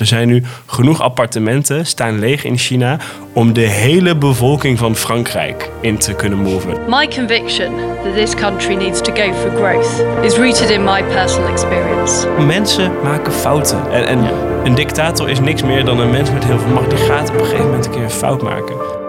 Er 0.00 0.06
zijn 0.06 0.28
nu 0.28 0.42
genoeg 0.66 1.00
appartementen 1.00 1.86
staan 1.86 2.18
leeg 2.18 2.44
in 2.44 2.58
China 2.58 2.98
om 3.32 3.52
de 3.52 3.60
hele 3.60 4.16
bevolking 4.16 4.78
van 4.78 4.96
Frankrijk 4.96 5.70
in 5.80 5.98
te 5.98 6.14
kunnen 6.14 6.38
moven. 6.38 6.78
My 6.88 7.08
conviction 7.08 7.76
that 7.76 8.14
this 8.14 8.34
country 8.34 8.74
needs 8.74 9.00
to 9.00 9.12
go 9.12 9.32
for 9.32 9.50
growth 9.50 10.04
is 10.24 10.36
rooted 10.36 10.70
in 10.70 10.84
my 10.84 11.04
personal 11.04 11.48
experience. 11.48 12.28
Mensen 12.46 12.92
maken 13.02 13.32
fouten. 13.32 13.90
En, 13.90 14.06
en 14.06 14.18
een 14.64 14.74
dictator 14.74 15.28
is 15.30 15.40
niks 15.40 15.62
meer 15.62 15.84
dan 15.84 16.00
een 16.00 16.10
mens 16.10 16.30
met 16.30 16.44
heel 16.44 16.58
veel 16.58 16.72
macht. 16.72 16.90
Die 16.90 16.98
gaat 16.98 17.28
op 17.28 17.34
een 17.34 17.44
gegeven 17.44 17.64
moment 17.64 17.86
een 17.86 17.92
keer 17.92 18.02
een 18.02 18.10
fout 18.10 18.42
maken. 18.42 19.03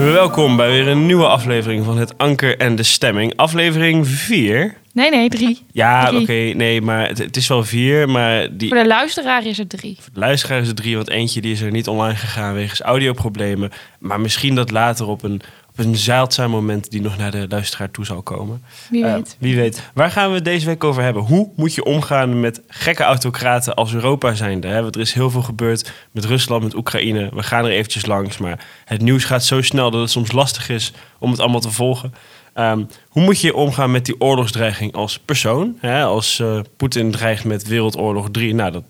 Welkom 0.00 0.56
bij 0.56 0.68
weer 0.68 0.88
een 0.88 1.06
nieuwe 1.06 1.26
aflevering 1.26 1.84
van 1.84 1.98
Het 1.98 2.18
Anker 2.18 2.58
en 2.58 2.76
de 2.76 2.82
Stemming. 2.82 3.36
Aflevering 3.36 4.08
4. 4.08 4.74
Nee, 4.92 5.10
nee, 5.10 5.28
drie. 5.28 5.58
Ja, 5.72 6.12
oké, 6.14 6.32
nee, 6.32 6.80
maar 6.80 7.08
het, 7.08 7.18
het 7.18 7.36
is 7.36 7.48
wel 7.48 7.64
vier, 7.64 8.08
maar 8.08 8.56
die... 8.56 8.68
Voor 8.68 8.78
de 8.78 8.86
luisteraar 8.86 9.46
is 9.46 9.58
het 9.58 9.68
drie. 9.68 9.96
Voor 10.00 10.12
de 10.12 10.20
luisteraar 10.20 10.60
is 10.60 10.66
het 10.66 10.76
drie, 10.76 10.96
want 10.96 11.10
eentje 11.10 11.40
die 11.40 11.52
is 11.52 11.60
er 11.60 11.70
niet 11.70 11.88
online 11.88 12.16
gegaan 12.16 12.54
wegens 12.54 12.80
audioproblemen. 12.80 13.70
Maar 13.98 14.20
misschien 14.20 14.54
dat 14.54 14.70
later 14.70 15.06
op 15.06 15.22
een, 15.22 15.40
op 15.70 15.78
een 15.78 15.96
zeldzaam 15.96 16.50
moment 16.50 16.90
die 16.90 17.00
nog 17.00 17.16
naar 17.18 17.30
de 17.30 17.46
luisteraar 17.48 17.90
toe 17.90 18.04
zal 18.04 18.22
komen. 18.22 18.62
Wie 18.90 19.04
Eh, 19.04 19.12
weet. 19.14 19.36
wie 19.38 19.56
weet. 19.56 19.82
Waar 19.94 20.10
gaan 20.10 20.28
we 20.28 20.34
het 20.34 20.44
deze 20.44 20.66
week 20.66 20.84
over 20.84 21.02
hebben? 21.02 21.22
Hoe 21.22 21.48
moet 21.56 21.74
je 21.74 21.84
omgaan 21.84 22.40
met 22.40 22.60
gekke 22.68 23.02
autocraten 23.02 23.74
als 23.74 23.92
Europa 23.94 24.34
zijnde? 24.34 24.68
Hè? 24.68 24.82
Want 24.82 24.94
er 24.94 25.00
is 25.00 25.12
heel 25.12 25.30
veel 25.30 25.42
gebeurd 25.42 25.92
met 26.10 26.24
Rusland, 26.24 26.62
met 26.62 26.74
Oekraïne. 26.74 27.28
We 27.32 27.42
gaan 27.42 27.64
er 27.64 27.70
eventjes 27.70 28.06
langs, 28.06 28.38
maar 28.38 28.64
het 28.84 29.00
nieuws 29.02 29.24
gaat 29.24 29.44
zo 29.44 29.62
snel 29.62 29.90
dat 29.90 30.00
het 30.00 30.10
soms 30.10 30.32
lastig 30.32 30.68
is 30.68 30.92
om 31.18 31.30
het 31.30 31.40
allemaal 31.40 31.60
te 31.60 31.70
volgen. 31.70 32.14
Ehm, 32.54 32.82
hoe 33.08 33.22
moet 33.22 33.40
je 33.40 33.54
omgaan 33.54 33.90
met 33.90 34.04
die 34.06 34.20
oorlogsdreiging 34.20 34.92
als 34.94 35.18
persoon? 35.18 35.76
Hè? 35.80 36.04
Als 36.04 36.40
eh, 36.40 36.60
Poetin 36.76 37.10
dreigt 37.10 37.44
met 37.44 37.66
Wereldoorlog 37.66 38.28
3, 38.30 38.54
nou 38.54 38.72
dat 38.72 38.82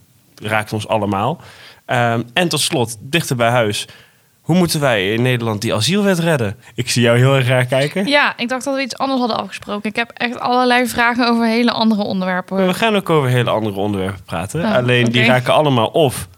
raakt 0.42 0.72
ons 0.72 0.88
allemaal. 0.88 1.40
Ehm, 1.84 2.22
en 2.32 2.48
tot 2.48 2.60
slot, 2.60 2.96
dichter 3.00 3.36
bij 3.36 3.48
huis. 3.50 3.86
Hoe 4.50 4.58
moeten 4.58 4.80
wij 4.80 5.12
in 5.12 5.22
Nederland 5.22 5.60
die 5.60 5.74
asielwet 5.74 6.18
redden? 6.18 6.56
Ik 6.74 6.90
zie 6.90 7.02
jou 7.02 7.18
heel 7.18 7.34
erg 7.34 7.46
raar 7.46 7.64
kijken. 7.64 8.06
Ja, 8.06 8.32
ik 8.36 8.48
dacht 8.48 8.64
dat 8.64 8.74
we 8.74 8.82
iets 8.82 8.96
anders 8.98 9.18
hadden 9.20 9.38
afgesproken. 9.38 9.90
Ik 9.90 9.96
heb 9.96 10.10
echt 10.14 10.40
allerlei 10.40 10.86
vragen 10.86 11.28
over 11.28 11.46
hele 11.46 11.70
andere 11.72 12.02
onderwerpen. 12.02 12.66
We 12.66 12.74
gaan 12.74 12.96
ook 12.96 13.10
over 13.10 13.28
hele 13.28 13.50
andere 13.50 13.76
onderwerpen 13.76 14.22
praten. 14.24 14.64
Oh, 14.64 14.74
Alleen 14.74 15.04
die 15.04 15.24
raken 15.24 15.52
allemaal 15.54 15.86
of 15.86 16.28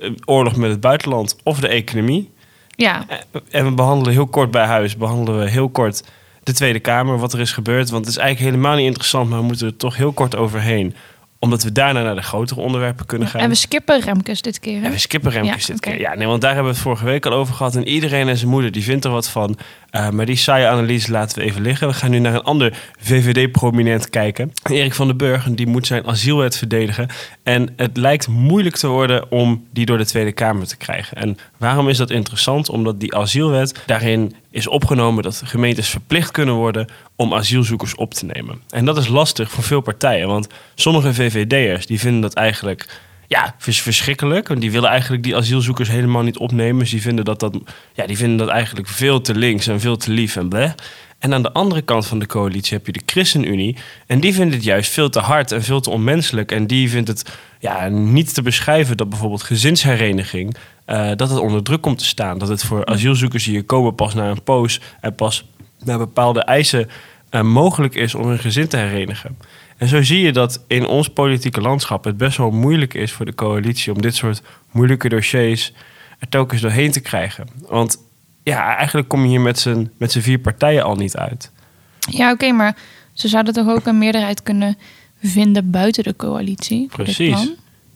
eh, 0.00 0.10
oorlog 0.24 0.56
met 0.56 0.70
het 0.70 0.80
buitenland 0.80 1.36
of 1.42 1.60
de 1.60 1.68
economie. 1.68 2.30
Ja, 2.68 3.04
Eh, 3.08 3.16
En 3.50 3.64
we 3.64 3.72
behandelen 3.72 4.12
heel 4.12 4.26
kort 4.26 4.50
bij 4.50 4.66
huis, 4.66 4.96
behandelen 4.96 5.40
we 5.40 5.50
heel 5.50 5.68
kort 5.68 6.02
de 6.42 6.52
Tweede 6.52 6.80
Kamer, 6.80 7.18
wat 7.18 7.32
er 7.32 7.40
is 7.40 7.52
gebeurd. 7.52 7.90
Want 7.90 8.04
het 8.04 8.14
is 8.14 8.20
eigenlijk 8.20 8.50
helemaal 8.54 8.76
niet 8.76 8.86
interessant, 8.86 9.28
maar 9.30 9.38
we 9.38 9.44
moeten 9.44 9.66
er 9.66 9.76
toch 9.76 9.96
heel 9.96 10.12
kort 10.12 10.36
overheen. 10.36 10.94
Omdat 11.44 11.62
we 11.62 11.72
daarna 11.72 12.02
naar 12.02 12.14
de 12.14 12.22
grotere 12.22 12.60
onderwerpen 12.60 13.06
kunnen 13.06 13.28
gaan. 13.28 13.40
en 13.40 13.48
we 13.48 13.54
skippen 13.54 14.00
Remkes 14.00 14.42
dit 14.42 14.58
keer. 14.60 14.80
hè? 14.80 14.86
En 14.86 14.92
we 14.92 14.98
skippen 14.98 15.30
Remkes 15.30 15.66
Ja, 15.66 15.72
dit 15.72 15.80
keer. 15.80 16.00
Ja, 16.00 16.14
nee, 16.14 16.26
want 16.26 16.40
daar 16.40 16.54
hebben 16.54 16.70
we 16.72 16.78
het 16.78 16.86
vorige 16.86 17.04
week 17.04 17.26
al 17.26 17.32
over 17.32 17.54
gehad. 17.54 17.76
En 17.76 17.88
iedereen 17.88 18.28
en 18.28 18.36
zijn 18.36 18.50
moeder, 18.50 18.72
die 18.72 18.82
vindt 18.82 19.04
er 19.04 19.10
wat 19.10 19.28
van. 19.28 19.58
Eh, 19.90 20.10
maar 20.10 20.26
die 20.26 20.36
saaie 20.36 20.66
analyse 20.66 21.10
laten 21.10 21.38
we 21.38 21.44
even 21.44 21.62
liggen. 21.62 21.88
We 21.88 21.94
gaan 21.94 22.10
nu 22.10 22.18
naar 22.18 22.34
een 22.34 22.42
ander 22.42 22.76
VVD-prominent 23.00 24.10
kijken. 24.10 24.52
Erik 24.70 24.94
van 24.94 25.06
den 25.06 25.16
Burg, 25.16 25.44
die 25.50 25.66
moet 25.66 25.86
zijn 25.86 26.06
asielwet 26.06 26.58
verdedigen. 26.58 27.08
En 27.42 27.72
het 27.76 27.96
lijkt 27.96 28.28
moeilijk 28.28 28.76
te 28.76 28.86
worden 28.86 29.30
om 29.30 29.66
die 29.70 29.86
door 29.86 29.98
de 29.98 30.06
Tweede 30.06 30.32
Kamer 30.32 30.66
te 30.66 30.76
krijgen. 30.76 31.16
En 31.16 31.38
waarom 31.56 31.88
is 31.88 31.96
dat 31.96 32.10
interessant? 32.10 32.68
Omdat 32.68 33.00
die 33.00 33.14
asielwet 33.16 33.82
daarin 33.86 34.34
is 34.52 34.66
opgenomen 34.66 35.22
dat 35.22 35.42
gemeentes 35.44 35.88
verplicht 35.88 36.30
kunnen 36.30 36.54
worden 36.54 36.88
om 37.16 37.34
asielzoekers 37.34 37.94
op 37.94 38.14
te 38.14 38.24
nemen. 38.24 38.62
En 38.68 38.84
dat 38.84 38.96
is 38.96 39.08
lastig 39.08 39.50
voor 39.50 39.64
veel 39.64 39.80
partijen. 39.80 40.28
Want 40.28 40.46
sommige 40.74 41.14
VVD'ers 41.14 41.86
die 41.86 42.00
vinden 42.00 42.20
dat 42.20 42.34
eigenlijk 42.34 43.00
ja, 43.26 43.54
vers- 43.58 43.82
verschrikkelijk. 43.82 44.48
Want 44.48 44.60
die 44.60 44.70
willen 44.70 44.90
eigenlijk 44.90 45.22
die 45.22 45.36
asielzoekers 45.36 45.88
helemaal 45.88 46.22
niet 46.22 46.38
opnemen. 46.38 46.78
Dus 46.78 46.90
die 46.90 47.02
vinden 47.02 47.24
dat, 47.24 47.40
dat, 47.40 47.58
ja, 47.92 48.06
die 48.06 48.16
vinden 48.16 48.38
dat 48.38 48.48
eigenlijk 48.48 48.88
veel 48.88 49.20
te 49.20 49.34
links 49.34 49.66
en 49.66 49.80
veel 49.80 49.96
te 49.96 50.10
lief 50.10 50.36
en 50.36 50.48
bleh. 50.48 50.72
En 51.18 51.34
aan 51.34 51.42
de 51.42 51.52
andere 51.52 51.82
kant 51.82 52.06
van 52.06 52.18
de 52.18 52.26
coalitie 52.26 52.76
heb 52.76 52.86
je 52.86 52.92
de 52.92 53.02
ChristenUnie. 53.06 53.76
En 54.06 54.20
die 54.20 54.34
vindt 54.34 54.54
het 54.54 54.64
juist 54.64 54.90
veel 54.90 55.08
te 55.08 55.18
hard 55.18 55.52
en 55.52 55.62
veel 55.62 55.80
te 55.80 55.90
onmenselijk. 55.90 56.52
En 56.52 56.66
die 56.66 56.90
vindt 56.90 57.08
het 57.08 57.38
ja, 57.58 57.88
niet 57.88 58.34
te 58.34 58.42
beschrijven 58.42 58.96
dat 58.96 59.08
bijvoorbeeld 59.08 59.42
gezinshereniging... 59.42 60.56
eh, 60.92 61.10
dat 61.16 61.30
het 61.30 61.38
onder 61.38 61.62
druk 61.62 61.80
komt 61.80 61.98
te 61.98 62.04
staan. 62.04 62.38
Dat 62.38 62.48
het 62.48 62.64
voor 62.64 62.84
asielzoekers 62.84 63.44
die 63.44 63.52
hier 63.52 63.64
komen 63.64 63.94
pas 63.94 64.14
na 64.14 64.30
een 64.30 64.42
poos... 64.42 64.80
en 65.00 65.14
pas 65.14 65.44
naar 65.84 65.98
bepaalde 65.98 66.42
eisen 66.42 66.88
eh, 67.30 67.42
mogelijk 67.42 67.94
is 67.94 68.14
om 68.14 68.28
hun 68.28 68.38
gezin 68.38 68.68
te 68.68 68.76
herenigen. 68.76 69.36
En 69.76 69.88
zo 69.88 70.02
zie 70.02 70.20
je 70.20 70.32
dat 70.32 70.64
in 70.66 70.86
ons 70.86 71.08
politieke 71.08 71.60
landschap 71.60 72.04
het 72.04 72.16
best 72.16 72.36
wel 72.36 72.50
moeilijk 72.50 72.94
is 72.94 73.12
voor 73.12 73.26
de 73.26 73.34
coalitie 73.34 73.92
om 73.92 74.02
dit 74.02 74.14
soort 74.14 74.42
moeilijke 74.70 75.08
dossiers 75.08 75.72
er 76.18 76.28
telkens 76.28 76.60
doorheen 76.60 76.92
te 76.92 77.00
krijgen. 77.00 77.46
Want 77.68 77.98
ja, 78.42 78.76
eigenlijk 78.76 79.08
kom 79.08 79.22
je 79.22 79.28
hier 79.28 79.40
met 79.40 79.58
z'n, 79.58 79.90
met 79.96 80.12
z'n 80.12 80.20
vier 80.20 80.38
partijen 80.38 80.84
al 80.84 80.94
niet 80.94 81.16
uit. 81.16 81.50
Ja, 81.98 82.30
oké, 82.30 82.52
maar 82.52 82.76
ze 83.12 83.28
zouden 83.28 83.52
toch 83.52 83.68
ook 83.68 83.86
een 83.86 83.98
meerderheid 83.98 84.42
kunnen 84.42 84.78
vinden 85.22 85.70
buiten 85.70 86.04
de 86.04 86.16
coalitie? 86.16 86.86
Precies. 86.86 87.52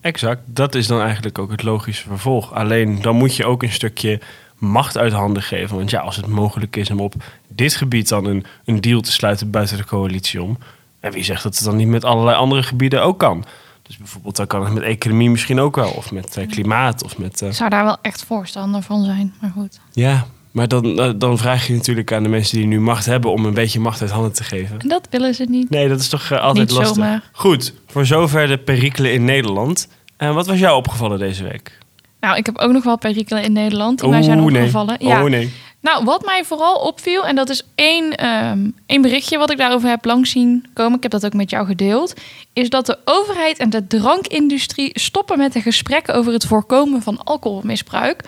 Exact, 0.06 0.40
dat 0.46 0.74
is 0.74 0.86
dan 0.86 1.00
eigenlijk 1.00 1.38
ook 1.38 1.50
het 1.50 1.62
logische 1.62 2.08
vervolg. 2.08 2.52
Alleen 2.54 3.02
dan 3.02 3.16
moet 3.16 3.36
je 3.36 3.44
ook 3.44 3.62
een 3.62 3.72
stukje 3.72 4.20
macht 4.58 4.98
uit 4.98 5.12
handen 5.12 5.42
geven. 5.42 5.76
Want 5.76 5.90
ja, 5.90 6.00
als 6.00 6.16
het 6.16 6.26
mogelijk 6.26 6.76
is 6.76 6.90
om 6.90 7.00
op 7.00 7.14
dit 7.48 7.74
gebied 7.74 8.08
dan 8.08 8.24
een, 8.24 8.44
een 8.64 8.80
deal 8.80 9.00
te 9.00 9.12
sluiten 9.12 9.50
buiten 9.50 9.76
de 9.76 9.84
coalitie 9.84 10.42
om. 10.42 10.58
En 11.00 11.12
wie 11.12 11.24
zegt 11.24 11.42
dat 11.42 11.54
het 11.54 11.64
dan 11.64 11.76
niet 11.76 11.88
met 11.88 12.04
allerlei 12.04 12.36
andere 12.36 12.62
gebieden 12.62 13.02
ook 13.02 13.18
kan? 13.18 13.44
Dus 13.82 13.96
bijvoorbeeld, 13.96 14.36
dan 14.36 14.46
kan 14.46 14.64
het 14.64 14.74
met 14.74 14.82
economie 14.82 15.30
misschien 15.30 15.60
ook 15.60 15.76
wel. 15.76 15.90
Of 15.90 16.12
met 16.12 16.36
eh, 16.36 16.48
klimaat. 16.48 17.04
Of 17.04 17.18
met, 17.18 17.42
eh, 17.42 17.48
Ik 17.48 17.54
zou 17.54 17.70
daar 17.70 17.84
wel 17.84 17.98
echt 18.02 18.24
voorstander 18.24 18.82
van 18.82 19.04
zijn, 19.04 19.34
maar 19.40 19.50
goed. 19.50 19.80
Ja, 19.92 20.26
maar 20.56 20.68
dan, 20.68 20.98
eh, 21.00 21.10
dan 21.16 21.38
vraag 21.38 21.66
je 21.66 21.72
natuurlijk 21.72 22.12
aan 22.12 22.22
de 22.22 22.28
mensen 22.28 22.58
die 22.58 22.66
nu 22.66 22.80
macht 22.80 23.06
hebben... 23.06 23.30
om 23.30 23.44
een 23.44 23.54
beetje 23.54 23.80
macht 23.80 24.00
uit 24.00 24.10
handen 24.10 24.32
te 24.32 24.44
geven. 24.44 24.80
En 24.80 24.88
dat 24.88 25.06
willen 25.10 25.34
ze 25.34 25.44
niet. 25.48 25.70
Nee, 25.70 25.88
dat 25.88 26.00
is 26.00 26.08
toch 26.08 26.30
eh, 26.30 26.40
altijd 26.40 26.68
Niet 26.68 26.76
lastig. 26.76 26.96
zomaar. 26.96 27.22
Goed, 27.32 27.74
voor 27.86 28.06
zover 28.06 28.46
de 28.46 28.58
perikelen 28.58 29.12
in 29.12 29.24
Nederland. 29.24 29.88
En 30.16 30.34
wat 30.34 30.46
was 30.46 30.58
jou 30.58 30.76
opgevallen 30.76 31.18
deze 31.18 31.42
week? 31.42 31.78
Nou, 32.20 32.36
ik 32.36 32.46
heb 32.46 32.58
ook 32.58 32.72
nog 32.72 32.84
wel 32.84 32.98
perikelen 32.98 33.42
in 33.42 33.52
Nederland 33.52 34.00
die 34.00 34.08
mij 34.08 34.22
zijn 34.22 34.38
Oeh, 34.40 34.52
nee. 34.52 34.60
opgevallen. 34.60 34.96
Ja. 34.98 35.22
Oh 35.22 35.30
nee. 35.30 35.52
Nou, 35.80 36.04
wat 36.04 36.24
mij 36.24 36.44
vooral 36.44 36.76
opviel, 36.76 37.26
en 37.26 37.36
dat 37.36 37.48
is 37.48 37.62
één, 37.74 38.16
ehm, 38.16 38.70
één 38.86 39.02
berichtje 39.02 39.38
wat 39.38 39.50
ik 39.50 39.56
daarover 39.56 39.88
heb 39.88 40.04
langs 40.04 40.30
zien 40.30 40.66
komen, 40.72 40.96
ik 40.96 41.02
heb 41.02 41.12
dat 41.12 41.26
ook 41.26 41.32
met 41.32 41.50
jou 41.50 41.66
gedeeld, 41.66 42.14
is 42.52 42.70
dat 42.70 42.86
de 42.86 42.98
overheid 43.04 43.58
en 43.58 43.70
de 43.70 43.86
drankindustrie 43.86 44.90
stoppen 45.00 45.38
met 45.38 45.52
de 45.52 45.60
gesprekken 45.60 46.14
over 46.14 46.32
het 46.32 46.46
voorkomen 46.46 47.02
van 47.02 47.24
alcoholmisbruik. 47.24 48.22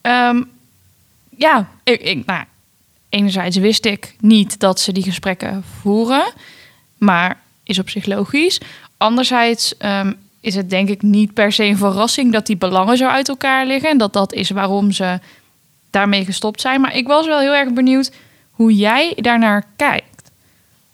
Ehm, 0.00 0.42
ja, 1.36 1.68
ik, 1.84 2.00
ik, 2.00 2.26
nou, 2.26 2.44
enerzijds 3.08 3.56
wist 3.56 3.84
ik 3.84 4.14
niet 4.20 4.60
dat 4.60 4.80
ze 4.80 4.92
die 4.92 5.02
gesprekken 5.02 5.64
voeren, 5.80 6.32
maar 6.98 7.40
is 7.64 7.78
op 7.78 7.90
zich 7.90 8.06
logisch. 8.06 8.60
Anderzijds 8.96 9.76
ehm, 9.76 10.12
is 10.40 10.54
het 10.54 10.70
denk 10.70 10.88
ik 10.88 11.02
niet 11.02 11.34
per 11.34 11.52
se 11.52 11.64
een 11.64 11.76
verrassing 11.76 12.32
dat 12.32 12.46
die 12.46 12.56
belangen 12.56 12.96
zo 12.96 13.06
uit 13.06 13.28
elkaar 13.28 13.66
liggen 13.66 13.90
en 13.90 13.98
dat 13.98 14.12
dat 14.12 14.32
is 14.32 14.50
waarom 14.50 14.92
ze 14.92 15.18
daarmee 15.90 16.24
gestopt 16.24 16.60
zijn. 16.60 16.80
Maar 16.80 16.96
ik 16.96 17.06
was 17.06 17.26
wel 17.26 17.40
heel 17.40 17.54
erg 17.54 17.72
benieuwd 17.72 18.12
hoe 18.50 18.76
jij 18.76 19.12
daarnaar 19.16 19.64
kijkt. 19.76 20.08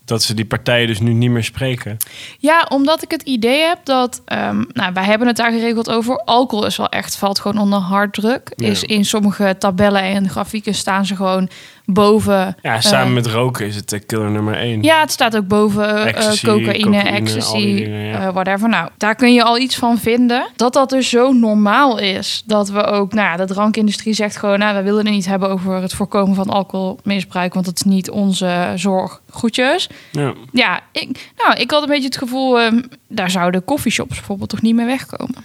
Dat 0.05 0.23
ze 0.23 0.35
die 0.35 0.45
partijen 0.45 0.87
dus 0.87 1.01
nu 1.01 1.13
niet 1.13 1.31
meer 1.31 1.45
spreken. 1.45 1.97
Ja, 2.39 2.67
omdat 2.69 3.03
ik 3.03 3.11
het 3.11 3.23
idee 3.23 3.61
heb 3.61 3.79
dat... 3.85 4.23
ehm, 4.25 4.65
nou, 4.73 4.93
wij 4.93 5.05
hebben 5.05 5.27
het 5.27 5.37
daar 5.37 5.53
geregeld 5.53 5.91
over. 5.91 6.17
Alcohol 6.19 6.67
is 6.67 6.77
wel 6.77 6.89
echt, 6.89 7.17
valt 7.17 7.41
gewoon 7.41 7.59
onder 7.59 7.79
harddruk. 7.79 8.53
Ja. 8.57 8.69
Is 8.69 8.83
in 8.83 9.05
sommige 9.05 9.57
tabellen 9.59 10.03
en 10.03 10.29
grafieken 10.29 10.75
staan 10.75 11.07
ze 11.07 11.17
gewoon 11.17 11.49
boven... 11.87 12.57
Ja, 12.63 12.81
samen 12.81 13.07
eh, 13.07 13.15
met 13.15 13.27
roken 13.27 13.67
is 13.67 13.77
het 13.77 13.93
eh, 13.93 14.01
killer 14.07 14.31
nummer 14.31 14.55
één. 14.55 14.83
Ja, 14.83 15.01
het 15.01 15.11
staat 15.11 15.37
ook 15.37 15.49
boven 15.49 15.97
eh, 15.97 16.07
Ecstasy, 16.07 16.47
cocaïne, 16.47 16.99
ecstasy, 16.99 17.75
dingen, 17.75 18.01
ja. 18.01 18.33
whatever. 18.33 18.69
Nou, 18.69 18.89
daar 18.97 19.15
kun 19.15 19.35
je 19.35 19.43
al 19.43 19.59
iets 19.59 19.77
van 19.77 19.99
vinden. 19.99 20.49
Dat 20.57 20.73
dat 20.73 20.91
dus 20.91 21.09
zo 21.09 21.33
normaal 21.33 21.99
is. 21.99 22.43
Dat 22.47 22.69
we 22.69 22.85
ook, 22.85 23.13
nou 23.13 23.29
ja, 23.29 23.37
de 23.37 23.53
drankindustrie 23.55 24.15
zegt 24.15 24.37
gewoon... 24.37 24.59
nou, 24.59 24.77
we 24.77 24.83
willen 24.83 25.05
het 25.05 25.15
niet 25.15 25.27
hebben 25.27 25.51
over 25.51 25.75
het 25.75 25.95
voorkomen 25.95 26.35
van 26.35 26.49
alcoholmisbruik... 26.49 27.55
want 27.55 27.67
dat 27.67 27.77
is 27.77 27.83
niet 27.83 28.11
onze 28.11 28.73
zorg. 28.75 29.21
Goedjes. 29.31 29.89
Ja. 30.13 30.35
Ja, 30.53 30.81
ik, 30.93 31.33
nou, 31.37 31.61
ik 31.61 31.71
had 31.71 31.83
een 31.83 31.89
beetje 31.89 32.05
het 32.05 32.19
gevoel... 32.19 32.61
ehm, 32.61 32.83
daar 33.09 33.31
zouden 33.31 33.65
coffeeshops 33.65 34.15
bijvoorbeeld 34.15 34.51
toch 34.51 34.63
niet 34.63 34.75
meer 34.75 34.87
wegkomen. 34.87 35.45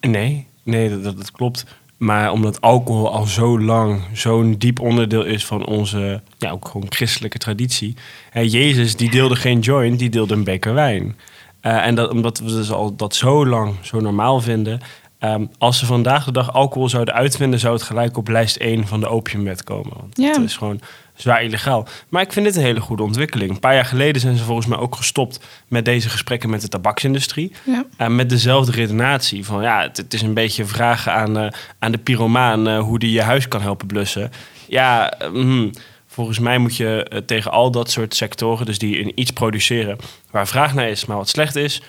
Nee, 0.00 0.46
nee 0.62 1.00
dat, 1.00 1.16
dat 1.16 1.30
klopt. 1.30 1.64
Maar 2.02 2.32
omdat 2.32 2.60
alcohol 2.60 3.12
al 3.12 3.26
zo 3.26 3.60
lang 3.60 4.00
zo'n 4.12 4.54
diep 4.58 4.80
onderdeel 4.80 5.24
is 5.24 5.46
van 5.46 5.66
onze 5.66 6.22
ja, 6.38 6.50
ook 6.50 6.68
gewoon 6.68 6.86
christelijke 6.92 7.38
traditie. 7.38 7.96
Hè, 8.30 8.40
Jezus 8.40 8.96
die 8.96 9.10
deelde 9.10 9.36
geen 9.36 9.58
joint, 9.58 9.98
die 9.98 10.10
deelde 10.10 10.34
een 10.34 10.44
beker 10.44 10.74
wijn. 10.74 11.16
Eh, 11.60 11.86
en 11.86 11.94
dat, 11.94 12.10
omdat 12.10 12.38
we 12.38 12.46
dus 12.46 12.70
al 12.70 12.96
dat 12.96 13.14
zo 13.14 13.46
lang 13.46 13.74
zo 13.80 14.00
normaal 14.00 14.40
vinden, 14.40 14.80
Ehm, 15.22 15.46
als 15.58 15.78
ze 15.78 15.86
vandaag 15.86 16.24
de 16.24 16.32
dag 16.32 16.52
alcohol 16.52 16.88
zouden 16.88 17.14
uitvinden, 17.14 17.58
zou 17.58 17.74
het 17.74 17.82
gelijk 17.82 18.16
op 18.16 18.28
lijst 18.28 18.56
1 18.56 18.86
van 18.86 19.00
de 19.00 19.08
opiumwet 19.08 19.64
komen. 19.64 19.92
Want 20.00 20.16
Ja. 20.16 20.32
het 20.32 20.42
is 20.42 20.56
gewoon 20.56 20.80
zwaar 21.22 21.42
illegaal. 21.44 21.86
Maar 22.08 22.22
ik 22.22 22.32
vind 22.32 22.46
dit 22.46 22.56
een 22.56 22.62
hele 22.62 22.80
goede 22.80 23.02
ontwikkeling. 23.02 23.50
Een 23.50 23.60
paar 23.60 23.74
jaar 23.74 23.84
geleden 23.84 24.20
zijn 24.20 24.36
ze 24.36 24.44
volgens 24.44 24.66
mij 24.66 24.78
ook 24.78 24.96
gestopt 24.96 25.40
met 25.68 25.84
deze 25.84 26.08
gesprekken 26.08 26.50
met 26.50 26.60
de 26.60 26.68
tabaksindustrie. 26.68 27.52
Ja. 27.64 27.84
Eh, 27.96 28.08
met 28.08 28.28
dezelfde 28.28 28.72
redenatie 28.72 29.44
van 29.44 29.62
ja, 29.62 29.82
het, 29.82 29.96
het 29.96 30.14
is 30.14 30.22
een 30.22 30.34
beetje 30.34 30.64
vragen 30.64 31.12
aan, 31.12 31.38
eh, 31.38 31.52
aan 31.78 31.92
de 31.92 31.98
pyromaan 31.98 32.68
eh, 32.68 32.78
hoe 32.78 32.98
die 32.98 33.12
je 33.12 33.22
huis 33.22 33.48
kan 33.48 33.60
helpen 33.60 33.86
blussen. 33.86 34.30
Ja, 34.68 35.12
mhm. 35.32 35.70
volgens 36.06 36.38
mij 36.38 36.58
moet 36.58 36.76
je 36.76 37.22
tegen 37.26 37.50
al 37.50 37.70
dat 37.70 37.90
soort 37.90 38.14
sectoren, 38.14 38.66
dus 38.66 38.78
die 38.78 38.98
in 38.98 39.12
iets 39.14 39.30
produceren 39.30 39.98
waar 40.30 40.48
vraag 40.48 40.74
naar 40.74 40.88
is, 40.88 41.06
maar 41.06 41.16
wat 41.16 41.28
slecht 41.28 41.56
is, 41.56 41.82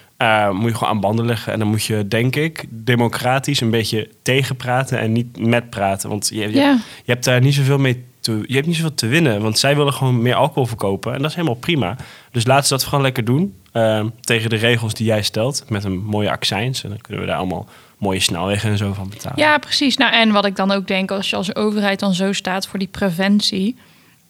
moet 0.51 0.69
je 0.69 0.77
gewoon 0.77 0.93
aan 0.93 0.99
banden 0.99 1.25
leggen. 1.25 1.53
En 1.53 1.59
dan 1.59 1.67
moet 1.67 1.85
je, 1.85 2.07
denk 2.07 2.35
ik, 2.35 2.65
democratisch 2.69 3.61
een 3.61 3.69
beetje 3.69 4.09
tegenpraten 4.21 4.99
en 4.99 5.11
niet 5.11 5.47
met 5.47 5.69
praten. 5.69 6.09
Want 6.09 6.29
je, 6.33 6.39
je, 6.39 6.79
je 7.05 7.11
hebt 7.11 7.23
daar 7.25 7.41
niet 7.41 7.53
zoveel 7.53 7.77
mee 7.77 8.03
je 8.25 8.53
hebt 8.55 8.67
niet 8.67 8.75
zoveel 8.75 8.93
te 8.93 9.07
winnen. 9.07 9.41
Want 9.41 9.59
zij 9.59 9.75
willen 9.75 9.93
gewoon 9.93 10.21
meer 10.21 10.35
alcohol 10.35 10.65
verkopen. 10.65 11.13
En 11.13 11.21
dat 11.21 11.29
is 11.29 11.35
helemaal 11.35 11.57
prima. 11.57 11.95
Dus 12.31 12.45
laten 12.45 12.67
ze 12.67 12.73
dat 12.73 12.83
gewoon 12.83 13.01
lekker 13.03 13.25
doen. 13.25 13.55
eh, 13.71 14.05
tegen 14.21 14.49
de 14.49 14.55
regels 14.55 14.93
die 14.93 15.05
jij 15.05 15.21
stelt. 15.21 15.63
Met 15.69 15.83
een 15.83 15.97
mooie 15.97 16.31
accijns. 16.31 16.83
En 16.83 16.89
dan 16.89 17.01
kunnen 17.01 17.21
we 17.23 17.29
daar 17.29 17.37
allemaal 17.37 17.67
mooie 17.97 18.19
snelwegen 18.19 18.69
en 18.69 18.77
zo 18.77 18.93
van 18.93 19.09
betalen. 19.09 19.37
Ja, 19.39 19.57
precies. 19.57 19.97
Nou, 19.97 20.13
en 20.13 20.31
wat 20.31 20.45
ik 20.45 20.55
dan 20.55 20.71
ook 20.71 20.87
denk, 20.87 21.11
als 21.11 21.29
je 21.29 21.35
als 21.35 21.55
overheid 21.55 21.99
dan 21.99 22.13
zo 22.13 22.33
staat 22.33 22.67
voor 22.67 22.79
die 22.79 22.87
preventie. 22.87 23.75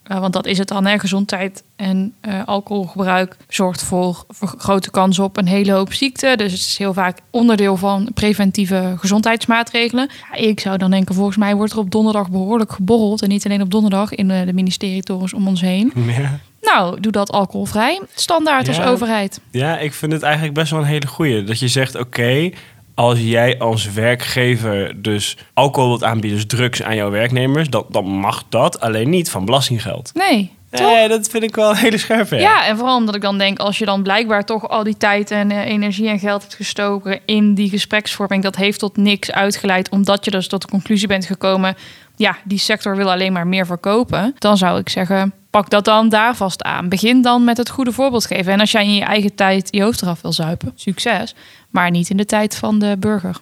Eh, 0.03 0.19
want 0.19 0.33
dat 0.33 0.45
is 0.45 0.57
het 0.57 0.67
dan, 0.67 0.85
hè? 0.85 0.99
gezondheid 0.99 1.63
en 1.75 2.13
eh, 2.21 2.41
alcoholgebruik 2.45 3.37
zorgt 3.47 3.83
voor, 3.83 4.25
voor 4.29 4.53
grote 4.57 4.91
kans 4.91 5.19
op 5.19 5.37
een 5.37 5.47
hele 5.47 5.71
hoop 5.71 5.93
ziekten. 5.93 6.37
Dus 6.37 6.51
het 6.51 6.61
is 6.61 6.77
heel 6.77 6.93
vaak 6.93 7.19
onderdeel 7.29 7.77
van 7.77 8.09
preventieve 8.13 8.95
gezondheidsmaatregelen. 8.97 10.09
Ja, 10.31 10.37
ik 10.37 10.59
zou 10.59 10.77
dan 10.77 10.91
denken, 10.91 11.15
volgens 11.15 11.37
mij 11.37 11.55
wordt 11.55 11.71
er 11.71 11.77
op 11.77 11.91
donderdag 11.91 12.29
behoorlijk 12.29 12.71
geborreld. 12.71 13.21
En 13.21 13.29
niet 13.29 13.45
alleen 13.45 13.61
op 13.61 13.71
donderdag 13.71 14.13
in 14.13 14.31
eh, 14.31 14.45
de 14.45 14.53
ministerietorens 14.53 15.33
om 15.33 15.47
ons 15.47 15.61
heen. 15.61 15.91
Ja. 16.13 16.39
Nou, 16.61 16.99
doe 16.99 17.11
dat 17.11 17.31
alcoholvrij. 17.31 18.01
Standaard 18.13 18.67
als 18.67 18.81
overheid. 18.81 19.41
Ja, 19.51 19.77
ik 19.77 19.93
vind 19.93 20.11
het 20.11 20.21
eigenlijk 20.23 20.53
best 20.53 20.71
wel 20.71 20.79
een 20.79 20.85
hele 20.85 21.07
goeie. 21.07 21.43
Dat 21.43 21.59
je 21.59 21.67
zegt, 21.67 21.95
oké, 21.95 22.49
als 22.95 23.19
jij 23.19 23.59
als 23.59 23.91
werkgever 23.91 25.01
dus 25.01 25.37
alcohol 25.53 25.89
wilt 25.89 26.03
aanbieden, 26.03 26.39
dus 26.39 26.59
drugs 26.59 26.83
aan 26.83 26.95
jouw 26.95 27.09
werknemers, 27.09 27.69
dan, 27.69 27.85
dan 27.89 28.05
mag 28.05 28.43
dat, 28.49 28.79
alleen 28.79 29.09
niet 29.09 29.29
van 29.29 29.45
belastinggeld. 29.45 30.11
Nee, 30.13 30.51
toch? 30.69 30.91
Nee, 30.91 31.07
dat 31.07 31.29
vind 31.29 31.43
ik 31.43 31.55
wel 31.55 31.69
een 31.69 31.75
hele 31.75 31.97
scherpe. 31.97 32.35
Ja. 32.35 32.67
en 32.67 32.77
vooral 32.77 32.97
omdat 32.97 33.15
ik 33.15 33.21
dan 33.21 33.37
denk, 33.37 33.59
als 33.59 33.77
je 33.77 33.85
dan 33.85 34.03
blijkbaar 34.03 34.45
toch 34.45 34.69
al 34.69 34.83
die 34.83 34.97
tijd 34.97 35.31
en 35.31 35.51
eh, 35.51 35.65
energie 35.65 36.07
en 36.07 36.19
geld 36.19 36.41
hebt 36.41 36.55
gestoken 36.55 37.19
in 37.25 37.53
die 37.53 37.69
gespreksvorming, 37.69 38.43
dat 38.43 38.55
heeft 38.55 38.79
tot 38.79 38.97
niks 38.97 39.31
uitgeleid, 39.31 39.89
omdat 39.89 40.25
je 40.25 40.31
dus 40.31 40.47
tot 40.47 40.61
de 40.61 40.67
conclusie 40.67 41.07
bent 41.07 41.25
gekomen, 41.25 41.75
ja, 42.15 42.37
die 42.43 42.57
sector 42.57 42.95
wil 42.95 43.11
alleen 43.11 43.33
maar 43.33 43.47
meer 43.47 43.65
verkopen. 43.65 44.35
Dan 44.37 44.57
zou 44.57 44.79
ik 44.79 44.89
zeggen, 44.89 45.33
pak 45.49 45.69
dat 45.69 45.85
dan 45.85 46.09
daar 46.09 46.35
vast 46.35 46.63
aan. 46.63 46.89
Begin 46.89 47.21
dan 47.21 47.43
met 47.43 47.57
het 47.57 47.69
goede 47.69 47.91
voorbeeld 47.91 48.25
geven. 48.25 48.53
En 48.53 48.59
als 48.59 48.71
jij 48.71 48.83
in 48.83 48.95
je 48.95 49.03
eigen 49.03 49.35
tijd 49.35 49.67
je 49.71 49.83
hoofd 49.83 50.01
eraf 50.01 50.21
wil 50.21 50.33
zuipen, 50.33 50.71
succes. 50.75 51.35
Maar 51.73 51.91
niet 51.91 52.09
in 52.09 52.17
de 52.17 52.25
tijd 52.25 52.55
van 52.55 52.79
de 52.79 52.95
burger. 52.99 53.37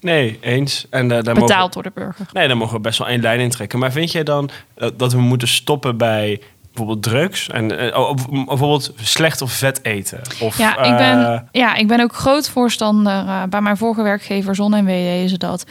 Nee, 0.00 0.38
eens. 0.40 0.86
En 0.90 1.02
eh, 1.02 1.08
daar 1.08 1.34
mogen, 1.34 1.40
Betaald 1.48 1.72
door 1.72 1.82
de 1.82 1.90
burger. 1.94 2.26
nee, 2.32 2.48
daar 2.48 2.56
mogen 2.56 2.74
we 2.74 2.80
best 2.80 2.98
wel 2.98 3.08
één 3.08 3.20
lijn 3.20 3.40
in 3.40 3.50
trekken. 3.50 3.78
Maar 3.78 3.92
vind 3.92 4.12
jij 4.12 4.22
dan 4.22 4.50
eh, 4.74 4.88
dat 4.96 5.12
we 5.12 5.20
moeten 5.20 5.48
stoppen 5.48 5.96
bij 5.96 6.40
bijvoorbeeld 6.66 7.02
drugs? 7.02 7.48
En 7.48 7.78
eh, 7.78 8.14
bijvoorbeeld 8.30 8.92
slecht 8.96 9.42
of 9.42 9.52
vet 9.52 9.84
eten? 9.84 10.20
Of, 10.40 10.58
Ja, 10.58 10.78
ik 10.78 10.96
ben, 10.96 11.48
ja, 11.52 11.74
ik 11.74 11.88
ben 11.88 12.00
ook 12.00 12.14
groot 12.14 12.48
voorstander. 12.48 13.48
bij 13.48 13.60
mijn 13.60 13.76
vorige 13.76 14.02
werkgever 14.02 14.54
Zon 14.54 14.74
en 14.74 14.84
WD 14.84 15.24
is 15.24 15.32
het 15.32 15.40
dat 15.40 15.66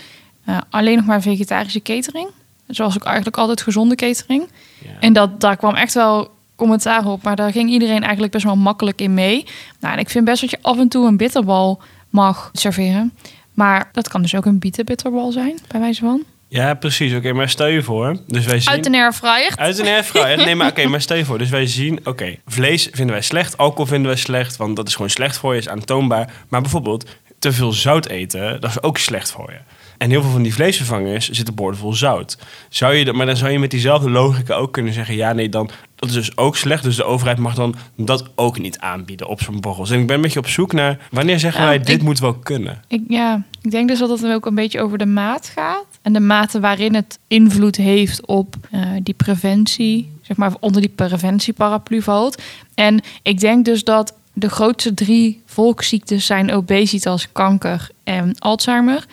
alleen 0.70 0.96
nog 0.96 1.06
maar 1.06 1.22
vegetarische 1.22 1.82
catering. 1.82 2.28
Zoals 2.68 2.96
ook 2.96 3.06
eigenlijk 3.06 3.38
altijd 3.38 3.62
gezonde 3.62 3.96
catering. 3.96 4.48
ja. 4.80 4.90
En 5.00 5.14
dat, 5.14 5.42
daar 5.42 5.58
kwam 5.58 5.76
echt 5.76 5.94
wel 5.94 6.32
commentaar 6.56 7.06
op. 7.06 7.24
Maar 7.24 7.36
daar 7.36 7.52
ging 7.52 7.70
iedereen 7.70 8.02
eigenlijk 8.02 8.32
best 8.32 8.46
wel 8.46 8.56
makkelijk 8.56 9.02
in 9.02 9.14
mee. 9.14 9.46
Nou, 9.80 9.94
en 9.94 10.00
ik 10.00 10.10
vind 10.10 10.26
best 10.26 10.42
dat 10.42 10.50
je 10.50 10.58
af 10.62 10.78
en 10.78 10.88
toe 10.88 11.08
een 11.08 11.18
bitterbal 11.18 11.82
mag 12.14 12.50
serveren. 12.52 13.14
Maar 13.54 13.90
dat 13.92 14.08
kan 14.08 14.22
dus 14.22 14.36
ook 14.36 14.46
een 14.46 14.60
bietenbitterbal 14.60 15.32
zijn, 15.32 15.60
bij 15.68 15.80
wijze 15.80 16.02
van. 16.02 16.24
Ja, 16.48 16.74
precies. 16.74 17.14
Oké, 17.14 17.34
maar 17.34 17.50
stel 17.50 17.68
je 17.68 17.84
voor. 17.84 18.18
Dus 18.28 18.46
wij 18.46 18.60
zien... 18.60 18.72
Uit 18.72 18.86
een 18.86 18.96
airfryer. 18.96 19.52
Uit 19.56 19.78
een 19.78 19.86
airfryer. 19.86 20.38
Nee, 20.38 20.56
maar 20.56 20.70
oké, 20.70 20.88
maar 20.88 21.02
stel 21.02 21.18
je 21.18 21.26
voor. 21.26 21.38
Dus 21.38 21.50
wij 21.50 21.68
zien, 21.68 22.00
oké, 22.04 22.36
vlees 22.46 22.90
vinden 22.92 23.16
wij 23.16 23.22
slecht, 23.22 23.58
alcohol 23.58 23.86
vinden 23.86 24.08
wij 24.08 24.20
slecht, 24.20 24.58
want 24.58 24.76
dat 24.76 24.88
is 24.88 24.96
gewoon 24.96 25.10
slecht 25.10 25.38
voor 25.38 25.54
je, 25.54 25.60
is 25.60 25.70
aantoonbaar. 25.70 26.34
Maar 26.50 26.62
bijvoorbeeld, 26.62 27.10
te 27.40 27.52
veel 27.52 27.72
zout 27.72 28.06
eten, 28.06 28.62
dat 28.62 28.70
is 28.70 28.82
ook 28.82 28.98
slecht 28.98 29.32
voor 29.32 29.52
je. 29.52 29.60
En 30.04 30.10
heel 30.10 30.22
veel 30.22 30.32
van 30.32 30.42
die 30.44 30.54
vleesvervangers 30.54 31.30
zitten 31.30 31.56
boordevol 31.56 31.94
zout. 31.94 32.38
Zou 32.70 32.94
je 32.94 33.06
dat, 33.06 33.16
maar 33.16 33.26
dan 33.26 33.38
zou 33.38 33.52
je 33.52 33.60
met 33.60 33.72
diezelfde 33.72 34.10
logica 34.10 34.54
ook 34.56 34.74
kunnen 34.74 34.94
zeggen, 34.94 35.16
ja, 35.16 35.34
nee, 35.34 35.50
dan, 35.50 35.70
dat 35.96 36.10
is 36.10 36.16
dus 36.16 36.38
ook 36.38 36.58
slecht. 36.58 36.84
Dus 36.84 36.96
de 36.96 37.04
overheid 37.04 37.38
mag 37.38 37.56
dan 37.56 37.76
dat 37.98 38.30
ook 38.36 38.60
niet 38.60 38.80
aanbieden 38.80 39.28
op 39.28 39.42
zo'n 39.42 39.62
borrels. 39.62 39.92
En 39.92 40.00
ik 40.00 40.08
ben 40.08 40.16
een 40.16 40.22
beetje 40.22 40.40
op 40.40 40.48
zoek 40.48 40.74
naar, 40.74 41.08
wanneer 41.12 41.40
zeggen 41.40 41.62
Ja, 41.62 41.68
wij, 41.68 41.78
dit 41.80 41.90
ik- 41.90 42.02
moet 42.02 42.20
wel 42.20 42.34
kunnen? 42.34 42.82
Ik, 42.88 43.02
ja, 43.08 43.44
ik 43.62 43.72
denk 43.72 43.88
dus 43.88 44.00
dat 44.00 44.10
het 44.10 44.32
ook 44.32 44.46
een 44.46 44.56
beetje 44.56 44.82
over 44.82 44.98
de 44.98 45.06
maat 45.06 45.48
gaat. 45.56 45.86
En 46.02 46.14
de 46.14 46.20
mate 46.20 46.60
waarin 46.60 46.96
het 46.96 47.20
invloed 47.28 47.76
heeft 47.76 48.26
op 48.26 48.56
eh, 48.72 48.82
die 49.04 49.14
preventie, 49.14 50.12
zeg 50.22 50.38
maar 50.38 50.54
onder 50.60 50.82
die 50.82 50.90
preventieparaplu 50.96 52.02
valt. 52.02 52.42
En 52.76 53.02
ik 53.22 53.40
denk 53.40 53.66
dus 53.66 53.84
dat 53.84 54.14
de 54.34 54.50
grootste 54.50 54.94
drie 54.94 55.42
volksziektes 55.46 56.26
zijn 56.26 56.52
obesitas, 56.52 57.32
kanker 57.32 57.90
en 58.04 58.36
Alzheimer. 58.40 59.06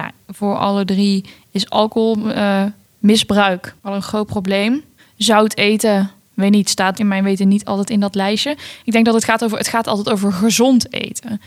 Nou, 0.00 0.12
voor 0.28 0.56
alle 0.56 0.84
drie 0.84 1.24
is 1.50 1.70
alcoholmisbruik 1.70 3.74
al 3.82 3.94
een 3.94 4.02
groot 4.02 4.26
probleem. 4.26 4.84
Zout 5.16 5.56
eten, 5.56 6.10
weet 6.34 6.50
niet, 6.50 6.68
staat 6.68 6.98
in 6.98 7.08
mijn 7.08 7.24
weten 7.24 7.48
niet 7.48 7.64
altijd 7.64 7.90
in 7.90 8.00
dat 8.00 8.14
lijstje. 8.14 8.56
Ik 8.84 8.92
denk 8.92 9.04
dat 9.04 9.14
het 9.14 9.24
gaat 9.24 9.44
over, 9.44 9.58
het 9.58 9.68
gaat 9.68 9.86
altijd 9.86 10.10
over 10.10 10.32
gezond 10.32 10.92
eten. 10.92 11.40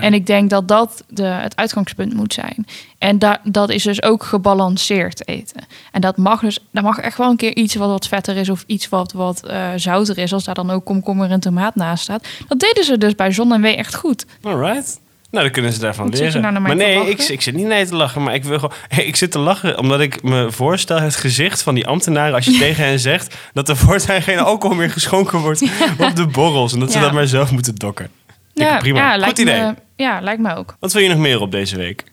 En 0.00 0.14
ik 0.14 0.26
denk 0.26 0.50
dat 0.50 0.68
dat 0.68 1.04
de, 1.08 1.22
het 1.22 1.56
uitgangspunt 1.56 2.14
moet 2.14 2.32
zijn. 2.32 2.66
En 2.98 3.18
da, 3.18 3.40
dat 3.44 3.70
is 3.70 3.82
dus 3.82 4.02
ook 4.02 4.22
gebalanceerd 4.22 5.28
eten. 5.28 5.60
En 5.92 6.00
dat 6.00 6.16
mag 6.16 6.40
dus, 6.40 6.58
daar 6.70 6.82
mag 6.82 6.98
echt 6.98 7.18
wel 7.18 7.30
een 7.30 7.36
keer 7.36 7.56
iets 7.56 7.74
wat 7.74 7.88
wat 7.88 8.08
vetter 8.08 8.36
is 8.36 8.48
of 8.48 8.64
iets 8.66 8.88
wat 8.88 9.12
wat 9.12 9.46
eh, 9.46 9.70
zouter 9.76 10.18
is, 10.18 10.32
als 10.32 10.44
daar 10.44 10.54
dan 10.54 10.70
ook 10.70 10.84
komkommer 10.84 11.30
en 11.30 11.40
tomaat 11.40 11.74
naast 11.74 12.02
staat. 12.02 12.26
Dat 12.48 12.60
deden 12.60 12.84
ze 12.84 12.98
dus 12.98 13.14
bij 13.14 13.32
Zon 13.32 13.52
en 13.52 13.60
Wee 13.60 13.76
echt 13.76 13.94
goed. 13.94 14.26
Alright. 14.42 15.00
Nou, 15.30 15.44
dan 15.44 15.52
kunnen 15.52 15.72
ze 15.72 15.80
daarvan 15.80 16.10
Wat 16.10 16.18
leren. 16.18 16.40
nou 16.42 16.60
maar 16.60 16.76
nee, 16.76 17.10
ik, 17.10 17.20
ik 17.22 17.40
zit 17.40 17.54
niet 17.54 17.66
nee 17.66 17.86
te 17.86 17.94
lachen, 17.94 18.22
maar 18.22 18.34
ik 18.34 18.44
wil 18.44 18.58
gewoon. 18.58 18.76
Ik 19.06 19.16
zit 19.16 19.30
te 19.30 19.38
lachen 19.38 19.78
omdat 19.78 20.00
ik 20.00 20.22
me 20.22 20.52
voorstel 20.52 21.00
het 21.00 21.16
gezicht 21.16 21.62
van 21.62 21.74
die 21.74 21.86
ambtenaren 21.86 22.34
als 22.34 22.44
je 22.44 22.58
tegen 22.66 22.84
hen 22.84 22.98
zegt 22.98 23.36
dat 23.52 23.68
er 23.68 23.76
voortaan 23.76 24.22
geen 24.22 24.38
alcohol 24.38 24.76
meer 24.76 24.90
geschonken 24.90 25.38
wordt 25.38 25.62
op 25.98 26.16
de 26.16 26.26
borrels 26.26 26.72
en 26.72 26.80
dat 26.80 26.92
ze 26.92 27.00
dat 27.00 27.12
maar 27.12 27.26
zelf 27.26 27.50
moeten 27.50 27.74
dokken. 27.74 28.10
Ja, 28.54 28.78
prima. 28.78 29.10
Goed 29.10 29.20
lijkt 29.20 29.38
idee. 29.38 29.60
Me, 29.60 29.74
ja, 29.96 30.20
lijkt 30.20 30.40
me 30.40 30.54
ook. 30.54 30.76
Wat 30.80 30.92
wil 30.92 31.02
je 31.02 31.08
nog 31.08 31.18
meer 31.18 31.40
op 31.40 31.50
deze 31.50 31.76
week? 31.76 32.04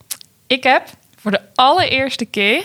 Ik 0.48 0.64
heb 0.64 0.84
voor 1.22 1.32
de 1.32 1.42
allereerste 1.56 2.26
keer 2.26 2.64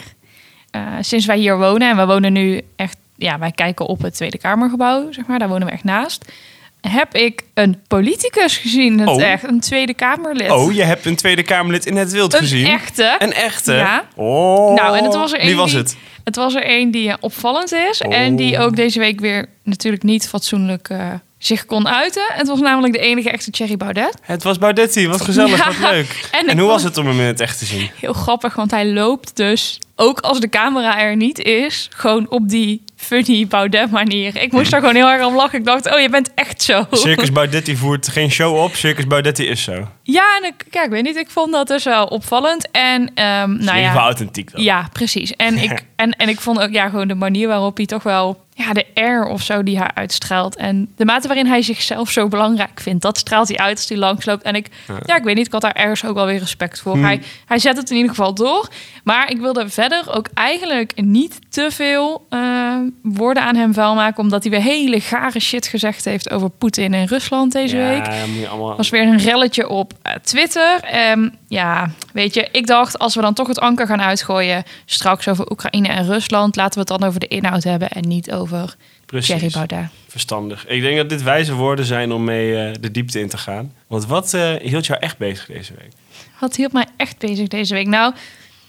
eh, 0.70 0.82
sinds 1.00 1.26
wij 1.26 1.38
hier 1.38 1.58
wonen, 1.58 1.90
en 1.90 1.96
we 1.96 2.06
wonen 2.06 2.32
nu 2.32 2.60
echt, 2.76 2.96
ja, 3.16 3.38
wij 3.38 3.50
kijken 3.50 3.86
op 3.86 4.02
het 4.02 4.14
Tweede 4.14 4.38
Kamergebouw, 4.38 5.12
zeg 5.12 5.26
maar, 5.26 5.38
daar 5.38 5.48
wonen 5.48 5.66
we 5.66 5.72
echt 5.72 5.84
naast. 5.84 6.32
Heb 6.80 7.14
ik 7.14 7.42
een 7.54 7.76
politicus 7.88 8.56
gezien, 8.56 8.98
het 8.98 9.08
Oh. 9.08 9.22
echt, 9.22 9.42
een 9.44 9.60
Tweede 9.60 9.94
Kamerlid. 9.94 10.50
Oh, 10.50 10.72
je 10.74 10.82
hebt 10.82 11.06
een 11.06 11.16
Tweede 11.16 11.42
Kamerlid 11.42 11.86
in 11.86 11.96
het 11.96 12.12
wild 12.12 12.32
een 12.34 12.40
gezien. 12.40 12.66
echte. 12.66 13.16
Een 13.18 13.32
echte? 13.32 13.72
Ja. 13.72 14.04
Oh. 14.14 14.74
Nou, 14.74 14.96
en 14.96 15.04
het 15.04 15.14
was 15.14 15.32
er 15.32 15.38
Wie 15.38 15.48
één 15.48 15.56
was 15.56 15.70
die- 15.70 15.78
het? 15.78 15.96
Het 16.24 16.36
was 16.36 16.54
er 16.54 16.70
een 16.70 16.90
die 16.90 17.08
eh, 17.08 17.14
opvallend 17.20 17.72
is 17.72 18.00
en 18.00 18.36
die 18.36 18.56
Oh. 18.56 18.62
ook 18.62 18.76
deze 18.76 18.98
week 18.98 19.20
weer 19.20 19.46
natuurlijk 19.64 20.02
niet 20.02 20.28
fatsoenlijk 20.28 20.88
eh, 20.88 21.08
zich 21.38 21.66
kon 21.66 21.88
uiten. 21.88 22.22
Het 22.28 22.48
was 22.48 22.60
namelijk 22.60 22.92
de 22.92 22.98
enige 22.98 23.30
echte 23.30 23.50
Thierry 23.50 23.76
Baudet. 23.76 24.14
Het 24.22 24.42
was 24.42 24.58
Baudetti. 24.58 25.08
Wat 25.08 25.20
gezellig, 25.20 25.56
Ja. 25.58 25.64
wat 25.80 25.90
leuk. 25.90 26.28
En 26.40 26.46
En, 26.46 26.58
hoe 26.58 26.68
was 26.68 26.82
het 26.82 26.96
om 26.96 27.06
hem 27.06 27.20
in 27.20 27.26
het 27.26 27.40
echt 27.40 27.58
te 27.58 27.64
zien? 27.64 27.90
Heel 28.00 28.12
grappig, 28.12 28.54
want 28.54 28.70
hij 28.70 28.86
loopt 28.86 29.36
dus, 29.36 29.78
ook 29.96 30.20
als 30.20 30.40
de 30.40 30.48
camera 30.48 30.98
er 31.00 31.16
niet 31.16 31.38
is, 31.38 31.88
gewoon 31.96 32.30
op 32.30 32.48
die 32.48 32.82
funny 33.00 33.46
Baudet 33.46 33.90
manier. 33.90 34.36
Ik 34.36 34.52
moest 34.52 34.70
daar 34.70 34.80
gewoon 34.80 34.94
heel 34.94 35.08
erg 35.08 35.24
om 35.24 35.34
lachen. 35.34 35.58
Ik 35.58 35.64
dacht, 35.64 35.94
oh, 35.94 36.00
je 36.00 36.08
bent 36.08 36.34
echt 36.34 36.62
zo. 36.62 36.86
Circus 36.90 37.32
Baudetti 37.32 37.76
voert 37.76 38.08
geen 38.08 38.30
show 38.30 38.56
op. 38.56 38.74
Circus 38.74 39.06
Baudetti 39.06 39.46
is 39.46 39.62
zo. 39.62 39.88
Ja, 40.02 40.38
en 40.40 40.46
ik, 40.46 40.64
kijk, 40.70 40.84
ik 40.84 40.90
weet 40.90 41.02
niet, 41.02 41.16
ik 41.16 41.30
vond 41.30 41.52
dat 41.52 41.68
dus 41.68 41.84
wel 41.84 42.06
opvallend. 42.06 42.70
En, 42.70 43.10
ehm, 43.14 43.64
Nou 43.64 43.78
ja. 43.78 43.94
authentiek 43.94 44.52
dan. 44.52 44.62
Ja, 44.62 44.88
precies. 44.92 45.32
En 45.32 45.56
ik, 45.58 45.84
en, 45.96 46.10
en 46.10 46.28
ik 46.28 46.40
vond 46.40 46.60
ook 46.60 46.70
ja, 46.70 46.88
gewoon 46.88 47.08
de 47.08 47.14
manier 47.14 47.48
waarop 47.48 47.76
hij 47.76 47.86
toch 47.86 48.02
wel 48.02 48.44
ja, 48.66 48.72
de 48.72 48.86
air 48.94 49.24
of 49.24 49.42
zo 49.42 49.62
die 49.62 49.78
hij 49.78 49.90
uitstraalt. 49.94 50.56
En 50.56 50.92
de 50.96 51.04
mate 51.04 51.26
waarin 51.26 51.46
hij 51.46 51.62
zichzelf 51.62 52.10
zo 52.10 52.28
belangrijk 52.28 52.80
vindt, 52.80 53.02
dat 53.02 53.18
straalt 53.18 53.48
hij 53.48 53.56
uit 53.56 53.76
als 53.76 53.88
hij 53.88 53.98
langsloopt. 53.98 54.42
En 54.42 54.54
ik, 54.54 54.66
ja. 55.06 55.16
ik 55.16 55.22
weet 55.22 55.36
niet, 55.36 55.46
ik 55.46 55.52
had 55.52 55.60
daar 55.60 55.72
ergens 55.72 56.04
ook 56.04 56.14
wel 56.14 56.26
weer 56.26 56.38
respect 56.38 56.80
voor. 56.80 56.98
Hij, 56.98 57.20
hij 57.46 57.58
zet 57.58 57.76
het 57.76 57.90
in 57.90 57.96
ieder 57.96 58.10
geval 58.10 58.34
door. 58.34 58.68
Maar 59.04 59.30
ik 59.30 59.38
wilde 59.40 59.68
verder 59.68 60.14
ook 60.16 60.28
eigenlijk 60.34 60.92
niet 61.02 61.38
te 61.48 61.68
veel 61.70 62.26
eh, 62.28 62.76
woorden 63.02 63.42
aan 63.42 63.56
hem 63.56 63.74
vuil 63.74 63.94
maken, 63.94 64.22
omdat 64.22 64.42
hij 64.42 64.50
weer 64.52 64.62
hele 64.62 65.00
gare 65.00 65.40
shit 65.40 65.66
gezegd 65.66 66.04
heeft 66.04 66.30
over 66.30 66.50
Poetin 66.50 66.94
in 66.94 67.06
Rusland 67.06 67.52
deze 67.52 67.76
Ja, 67.76 67.88
week. 67.88 68.06
allemaal... 68.48 68.76
was 68.76 68.88
weer 68.88 69.02
een 69.02 69.18
relletje 69.18 69.68
op 69.68 69.92
eh, 70.02 70.12
Twitter. 70.22 70.80
Ehm, 70.80 71.28
ja, 71.48 71.90
weet 72.12 72.34
je, 72.34 72.48
ik 72.52 72.66
dacht 72.66 72.98
als 72.98 73.14
we 73.14 73.20
dan 73.20 73.34
toch 73.34 73.46
het 73.48 73.60
anker 73.60 73.86
gaan 73.86 74.00
uitgooien, 74.02 74.62
straks 74.84 75.28
over 75.28 75.50
Oekraïne 75.50 75.88
en 75.88 76.06
Rusland, 76.06 76.56
laten 76.56 76.74
we 76.74 76.78
het 76.92 77.00
dan 77.00 77.08
over 77.08 77.20
de 77.20 77.28
inhoud 77.28 77.64
hebben 77.64 77.88
en 77.88 78.08
niet 78.08 78.32
over 78.32 78.49
Thierry 78.50 78.76
Precies, 79.06 79.52
Baudet. 79.52 79.88
verstandig. 80.08 80.66
Ik 80.66 80.82
denk 80.82 80.96
dat 80.96 81.08
dit 81.08 81.22
wijze 81.22 81.54
woorden 81.54 81.84
zijn 81.84 82.12
om 82.12 82.24
mee 82.24 82.56
eh, 82.56 82.74
de 82.80 82.90
diepte 82.90 83.20
in 83.20 83.28
te 83.28 83.38
gaan. 83.38 83.72
Want 83.86 84.06
wat 84.06 84.34
eh, 84.34 84.52
hield 84.62 84.86
jou 84.86 85.00
echt 85.00 85.18
bezig 85.18 85.46
deze 85.46 85.74
week? 85.78 85.92
Wat 86.40 86.56
hield 86.56 86.72
mij 86.72 86.86
echt 86.96 87.18
bezig 87.18 87.48
deze 87.48 87.74
week? 87.74 87.86
Nou, 87.86 88.14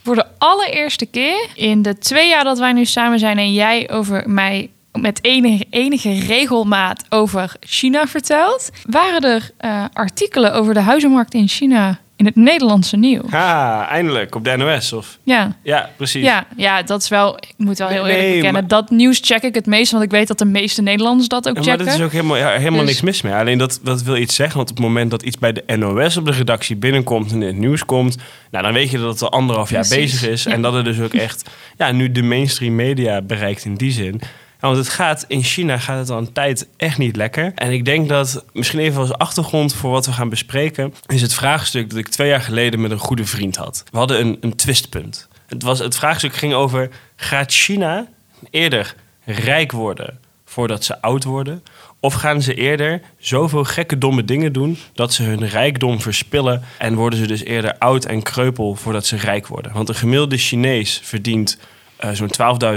voor 0.04 0.16
de 0.16 0.26
allereerste 0.38 1.06
keer 1.06 1.50
in 1.56 1.82
de 1.82 1.98
twee 1.98 2.30
jaar 2.30 2.44
dat 2.44 2.60
wij 2.60 2.74
nu 2.74 2.86
samen 2.86 3.20
zijn 3.20 3.38
en 3.38 3.54
jij 3.54 3.90
over 3.92 4.30
mij 4.30 4.70
met 5.00 5.20
enige, 5.24 5.66
enige 5.70 6.20
regelmaat 6.20 7.06
over 7.10 7.56
China 7.60 8.08
vertelt, 8.08 8.70
waren 8.86 9.22
er 9.22 9.52
eh, 9.58 9.86
artikelen 9.94 10.54
over 10.54 10.74
de 10.74 10.80
huizenmarkt 10.80 11.34
in 11.34 11.48
China 11.48 12.00
in 12.22 12.28
het 12.28 12.36
Nederlandse 12.36 12.98
nieuws. 12.98 13.30
Ha, 13.32 13.88
eindelijk, 13.90 14.36
op 14.36 14.44
de 14.44 14.58
NOS 14.58 14.94
of... 14.94 15.18
Ja. 15.24 15.56
Ja, 15.64 15.90
precies. 15.96 16.24
Ja, 16.24 16.46
ja, 16.56 16.82
dat 16.84 17.02
is 17.02 17.10
wel. 17.10 17.36
Ik 17.38 17.54
moet 17.58 17.78
wel 17.78 17.88
heel 17.88 18.04
Nee, 18.04 18.12
eerlijk 18.12 18.28
bekennen. 18.36 18.52
maar- 18.54 18.68
Dat 18.68 18.90
nieuws 18.90 19.20
check 19.24 19.42
ik 19.44 19.56
het 19.56 19.66
meest, 19.66 19.92
want 19.92 20.04
ik 20.04 20.12
weet 20.12 20.28
dat 20.28 20.38
de 20.38 20.46
meeste 20.46 20.82
Nederlanders 20.82 21.28
dat 21.28 21.50
ook 21.50 21.56
Ja, 21.56 21.62
checken. 21.62 21.78
maar 21.78 21.86
dat 21.88 21.96
is 22.00 22.06
ook 22.06 22.12
helemaal, 22.12 22.38
ja, 22.38 22.50
helemaal 22.50 22.80
Dus- 22.80 22.88
niks 22.90 23.02
mis 23.02 23.22
mee. 23.22 23.34
Alleen 23.34 23.58
dat, 23.58 23.80
dat 23.84 24.02
wil 24.02 24.16
iets 24.18 24.36
zeggen. 24.36 24.58
Want 24.58 24.70
op 24.70 24.76
het 24.76 24.86
moment 24.86 25.12
dat 25.12 25.22
iets 25.22 25.38
bij 25.38 25.54
de 25.54 25.64
NOS 25.78 26.18
op 26.18 26.26
de 26.26 26.32
redactie 26.32 26.76
binnenkomt 26.76 27.32
en 27.32 27.42
in 27.42 27.48
het 27.48 27.58
nieuws 27.58 27.86
komt, 27.86 28.18
nou, 28.52 28.64
dan 28.64 28.74
weet 28.74 28.92
je 28.92 28.98
dat 28.98 29.14
het 29.14 29.22
al 29.22 29.32
anderhalf 29.32 29.70
jaar 29.70 29.88
Precies, 29.88 30.12
bezig 30.12 30.30
is. 30.30 30.44
ja. 30.44 30.52
En 30.52 30.62
dat 30.62 30.74
het 30.74 30.86
dus 30.86 31.00
ook 31.00 31.14
echt 31.14 31.50
ja, 31.78 31.92
nu 31.92 32.12
de 32.12 32.22
mainstream 32.24 32.76
media 32.76 33.22
bereikt 33.22 33.66
in 33.66 33.76
die 33.76 33.92
zin. 33.92 34.22
Want 34.62 34.78
het 34.78 34.90
gaat 34.90 35.26
in 35.28 35.44
China 35.44 35.78
gaat 35.78 35.98
het 35.98 36.10
al 36.10 36.18
een 36.18 36.32
tijd 36.32 36.68
echt 36.78 36.98
niet 36.98 37.16
lekker. 37.16 37.52
En 37.56 37.72
ik 37.72 37.86
denk 37.86 38.10
dat 38.10 38.46
misschien 38.54 38.80
even 38.80 39.02
als 39.02 39.14
achtergrond 39.14 39.74
voor 39.74 39.92
wat 39.92 40.06
we 40.06 40.12
gaan 40.12 40.30
bespreken, 40.30 40.94
is 41.08 41.22
het 41.22 41.34
vraagstuk 41.34 41.90
dat 41.90 42.00
ik 42.00 42.08
twee 42.08 42.28
jaar 42.28 42.42
geleden 42.42 42.82
met 42.82 42.92
een 42.92 42.98
goede 42.98 43.26
vriend 43.26 43.56
had. 43.56 43.84
We 43.92 43.98
hadden 43.98 44.20
een, 44.20 44.38
een 44.42 44.56
twistpunt. 44.56 45.28
Het, 45.48 45.64
was, 45.64 45.80
het 45.80 45.96
vraagstuk 45.96 46.36
ging 46.36 46.54
over: 46.54 46.90
gaat 47.16 47.52
China 47.52 48.08
eerder 48.50 48.96
rijk 49.26 49.72
worden 49.72 50.20
voordat 50.46 50.84
ze 50.84 51.02
oud 51.02 51.24
worden? 51.24 51.64
Of 52.00 52.14
gaan 52.14 52.42
ze 52.42 52.54
eerder 52.54 53.02
zoveel 53.18 53.64
gekke 53.64 53.98
domme 53.98 54.26
dingen 54.26 54.54
doen 54.54 54.78
dat 54.94 55.14
ze 55.14 55.24
hun 55.24 55.48
rijkdom 55.48 56.02
verspillen 56.02 56.64
en 56.78 56.96
worden 56.96 57.20
ze 57.20 57.28
dus 57.28 57.44
eerder 57.44 57.78
oud 57.78 58.06
en 58.06 58.24
kreupel 58.24 58.76
voordat 58.76 59.06
ze 59.06 59.16
rijk 59.16 59.48
worden? 59.48 59.74
Want 59.74 59.90
een 59.90 59.96
gemiddelde 59.96 60.38
Chinees 60.38 61.00
verdient 61.04 61.58
eh, 62.02 62.12
zo'n 62.12 62.30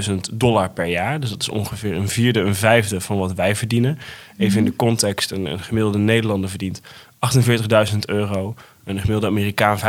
12.000 0.08 0.14
dollar 0.32 0.70
per 0.70 0.86
jaar. 0.86 1.20
Dus 1.20 1.30
dat 1.30 1.40
is 1.40 1.48
ongeveer 1.48 1.94
een 1.94 2.08
vierde, 2.08 2.40
een 2.40 2.54
vijfde 2.54 3.00
van 3.00 3.18
wat 3.18 3.32
wij 3.32 3.56
verdienen. 3.56 3.98
Even 4.38 4.58
in 4.58 4.64
de 4.64 4.76
context, 4.76 5.30
een, 5.30 5.44
een 5.46 5.60
gemiddelde 5.60 5.98
Nederlander 5.98 6.50
verdient 6.50 6.80
48.000 7.92 7.98
euro. 8.06 8.54
Een 8.84 9.00
gemiddelde 9.00 9.26
Amerikaan 9.26 9.78
55.000. 9.78 9.84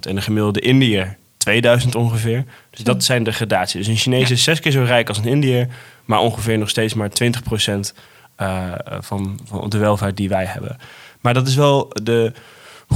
En 0.00 0.16
een 0.16 0.22
gemiddelde 0.22 0.60
Indiër 0.60 1.16
2000 1.36 1.94
ongeveer. 1.94 2.44
Dus 2.70 2.84
dat 2.84 3.04
zijn 3.04 3.22
de 3.22 3.32
gradaties. 3.32 3.86
Dus 3.86 3.86
een 3.86 3.96
Chinees 3.96 4.30
is 4.30 4.44
zes 4.44 4.60
keer 4.60 4.72
zo 4.72 4.82
rijk 4.82 5.08
als 5.08 5.18
een 5.18 5.24
Indiër, 5.24 5.68
maar 6.04 6.18
ongeveer 6.18 6.58
nog 6.58 6.68
steeds 6.68 6.94
maar 6.94 7.10
20% 7.10 7.92
eh, 8.36 8.72
van, 9.00 9.40
van 9.44 9.70
de 9.70 9.78
welvaart 9.78 10.16
die 10.16 10.28
wij 10.28 10.44
hebben. 10.44 10.78
Maar 11.20 11.34
dat 11.34 11.46
is 11.46 11.54
wel 11.54 11.90
de 12.02 12.32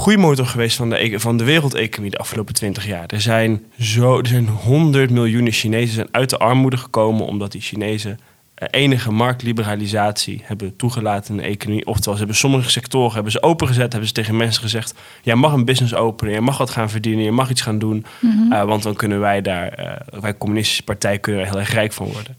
groeimotor 0.07 0.47
geweest 0.47 0.77
van 0.77 0.91
de, 0.91 1.05
e- 1.05 1.19
van 1.19 1.37
de 1.37 1.45
wereldeconomie 1.45 2.11
de 2.11 2.19
afgelopen 2.19 2.55
20 2.55 2.87
jaar. 2.87 3.05
Er 3.07 3.21
zijn, 3.21 3.65
zo, 3.81 4.19
er 4.19 4.27
zijn 4.27 4.49
100 4.49 5.11
miljoenen 5.11 5.53
Chinezen 5.53 5.95
zijn 5.95 6.09
uit 6.11 6.31
de 6.31 6.39
armoede 6.39 6.77
gekomen 6.77 7.27
omdat 7.27 7.53
die 7.53 7.61
Chinezen 7.61 8.19
eh, 8.55 8.69
enige 8.71 9.13
marktliberalisatie 9.13 10.43
hebben 10.45 10.77
toegelaten 10.77 11.35
in 11.35 11.41
de 11.43 11.49
economie. 11.49 11.87
Oftewel, 11.87 12.13
ze 12.13 12.19
hebben 12.19 12.37
sommige 12.37 12.71
sectoren 12.71 13.15
hebben 13.15 13.33
ze 13.33 13.43
opengezet, 13.43 13.91
hebben 13.91 14.09
ze 14.09 14.15
tegen 14.15 14.37
mensen 14.37 14.63
gezegd: 14.63 14.95
jij 15.23 15.35
mag 15.35 15.53
een 15.53 15.65
business 15.65 15.95
openen, 15.95 16.35
je 16.35 16.41
mag 16.41 16.59
wat 16.59 16.71
gaan 16.71 16.91
verdienen, 16.91 17.25
je 17.25 17.33
mag 17.33 17.51
iets 17.51 17.61
gaan 17.61 17.79
doen, 17.79 18.05
eh, 18.51 18.65
want 18.65 18.83
dan 18.83 18.95
kunnen 18.95 19.21
wij 19.21 19.43
daar, 19.43 19.69
eh, 19.69 20.21
wij 20.21 20.37
communistische 20.37 20.83
partij, 20.83 21.19
kunnen 21.19 21.41
er 21.41 21.47
heel 21.47 21.59
erg 21.59 21.73
rijk 21.73 21.93
van 21.93 22.07
worden. 22.07 22.37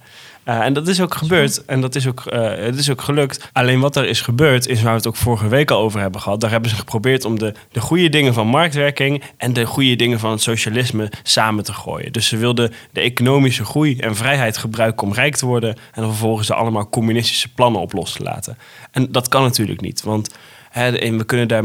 Eh, 0.48 0.60
en 0.60 0.74
dat 0.74 0.88
is 0.88 1.02
ook 1.02 1.16
gebeurd 1.16 1.66
en 1.66 1.82
dat 1.82 1.96
is 1.96 2.08
ook, 2.08 2.26
eh, 2.26 2.66
het 2.66 2.76
is 2.76 2.92
ook 2.92 3.02
gelukt. 3.02 3.50
Alleen 3.54 3.80
wat 3.80 3.96
er 3.96 4.06
is 4.06 4.22
gebeurd, 4.22 4.68
is 4.68 4.82
waar 4.82 4.92
we 4.92 4.98
het 4.98 5.08
ook 5.08 5.16
vorige 5.16 5.48
week 5.48 5.72
al 5.72 5.80
over 5.80 6.00
hebben 6.00 6.22
gehad. 6.22 6.42
Daar 6.42 6.52
hebben 6.52 6.70
ze 6.70 6.76
geprobeerd 6.76 7.26
om 7.26 7.40
de, 7.40 7.54
de 7.72 7.80
goede 7.80 8.10
dingen 8.10 8.34
van 8.34 8.48
marktwerking 8.48 9.24
en 9.38 9.54
de 9.54 9.66
goede 9.66 9.96
dingen 9.96 10.20
van 10.20 10.32
het 10.32 10.42
socialisme 10.42 11.12
samen 11.24 11.64
te 11.64 11.74
gooien. 11.74 12.12
Dus 12.12 12.28
ze 12.28 12.38
wilden 12.38 12.74
de 12.92 13.02
economische 13.02 13.66
groei 13.66 13.98
en 13.98 14.16
vrijheid 14.16 14.58
gebruiken 14.58 15.08
om 15.08 15.14
rijk 15.14 15.36
te 15.36 15.46
worden 15.46 15.70
en 15.70 16.02
dan 16.02 16.10
vervolgens 16.10 16.50
er 16.50 16.56
allemaal 16.56 16.90
communistische 16.90 17.54
plannen 17.54 17.82
op 17.82 17.94
los 17.94 18.12
te 18.12 18.24
laten. 18.24 18.58
En 18.92 19.12
dat 19.12 19.28
kan 19.28 19.42
natuurlijk 19.42 19.82
niet, 19.82 20.02
want 20.04 20.36
hè, 20.70 20.92
we 21.18 21.26
kunnen 21.26 21.48
daar 21.48 21.64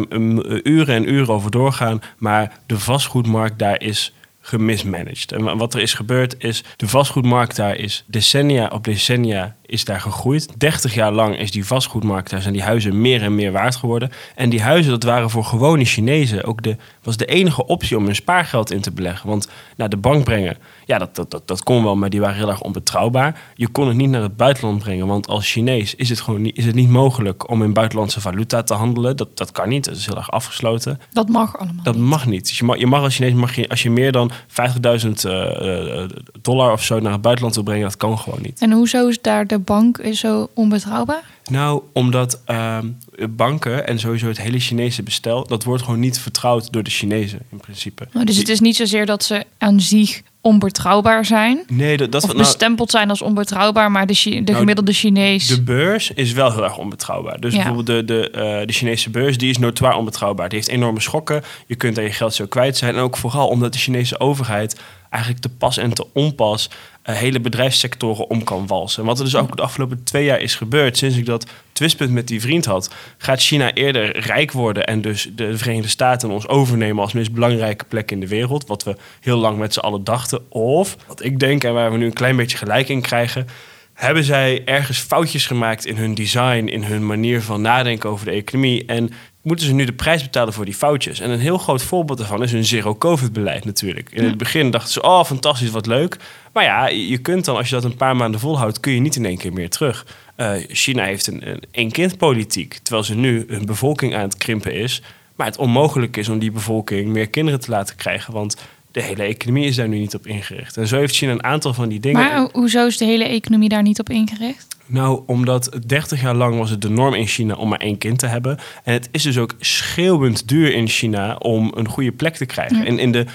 uren 0.62 0.94
en 0.94 1.12
uren 1.12 1.34
over 1.34 1.50
doorgaan, 1.50 2.02
maar 2.18 2.58
de 2.66 2.78
vastgoedmarkt 2.78 3.58
daar 3.58 3.80
is 3.80 4.12
gemismanaged. 4.42 5.32
En 5.32 5.42
wa- 5.42 5.56
wat 5.56 5.74
er 5.74 5.80
is 5.80 5.94
gebeurd 5.94 6.34
is, 6.38 6.64
de 6.76 6.88
vastgoedmarkt 6.88 7.56
daar 7.56 7.76
is 7.76 8.04
decennia 8.06 8.68
op 8.72 8.84
decennia 8.84 9.56
is 9.66 9.84
daar 9.84 10.00
gegroeid. 10.00 10.48
30 10.60 10.94
jaar 10.94 11.12
lang 11.12 11.38
is 11.38 11.50
die 11.50 11.66
vastgoedmarkt 11.66 12.30
daar 12.30 12.40
zijn 12.42 12.52
die 12.52 12.62
huizen 12.62 13.00
meer 13.00 13.22
en 13.22 13.34
meer 13.34 13.52
waard 13.52 13.76
geworden. 13.76 14.10
En 14.34 14.50
die 14.50 14.62
huizen, 14.62 14.90
dat 14.90 15.02
waren 15.02 15.30
voor 15.30 15.44
gewone 15.44 15.84
Chinezen 15.84 16.44
ook 16.44 16.62
de, 16.62 16.76
was 17.02 17.16
de 17.16 17.26
enige 17.26 17.66
optie 17.66 17.96
om 17.96 18.04
hun 18.04 18.14
spaargeld 18.14 18.70
in 18.70 18.80
te 18.80 18.90
beleggen. 18.90 19.28
Want 19.28 19.48
naar 19.76 19.88
de 19.88 19.96
bank 19.96 20.24
brengen, 20.24 20.56
ja, 20.86 20.98
dat, 20.98 21.14
dat, 21.14 21.30
dat, 21.30 21.48
dat 21.48 21.62
kon 21.62 21.84
wel, 21.84 21.96
maar 21.96 22.10
die 22.10 22.20
waren 22.20 22.36
heel 22.36 22.48
erg 22.48 22.60
onbetrouwbaar. 22.60 23.40
Je 23.54 23.68
kon 23.68 23.88
het 23.88 23.96
niet 23.96 24.10
naar 24.10 24.22
het 24.22 24.36
buitenland 24.36 24.78
brengen, 24.78 25.06
want 25.06 25.26
als 25.26 25.50
Chinees 25.50 25.94
is 25.94 26.08
het 26.08 26.20
gewoon 26.20 26.42
niet, 26.42 26.56
is 26.56 26.64
het 26.64 26.74
niet 26.74 26.88
mogelijk 26.88 27.50
om 27.50 27.62
in 27.62 27.72
buitenlandse 27.72 28.20
valuta 28.20 28.62
te 28.62 28.74
handelen. 28.74 29.16
Dat, 29.16 29.36
dat 29.36 29.52
kan 29.52 29.68
niet, 29.68 29.84
dat 29.84 29.96
is 29.96 30.06
heel 30.06 30.16
erg 30.16 30.30
afgesloten. 30.30 31.00
Dat 31.10 31.28
mag 31.28 31.58
allemaal. 31.58 31.84
Dat 31.84 31.94
niet. 31.94 32.04
mag 32.04 32.26
niet. 32.26 32.48
Dus 32.48 32.58
je 32.58 32.64
mag, 32.64 32.78
je 32.78 32.86
mag 32.86 33.02
als 33.02 33.14
Chinees, 33.14 33.32
mag 33.32 33.54
je, 33.54 33.68
als 33.68 33.82
je 33.82 33.90
meer 33.90 34.12
dan 34.12 34.30
50.000 34.30 34.36
eh, 34.52 36.02
eh, 36.02 36.10
dollar 36.40 36.72
of 36.72 36.82
zo 36.82 37.00
naar 37.00 37.12
het 37.12 37.22
buitenland 37.22 37.54
wil 37.54 37.64
brengen, 37.64 37.82
dat 37.82 37.96
kan 37.96 38.18
gewoon 38.18 38.42
niet. 38.42 38.60
En 38.60 38.72
hoezo 38.72 39.08
is 39.08 39.20
daar 39.20 39.46
de 39.46 39.58
bank 39.58 40.00
zo 40.12 40.48
onbetrouwbaar? 40.54 41.22
Nou, 41.50 41.82
omdat 41.92 42.40
ehm, 42.44 42.86
banken 43.28 43.86
en 43.86 43.98
sowieso 43.98 44.26
het 44.28 44.40
hele 44.40 44.58
Chinese 44.58 45.02
bestel, 45.02 45.46
dat 45.46 45.64
wordt 45.64 45.82
gewoon 45.82 46.00
niet 46.00 46.18
vertrouwd 46.20 46.72
door 46.72 46.82
de 46.82 46.90
Chinezen 46.90 47.40
in 47.50 47.58
principe. 47.60 48.06
Nou, 48.12 48.26
dus 48.26 48.36
het 48.36 48.48
is 48.48 48.60
niet 48.60 48.76
zozeer 48.76 49.06
dat 49.06 49.24
ze 49.24 49.44
aan 49.58 49.80
zich 49.80 50.22
onbetrouwbaar 50.40 51.24
zijn. 51.24 51.62
Nee, 51.68 51.96
dat, 51.96 52.12
dat 52.12 52.22
Of 52.22 52.28
nou, 52.28 52.40
bestempeld 52.40 52.90
zijn 52.90 53.08
als 53.10 53.22
onbetrouwbaar, 53.22 53.90
maar 53.90 54.06
de, 54.06 54.14
Chi- 54.14 54.30
de 54.30 54.40
Nou, 54.40 54.56
gemiddelde 54.58 54.92
Chinees. 54.92 55.46
De 55.46 55.62
beurs 55.62 56.10
is 56.10 56.32
wel 56.32 56.52
heel 56.52 56.64
erg 56.64 56.78
onbetrouwbaar. 56.78 57.40
Dus 57.40 57.54
Ja. 57.54 57.62
bijvoorbeeld 57.62 58.06
de, 58.08 58.14
de, 58.14 58.30
eh, 58.30 58.66
de 58.66 58.72
Chinese 58.72 59.10
beurs, 59.10 59.38
die 59.38 59.50
is 59.50 59.58
notoir 59.58 59.94
onbetrouwbaar. 59.94 60.48
Die 60.48 60.58
heeft 60.58 60.70
enorme 60.70 61.00
schokken. 61.00 61.42
Je 61.66 61.74
kunt 61.74 61.94
daar 61.94 62.04
je 62.04 62.12
geld 62.12 62.34
zo 62.34 62.46
kwijt 62.46 62.76
zijn. 62.76 62.94
En 62.94 63.00
ook 63.00 63.16
vooral 63.16 63.48
omdat 63.48 63.72
de 63.72 63.78
Chinese 63.78 64.20
overheid 64.20 64.80
eigenlijk 65.10 65.42
te 65.42 65.48
pas 65.48 65.76
en 65.76 65.92
te 65.94 66.06
onpas 66.12 66.70
hele 67.02 67.40
bedrijfssectoren 67.40 68.30
om 68.30 68.44
kan 68.44 68.66
walsen. 68.66 69.00
En 69.00 69.08
wat 69.08 69.18
er 69.18 69.24
dus 69.24 69.36
ook 69.36 69.56
de 69.56 69.62
afgelopen 69.62 70.04
twee 70.04 70.24
jaar 70.24 70.40
is 70.40 70.54
gebeurd, 70.54 70.98
sinds 70.98 71.16
ik 71.16 71.26
dat 71.26 71.46
twistpunt 71.72 72.10
met 72.10 72.28
die 72.28 72.40
vriend 72.40 72.64
had, 72.64 72.94
gaat 73.18 73.40
China 73.40 73.72
eerder 73.72 74.20
rijk 74.20 74.52
worden 74.52 74.86
en 74.86 75.00
dus 75.00 75.30
de 75.34 75.58
Verenigde 75.58 75.88
Staten 75.88 76.30
ons 76.30 76.48
overnemen 76.48 77.02
als 77.02 77.12
meest 77.12 77.32
belangrijke 77.32 77.84
plek 77.84 78.10
in 78.10 78.20
de 78.20 78.28
wereld, 78.28 78.66
wat 78.66 78.84
we 78.84 78.96
heel 79.20 79.38
lang 79.38 79.58
met 79.58 79.72
z'n 79.72 79.80
allen 79.80 80.04
dachten. 80.04 80.50
Of, 80.50 80.96
wat 81.06 81.24
ik 81.24 81.38
denk 81.38 81.64
en 81.64 81.74
waar 81.74 81.92
we 81.92 81.98
nu 81.98 82.04
een 82.04 82.12
klein 82.12 82.36
beetje 82.36 82.56
gelijk 82.56 82.88
in 82.88 83.00
krijgen, 83.00 83.46
hebben 83.92 84.24
zij 84.24 84.62
ergens 84.64 84.98
foutjes 84.98 85.46
gemaakt 85.46 85.86
in 85.86 85.96
hun 85.96 86.14
design, 86.14 86.66
in 86.66 86.82
hun 86.82 87.06
manier 87.06 87.42
van 87.42 87.60
nadenken 87.60 88.10
over 88.10 88.24
de 88.24 88.32
economie. 88.32 88.84
En 88.86 89.10
moeten 89.42 89.66
ze 89.66 89.72
nu 89.72 89.84
de 89.84 89.92
prijs 89.92 90.22
betalen 90.22 90.52
voor 90.52 90.64
die 90.64 90.74
foutjes? 90.74 91.20
En 91.20 91.30
een 91.30 91.40
heel 91.40 91.58
groot 91.58 91.82
voorbeeld 91.82 92.18
daarvan 92.18 92.42
is 92.42 92.52
hun 92.52 92.64
zero-covid-beleid 92.64 93.64
natuurlijk. 93.64 94.10
In 94.12 94.24
het 94.24 94.38
begin 94.38 94.70
dachten 94.70 94.92
ze, 94.92 95.02
oh 95.02 95.24
fantastisch, 95.24 95.70
wat 95.70 95.86
leuk. 95.86 96.16
Maar 96.52 96.64
ja, 96.64 96.86
je 96.86 97.18
kunt 97.18 97.44
dan, 97.44 97.56
als 97.56 97.68
je 97.68 97.74
dat 97.74 97.84
een 97.84 97.96
paar 97.96 98.16
maanden 98.16 98.40
volhoudt, 98.40 98.80
kun 98.80 98.92
je 98.92 99.00
niet 99.00 99.16
in 99.16 99.24
één 99.24 99.38
keer 99.38 99.52
meer 99.52 99.70
terug. 99.70 100.06
Eh, 100.36 100.52
China 100.68 101.04
heeft 101.04 101.26
een, 101.26 101.48
een 101.48 101.62
één-kind-politiek, 101.70 102.78
terwijl 102.82 103.04
ze 103.04 103.14
nu 103.14 103.44
hun 103.48 103.66
bevolking 103.66 104.14
aan 104.14 104.22
het 104.22 104.36
krimpen 104.36 104.74
is. 104.74 105.02
Maar 105.36 105.46
het 105.46 105.56
onmogelijk 105.56 106.16
is 106.16 106.28
om 106.28 106.38
die 106.38 106.50
bevolking 106.50 107.08
meer 107.08 107.28
kinderen 107.28 107.60
te 107.60 107.70
laten 107.70 107.96
krijgen, 107.96 108.32
want 108.32 108.56
de 108.92 109.02
hele 109.02 109.22
economie 109.22 109.64
is 109.66 109.76
daar 109.76 109.88
nu 109.88 109.98
niet 109.98 110.14
op 110.14 110.26
ingericht. 110.26 110.76
En 110.76 110.86
zo 110.86 110.96
heeft 110.98 111.14
China 111.14 111.32
een 111.32 111.44
aantal 111.44 111.74
van 111.74 111.88
die 111.88 112.00
dingen. 112.00 112.20
maar 112.20 112.36
ho- 112.36 112.48
hoezo 112.52 112.86
is 112.86 112.96
de 112.96 113.04
hele 113.04 113.24
economie 113.24 113.68
daar 113.68 113.82
niet 113.82 113.98
op 114.00 114.10
ingericht? 114.10 114.66
Nou, 114.86 115.22
omdat 115.26 115.78
30 115.86 116.20
jaar 116.20 116.34
lang 116.34 116.58
was 116.58 116.70
het 116.70 116.82
de 116.82 116.88
norm 116.90 117.14
in 117.14 117.26
China 117.26 117.54
om 117.54 117.68
maar 117.68 117.80
één 117.80 117.98
kind 117.98 118.18
te 118.18 118.26
hebben. 118.26 118.58
En 118.84 118.92
het 118.92 119.08
is 119.12 119.22
dus 119.22 119.38
ook 119.38 119.54
schreeuwend 119.60 120.48
duur 120.48 120.74
in 120.74 120.88
China 120.88 121.36
om 121.36 121.72
een 121.74 121.88
goede 121.88 122.12
plek 122.12 122.34
te 122.36 122.46
krijgen. 122.46 122.76
Ja. 122.78 122.84
En 122.84 122.98
in 122.98 123.12
de 123.12 123.26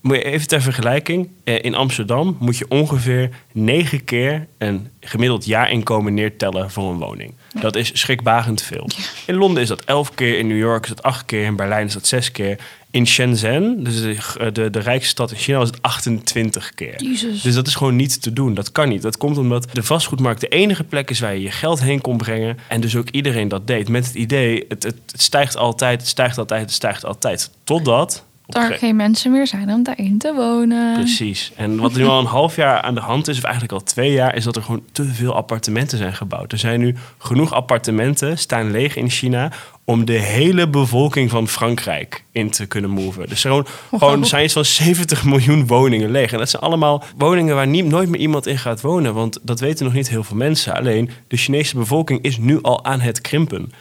Moet 0.00 0.16
je 0.16 0.22
even 0.24 0.46
ter 0.48 0.62
vergelijking. 0.62 1.28
eh, 1.44 1.64
In 1.64 1.74
Amsterdam 1.74 2.36
moet 2.40 2.56
je 2.58 2.66
ongeveer 2.68 3.30
negen 3.52 4.04
keer 4.04 4.46
een 4.58 4.88
gemiddeld 5.00 5.44
jaarinkomen 5.46 6.14
neertellen 6.14 6.70
voor 6.70 6.90
een 6.90 6.98
woning. 6.98 7.32
Dat 7.60 7.76
is 7.76 7.90
schrikbarend 8.00 8.62
veel. 8.62 8.88
In 9.26 9.34
Londen 9.34 9.62
is 9.62 9.68
dat 9.68 9.84
elf 9.84 10.14
keer, 10.14 10.38
in 10.38 10.46
New 10.46 10.58
York 10.58 10.82
is 10.82 10.88
dat 10.88 11.02
acht 11.02 11.24
keer, 11.24 11.44
in 11.44 11.56
Berlijn 11.56 11.86
is 11.86 11.92
dat 11.92 12.06
zes 12.06 12.32
keer. 12.32 12.58
In 12.96 13.06
Shenzhen, 13.06 13.84
dus 13.84 14.00
de, 14.00 14.50
de, 14.52 14.70
de 14.70 14.78
rijkste 14.78 15.08
stad 15.10 15.30
in 15.30 15.36
China, 15.36 15.58
was 15.58 15.68
het 15.68 15.82
28 15.82 16.74
keer. 16.74 16.98
Dus 17.42 17.54
dat 17.54 17.66
is 17.66 17.74
gewoon 17.74 17.96
niet 17.96 18.22
te 18.22 18.32
doen. 18.32 18.54
Dat 18.54 18.72
kan 18.72 18.88
niet. 18.88 19.02
Dat 19.02 19.16
komt 19.16 19.38
omdat 19.38 19.68
de 19.72 19.82
vastgoedmarkt 19.82 20.40
de 20.40 20.48
enige 20.48 20.84
plek 20.84 21.10
is 21.10 21.20
waar 21.20 21.34
je 21.34 21.42
je 21.42 21.50
geld 21.50 21.80
heen 21.80 22.00
kon 22.00 22.16
brengen. 22.16 22.58
En 22.68 22.80
dus 22.80 22.96
ook 22.96 23.08
iedereen 23.08 23.48
dat 23.48 23.66
deed. 23.66 23.88
Met 23.88 24.06
het 24.06 24.14
idee, 24.14 24.64
het, 24.68 24.82
het, 24.82 24.94
het 25.12 25.22
stijgt 25.22 25.56
altijd, 25.56 26.00
het 26.00 26.08
stijgt 26.10 26.38
altijd, 26.38 26.60
het 26.60 26.72
stijgt 26.72 27.04
altijd. 27.04 27.50
Totdat... 27.64 28.24
er 28.46 28.62
ge- 28.62 28.78
geen 28.78 28.96
mensen 28.96 29.30
meer 29.32 29.46
zijn 29.46 29.70
om 29.70 29.82
daarin 29.82 30.18
te 30.18 30.34
wonen. 30.34 30.94
Precies. 30.94 31.52
En 31.56 31.76
wat 31.76 31.94
nu 31.94 32.04
al 32.04 32.18
een 32.20 32.26
half 32.26 32.56
jaar 32.56 32.80
aan 32.80 32.94
de 32.94 33.00
hand 33.00 33.28
is, 33.28 33.36
of 33.36 33.42
eigenlijk 33.44 33.72
al 33.74 33.82
twee 33.82 34.12
jaar, 34.12 34.34
is 34.36 34.44
dat 34.44 34.56
er 34.56 34.62
gewoon 34.62 34.82
te 34.92 35.04
veel 35.04 35.34
appartementen 35.34 35.98
zijn 35.98 36.14
gebouwd. 36.14 36.52
Er 36.52 36.58
zijn 36.58 36.80
nu 36.80 36.94
genoeg 37.18 37.52
appartementen, 37.52 38.38
staan 38.38 38.70
leeg 38.70 38.96
in 38.96 39.10
China, 39.10 39.52
om 39.88 40.04
de 40.04 40.18
hele 40.18 40.68
bevolking 40.68 41.30
van 41.30 41.48
Frankrijk 41.48 42.24
in 42.32 42.50
te 42.50 42.66
kunnen 42.66 42.90
moven. 42.90 43.28
Dus 43.28 43.40
gewoon, 43.40 43.66
gewoon 43.98 44.24
zijn 44.26 44.44
iets 44.44 44.52
van 44.52 44.64
70 44.64 45.24
miljoen 45.24 45.66
woningen 45.66 46.10
leeg. 46.10 46.32
En 46.32 46.38
dat 46.38 46.50
zijn 46.50 46.62
allemaal 46.62 47.04
woningen 47.16 47.54
waar 47.54 47.66
nie- 47.66 47.82
nooit 47.82 48.08
meer 48.08 48.20
iemand 48.20 48.46
in 48.46 48.58
gaat 48.58 48.80
wonen, 48.80 49.14
want 49.14 49.38
dat 49.42 49.60
weten 49.60 49.84
nog 49.84 49.94
niet 49.94 50.08
heel 50.08 50.24
veel 50.24 50.36
mensen. 50.36 50.74
Alleen 50.74 51.10
de 51.28 51.36
Chinese 51.36 51.76
bevolking 51.76 52.22
is 52.22 52.38
nu 52.38 52.62
al 52.62 52.84
aan 52.84 53.00
het 53.00 53.20
krimpen. 53.20 53.72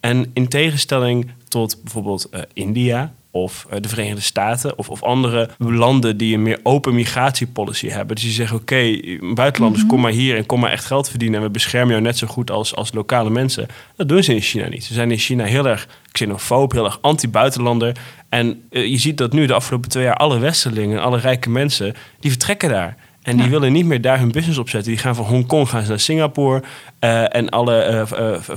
En 0.00 0.30
in 0.34 0.48
tegenstelling 0.48 1.30
tot 1.48 1.82
bijvoorbeeld 1.82 2.28
eh, 2.30 2.40
India 2.52 3.14
of 3.34 3.66
eh, 3.70 3.80
de 3.80 3.88
Verenigde 3.88 4.20
Staten 4.20 4.78
of, 4.78 4.88
of 4.88 5.02
andere 5.02 5.50
landen 5.58 6.16
die 6.16 6.34
een 6.34 6.42
meer 6.42 6.60
open 6.62 6.94
migratiepolicy 6.94 7.88
hebben. 7.88 8.14
Dus 8.14 8.24
die 8.24 8.34
zeggen, 8.34 8.56
oké, 8.56 9.00
buitenlanders, 9.34 9.86
kom 9.86 10.00
maar 10.00 10.12
hier 10.12 10.36
en 10.36 10.46
kom 10.46 10.60
maar 10.60 10.70
echt 10.70 10.84
geld 10.84 11.08
verdienen... 11.08 11.38
en 11.38 11.46
we 11.46 11.50
beschermen 11.50 11.90
jou 11.90 12.02
net 12.02 12.18
zo 12.18 12.26
goed 12.26 12.50
als, 12.50 12.74
als 12.74 12.92
lokale 12.92 13.30
mensen. 13.30 13.66
Dat 13.96 14.08
doen 14.08 14.22
ze 14.22 14.34
in 14.34 14.40
China 14.40 14.68
niet. 14.68 14.84
Ze 14.84 14.94
zijn 14.94 15.10
in 15.10 15.18
China 15.18 15.44
heel 15.44 15.66
erg 15.66 15.88
xenofoob, 16.12 16.72
heel 16.72 16.84
erg 16.84 16.98
anti-buitenlander. 17.00 17.96
En 18.28 18.62
eh, 18.70 18.86
je 18.86 18.98
ziet 18.98 19.18
dat 19.18 19.32
nu 19.32 19.46
de 19.46 19.54
afgelopen 19.54 19.90
twee 19.90 20.04
jaar 20.04 20.16
alle 20.16 20.38
westerlingen, 20.38 21.02
alle 21.02 21.18
rijke 21.18 21.50
mensen... 21.50 21.94
die 22.20 22.30
vertrekken 22.30 22.68
daar. 22.68 22.96
En 23.22 23.36
die 23.36 23.48
willen 23.48 23.72
niet 23.72 23.86
meer 23.86 24.00
daar 24.00 24.18
hun 24.18 24.32
business 24.32 24.58
opzetten. 24.58 24.92
Die 24.92 25.00
gaan 25.00 25.14
van 25.14 25.24
Hongkong 25.24 25.68
gaan 25.68 25.82
ze 25.82 25.88
naar 25.88 26.00
Singapore. 26.00 26.62
eh, 26.98 27.36
en 27.36 27.48
alle 27.48 28.06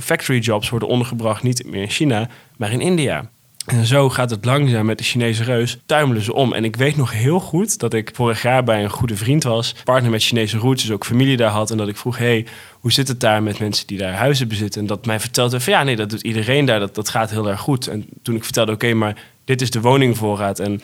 factory 0.00 0.38
jobs 0.38 0.68
worden 0.68 0.88
ondergebracht 0.88 1.42
niet 1.42 1.66
meer 1.66 1.82
in 1.82 1.90
China, 1.90 2.28
maar 2.56 2.72
in 2.72 2.80
India. 2.80 3.30
En 3.68 3.86
zo 3.86 4.08
gaat 4.08 4.30
het 4.30 4.44
langzaam 4.44 4.86
met 4.86 4.98
de 4.98 5.04
Chinese 5.04 5.44
reus. 5.44 5.78
Tuimelen 5.86 6.22
ze 6.22 6.34
om. 6.34 6.52
En 6.52 6.64
ik 6.64 6.76
weet 6.76 6.96
nog 6.96 7.12
heel 7.12 7.40
goed 7.40 7.78
dat 7.78 7.94
ik 7.94 8.10
vorig 8.14 8.42
jaar 8.42 8.64
bij 8.64 8.82
een 8.82 8.90
goede 8.90 9.16
vriend 9.16 9.42
was. 9.42 9.74
Partner 9.84 10.10
met 10.10 10.22
Chinese 10.22 10.58
roots, 10.58 10.82
dus 10.82 10.92
ook 10.92 11.04
familie 11.04 11.36
daar 11.36 11.50
had. 11.50 11.70
En 11.70 11.76
dat 11.76 11.88
ik 11.88 11.96
vroeg, 11.96 12.18
hey, 12.18 12.46
hoe 12.80 12.92
zit 12.92 13.08
het 13.08 13.20
daar 13.20 13.42
met 13.42 13.58
mensen 13.58 13.86
die 13.86 13.98
daar 13.98 14.12
huizen 14.12 14.48
bezitten? 14.48 14.80
En 14.80 14.86
dat 14.86 15.06
mij 15.06 15.20
vertelde 15.20 15.60
van, 15.60 15.72
ja, 15.72 15.82
nee, 15.82 15.96
dat 15.96 16.10
doet 16.10 16.22
iedereen 16.22 16.64
daar. 16.64 16.80
Dat, 16.80 16.94
dat 16.94 17.08
gaat 17.08 17.30
heel 17.30 17.48
erg 17.48 17.60
goed. 17.60 17.86
En 17.86 18.06
toen 18.22 18.36
ik 18.36 18.44
vertelde, 18.44 18.72
oké, 18.72 18.94
maar 18.94 19.16
dit 19.44 19.60
is 19.60 19.70
de 19.70 19.80
woningvoorraad. 19.80 20.58
En 20.58 20.80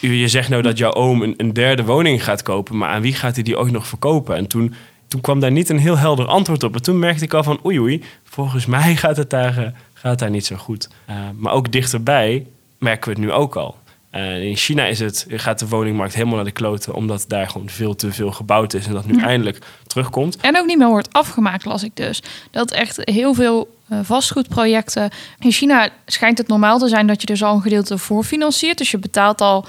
je 0.00 0.28
zegt 0.28 0.48
nou 0.48 0.62
dat 0.62 0.78
jouw 0.78 0.92
oom 0.92 1.22
een, 1.22 1.34
een 1.36 1.52
derde 1.52 1.84
woning 1.84 2.24
gaat 2.24 2.42
kopen, 2.42 2.76
maar 2.76 2.88
aan 2.88 3.02
wie 3.02 3.14
gaat 3.14 3.34
hij 3.34 3.44
die 3.44 3.56
ook 3.56 3.70
nog 3.70 3.86
verkopen? 3.86 4.36
En 4.36 4.46
toen, 4.46 4.74
toen 5.08 5.20
kwam 5.20 5.40
daar 5.40 5.52
niet 5.52 5.68
een 5.68 5.78
heel 5.78 5.98
helder 5.98 6.26
antwoord 6.26 6.62
op. 6.62 6.74
En 6.74 6.82
toen 6.82 6.98
merkte 6.98 7.24
ik 7.24 7.34
al 7.34 7.42
van 7.42 7.60
oei 7.64 7.80
oei, 7.80 8.02
volgens 8.24 8.66
mij 8.66 8.96
gaat 8.96 9.16
het 9.16 9.30
daar, 9.30 9.58
eh, 9.58 9.72
gaat 10.00 10.18
daar 10.18 10.30
niet 10.30 10.46
zo 10.46 10.56
goed. 10.56 10.88
Eh, 11.06 11.16
maar 11.36 11.52
ook 11.52 11.72
dichterbij 11.72 12.46
merken 12.78 13.04
we 13.04 13.10
het 13.10 13.28
nu 13.28 13.32
ook 13.32 13.56
al. 13.56 13.76
Eh, 14.10 14.42
in 14.42 14.56
China 14.56 14.84
is 14.84 14.98
het, 15.00 15.26
gaat 15.28 15.58
de 15.58 15.68
woningmarkt 15.68 16.14
helemaal 16.14 16.36
naar 16.36 16.44
de 16.44 16.50
kloten, 16.50 16.94
omdat 16.94 17.24
daar 17.28 17.48
gewoon 17.48 17.68
veel 17.68 17.94
te 17.94 18.12
veel 18.12 18.32
gebouwd 18.32 18.74
is 18.74 18.86
en 18.86 18.92
dat 18.92 19.06
nu 19.06 19.20
eindelijk 19.22 19.58
terugkomt. 19.86 20.36
En 20.36 20.58
ook 20.58 20.66
niet 20.66 20.78
meer 20.78 20.88
wordt 20.88 21.12
afgemaakt, 21.12 21.64
las 21.64 21.82
ik 21.82 21.96
dus. 21.96 22.22
Dat 22.50 22.70
echt 22.70 23.00
heel 23.04 23.34
veel 23.34 23.76
eh, 23.88 23.98
vastgoedprojecten. 24.02 25.10
In 25.38 25.52
China 25.52 25.88
schijnt 26.06 26.38
het 26.38 26.48
normaal 26.48 26.78
te 26.78 26.88
zijn 26.88 27.06
dat 27.06 27.20
je 27.20 27.26
dus 27.26 27.42
al 27.42 27.54
een 27.54 27.62
gedeelte 27.62 27.98
voorfinanciert. 27.98 28.78
Dus 28.78 28.90
je 28.90 28.98
betaalt 28.98 29.40
al 29.40 29.66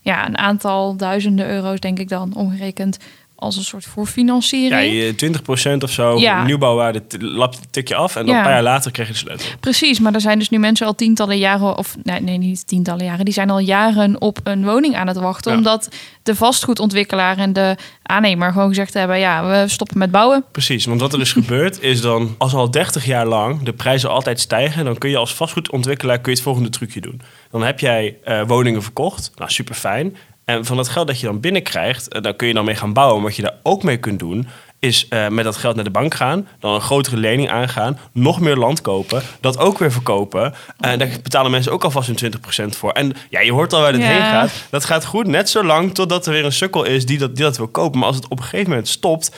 ja, 0.00 0.26
een 0.26 0.38
aantal 0.38 0.96
duizenden 0.96 1.48
euro's, 1.48 1.80
denk 1.80 1.98
ik 1.98 2.08
dan, 2.08 2.34
omgerekend. 2.34 2.98
Als 3.42 3.56
een 3.56 3.64
soort 3.64 3.84
Ja, 3.84 3.90
voorfinanciering. 3.90 4.92
je 4.92 5.14
20% 5.14 5.82
of 5.82 5.90
zo, 5.90 6.18
Ja. 6.18 6.44
nieuwbouwwaarde, 6.44 7.02
t- 7.06 7.16
lap 7.22 7.54
tik 7.70 7.88
je 7.88 7.94
af 7.94 8.16
en 8.16 8.26
dan 8.26 8.30
Ja. 8.34 8.36
een 8.40 8.44
paar 8.46 8.52
jaar 8.54 8.62
later 8.62 8.90
krijg 8.90 9.08
je 9.08 9.14
de 9.14 9.20
sleutel. 9.20 9.46
Precies, 9.60 10.00
maar 10.00 10.14
er 10.14 10.20
zijn 10.20 10.38
dus 10.38 10.48
nu 10.50 10.58
mensen 10.58 10.86
al 10.86 10.94
tientallen 10.94 11.38
jaren, 11.38 11.78
of 11.78 11.96
nee, 12.02 12.20
nee, 12.20 12.38
niet 12.38 12.66
tientallen 12.66 13.04
jaren, 13.04 13.24
die 13.24 13.34
zijn 13.34 13.50
al 13.50 13.58
jaren 13.58 14.20
op 14.20 14.38
een 14.44 14.64
woning 14.64 14.96
aan 14.96 15.06
het 15.06 15.16
wachten. 15.16 15.50
Ja. 15.52 15.56
Omdat 15.58 15.88
de 16.22 16.34
vastgoedontwikkelaar 16.34 17.38
en 17.38 17.52
de 17.52 17.76
aannemer 18.02 18.52
gewoon 18.52 18.68
gezegd 18.68 18.94
hebben: 18.94 19.18
ja, 19.18 19.46
we 19.46 19.68
stoppen 19.68 19.98
met 19.98 20.10
bouwen. 20.10 20.44
Precies, 20.52 20.84
want 20.84 21.00
wat 21.00 21.12
er 21.12 21.20
is 21.20 21.32
gebeurd 21.32 21.82
is 21.82 22.00
dan, 22.00 22.34
als 22.38 22.54
al 22.54 22.70
30 22.70 23.04
jaar 23.06 23.26
lang 23.26 23.62
de 23.62 23.72
prijzen 23.72 24.10
altijd 24.10 24.40
stijgen, 24.40 24.84
dan 24.84 24.98
kun 24.98 25.10
je 25.10 25.16
als 25.16 25.34
vastgoedontwikkelaar 25.34 26.16
kun 26.18 26.30
je 26.30 26.36
het 26.36 26.46
volgende 26.46 26.68
trucje 26.68 27.00
doen. 27.00 27.20
Dan 27.50 27.62
heb 27.62 27.80
jij 27.80 28.16
eh, 28.24 28.42
woningen 28.46 28.82
verkocht, 28.82 29.30
nou 29.36 29.50
super 29.50 29.74
fijn. 29.74 30.16
En 30.44 30.64
van 30.64 30.76
dat 30.76 30.88
geld 30.88 31.06
dat 31.06 31.20
je 31.20 31.26
dan 31.26 31.40
binnenkrijgt, 31.40 32.08
eh, 32.08 32.22
daar 32.22 32.34
kun 32.34 32.48
je 32.48 32.54
dan 32.54 32.64
mee 32.64 32.74
gaan 32.74 32.92
bouwen. 32.92 33.22
Wat 33.22 33.36
je 33.36 33.42
daar 33.42 33.56
ook 33.62 33.82
mee 33.82 33.96
kunt 33.96 34.18
doen, 34.18 34.48
is 34.78 35.08
eh, 35.08 35.28
met 35.28 35.44
dat 35.44 35.56
geld 35.56 35.74
naar 35.74 35.84
de 35.84 35.90
bank 35.90 36.14
gaan, 36.14 36.48
dan 36.60 36.74
een 36.74 36.80
grotere 36.80 37.16
lening 37.16 37.50
aangaan, 37.50 37.98
nog 38.12 38.40
meer 38.40 38.56
land 38.56 38.80
kopen, 38.80 39.22
dat 39.40 39.58
ook 39.58 39.78
weer 39.78 39.92
verkopen. 39.92 40.54
En 40.80 40.98
daar 40.98 41.08
betalen 41.22 41.50
mensen 41.50 41.72
ook 41.72 41.84
alvast 41.84 42.06
hun 42.06 42.16
20% 42.16 42.76
voor. 42.76 42.90
En 42.90 43.12
ja, 43.30 43.40
je 43.40 43.52
hoort 43.52 43.72
al 43.72 43.80
waar 43.80 43.92
dit 43.92 44.00
Ja. 44.00 44.06
heen 44.06 44.20
gaat. 44.22 44.52
Dat 44.70 44.84
gaat 44.84 45.04
goed, 45.04 45.26
net 45.26 45.50
zo 45.50 45.64
lang 45.64 45.94
totdat 45.94 46.26
er 46.26 46.32
weer 46.32 46.44
een 46.44 46.52
sukkel 46.52 46.84
is 46.84 47.06
die 47.06 47.18
dat, 47.18 47.34
die 47.36 47.44
dat 47.44 47.56
wil 47.56 47.68
kopen. 47.68 47.98
Maar 47.98 48.08
als 48.08 48.16
het 48.16 48.28
op 48.28 48.38
een 48.38 48.44
gegeven 48.44 48.68
moment 48.70 48.88
stopt, 48.88 49.36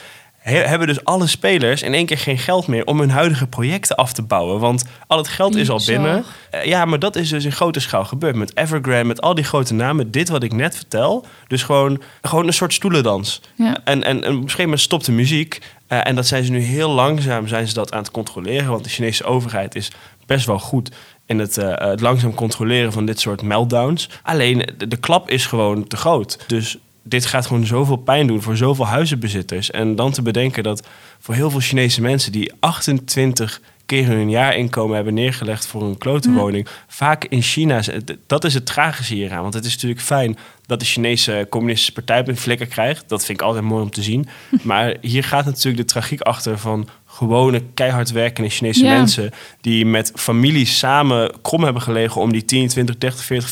he- 0.51 0.67
hebben 0.67 0.87
dus 0.87 1.03
alle 1.03 1.27
spelers 1.27 1.81
in 1.81 1.93
één 1.93 2.05
keer 2.05 2.17
geen 2.17 2.37
geld 2.37 2.67
meer 2.67 2.85
om 2.85 2.99
hun 2.99 3.09
huidige 3.09 3.47
projecten 3.47 3.95
af 3.95 4.13
te 4.13 4.21
bouwen. 4.21 4.59
Want 4.59 4.83
al 5.07 5.17
het 5.17 5.27
geld 5.27 5.55
is 5.55 5.69
al 5.69 5.81
binnen. 5.85 6.23
Eh, 6.51 6.65
ja, 6.65 6.85
maar 6.85 6.99
dat 6.99 7.15
is 7.15 7.29
dus 7.29 7.45
in 7.45 7.51
grote 7.51 7.79
schaal 7.79 8.05
gebeurd. 8.05 8.35
Met 8.35 8.57
Evergrande, 8.57 9.03
met 9.07 9.21
al 9.21 9.35
die 9.35 9.43
grote 9.43 9.73
namen. 9.73 10.11
Dit 10.11 10.29
wat 10.29 10.43
ik 10.43 10.53
net 10.53 10.75
vertel. 10.75 11.25
Dus 11.47 11.63
gewoon, 11.63 12.01
gewoon 12.21 12.47
een 12.47 12.53
soort 12.53 12.73
stoelendans. 12.73 13.41
Ja. 13.55 13.77
En, 13.83 14.03
en, 14.03 14.23
en 14.23 14.31
op 14.31 14.35
een 14.35 14.41
gegeven 14.41 14.63
moment 14.63 14.81
stopt 14.81 15.05
de 15.05 15.11
muziek. 15.11 15.59
Eh, 15.87 16.07
en 16.07 16.15
dat 16.15 16.27
zijn 16.27 16.43
ze 16.43 16.51
nu 16.51 16.59
heel 16.59 16.89
langzaam 16.89 17.47
zijn 17.47 17.67
ze 17.67 17.73
dat 17.73 17.91
aan 17.91 17.99
het 17.99 18.11
controleren. 18.11 18.69
Want 18.69 18.83
de 18.83 18.89
Chinese 18.89 19.23
overheid 19.23 19.75
is 19.75 19.91
best 20.25 20.45
wel 20.45 20.59
goed 20.59 20.91
in 21.25 21.39
het, 21.39 21.57
eh, 21.57 21.89
het 21.89 22.01
langzaam 22.01 22.33
controleren 22.33 22.91
van 22.91 23.05
dit 23.05 23.19
soort 23.19 23.41
meltdowns. 23.41 24.09
Alleen 24.23 24.69
de, 24.77 24.87
de 24.87 24.97
klap 24.97 25.29
is 25.29 25.45
gewoon 25.45 25.87
te 25.87 25.97
groot. 25.97 26.39
Dus 26.47 26.77
dit 27.07 27.25
gaat 27.25 27.45
gewoon 27.45 27.65
zoveel 27.65 27.95
pijn 27.95 28.27
doen 28.27 28.41
voor 28.41 28.57
zoveel 28.57 28.87
huizenbezitters. 28.87 29.71
En 29.71 29.95
dan 29.95 30.11
te 30.11 30.21
bedenken 30.21 30.63
dat 30.63 30.87
voor 31.19 31.33
heel 31.33 31.49
veel 31.49 31.59
Chinese 31.59 32.01
mensen 32.01 32.31
die 32.31 32.51
28 32.59 33.61
keer 33.85 34.05
hun 34.05 34.29
jaarinkomen 34.29 34.95
hebben 34.95 35.13
neergelegd 35.13 35.67
voor 35.67 35.83
een 35.83 35.97
klote 35.97 36.31
woning. 36.31 36.67
Vaak 36.87 37.25
in 37.25 37.41
China, 37.41 37.81
dat 38.27 38.43
is 38.43 38.53
het 38.53 38.65
tragische 38.65 39.13
hieraan. 39.13 39.41
Want 39.41 39.53
het 39.53 39.65
is 39.65 39.73
natuurlijk 39.73 40.01
fijn 40.01 40.37
dat 40.65 40.79
de 40.79 40.85
Chinese 40.85 41.47
communistische 41.49 41.93
partij 41.93 42.27
een 42.27 42.37
flikker 42.37 42.67
krijgt. 42.67 43.09
Dat 43.09 43.25
vind 43.25 43.39
ik 43.39 43.45
altijd 43.45 43.63
mooi 43.63 43.83
om 43.83 43.89
te 43.89 44.03
zien. 44.03 44.27
Maar 44.61 44.95
hier 45.01 45.23
gaat 45.23 45.45
natuurlijk 45.45 45.77
de 45.77 45.93
tragiek 45.93 46.21
achter 46.21 46.59
van 46.59 46.87
gewone 47.15 47.61
keihard 47.73 48.11
werkende 48.11 48.49
Chinese 48.49 48.83
Ja. 48.83 48.91
mensen 48.91 49.31
die 49.61 49.85
met 49.85 50.11
families 50.15 50.77
samen 50.77 51.31
krom 51.41 51.63
hebben 51.63 51.81
gelegen 51.81 52.21
om 52.21 52.31
die 52.31 52.45
10, 52.45 52.67
20, 52.67 52.97
30, 52.97 53.23
40, 53.23 53.49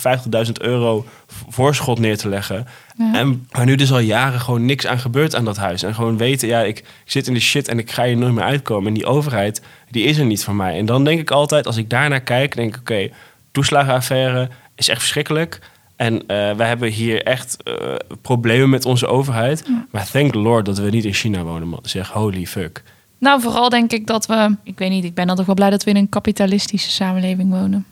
50.000 0.48 0.52
euro 0.62 1.06
voorschot 1.50 2.00
neer 2.00 2.18
te 2.18 2.30
leggen. 2.30 2.68
Ja. 2.98 3.14
En 3.14 3.48
waar 3.52 3.66
nu 3.66 3.76
dus 3.76 3.92
al 3.92 4.00
jaren 4.00 4.40
gewoon 4.40 4.66
niks 4.66 4.88
aan 4.88 5.00
gebeurt 5.00 5.36
aan 5.36 5.46
dat 5.46 5.58
huis. 5.58 5.84
En 5.84 5.96
gewoon 5.96 6.18
weten, 6.18 6.48
ja, 6.48 6.62
ik, 6.62 6.84
zit 7.06 7.28
in 7.28 7.34
de 7.34 7.40
shit 7.40 7.68
en 7.68 7.80
ik 7.80 7.92
ga 7.92 8.04
hier 8.06 8.18
nooit 8.18 8.34
meer 8.34 8.44
uitkomen. 8.44 8.88
En 8.88 8.94
die 8.94 9.06
overheid, 9.06 9.62
die 9.90 10.04
is 10.04 10.18
er 10.18 10.26
niet 10.26 10.44
voor 10.44 10.56
mij. 10.56 10.78
En 10.78 10.86
dan 10.86 11.04
denk 11.04 11.20
ik 11.20 11.32
altijd, 11.32 11.66
als 11.68 11.78
ik 11.78 11.90
daarnaar 11.90 12.22
kijk, 12.22 12.56
denk 12.56 12.76
ik, 12.76 12.80
oké, 12.80 13.10
toeslagenaffaire 13.52 14.50
is 14.76 14.90
echt 14.90 15.00
verschrikkelijk. 15.00 15.60
En 15.96 16.28
eh 16.28 16.56
wij 16.56 16.68
hebben 16.68 16.90
hier 16.90 17.24
echt 17.24 17.58
eh, 17.64 17.74
problemen 18.22 18.70
met 18.70 18.86
onze 18.86 19.08
overheid. 19.08 19.64
Maar 19.92 20.10
thank 20.12 20.32
the 20.32 20.38
Lord 20.38 20.66
dat 20.66 20.78
we 20.78 20.90
niet 20.90 21.06
in 21.06 21.14
China 21.14 21.44
wonen, 21.44 21.68
man. 21.68 21.80
Zeg, 21.84 22.10
holy 22.10 22.46
fuck. 22.46 22.84
Nou, 23.24 23.42
vooral 23.42 23.70
denk 23.70 23.92
ik 23.92 24.08
dat 24.08 24.26
we, 24.26 24.56
ik 24.64 24.80
weet 24.80 24.90
niet, 24.90 25.04
ik 25.04 25.14
ben 25.14 25.28
dan 25.28 25.36
toch 25.36 25.46
wel 25.46 25.56
blij 25.56 25.70
dat 25.70 25.84
we 25.84 25.90
in 25.90 25.96
een 25.96 26.10
kapitalistische 26.10 26.92
samenleving 26.92 27.50
wonen. 27.50 27.86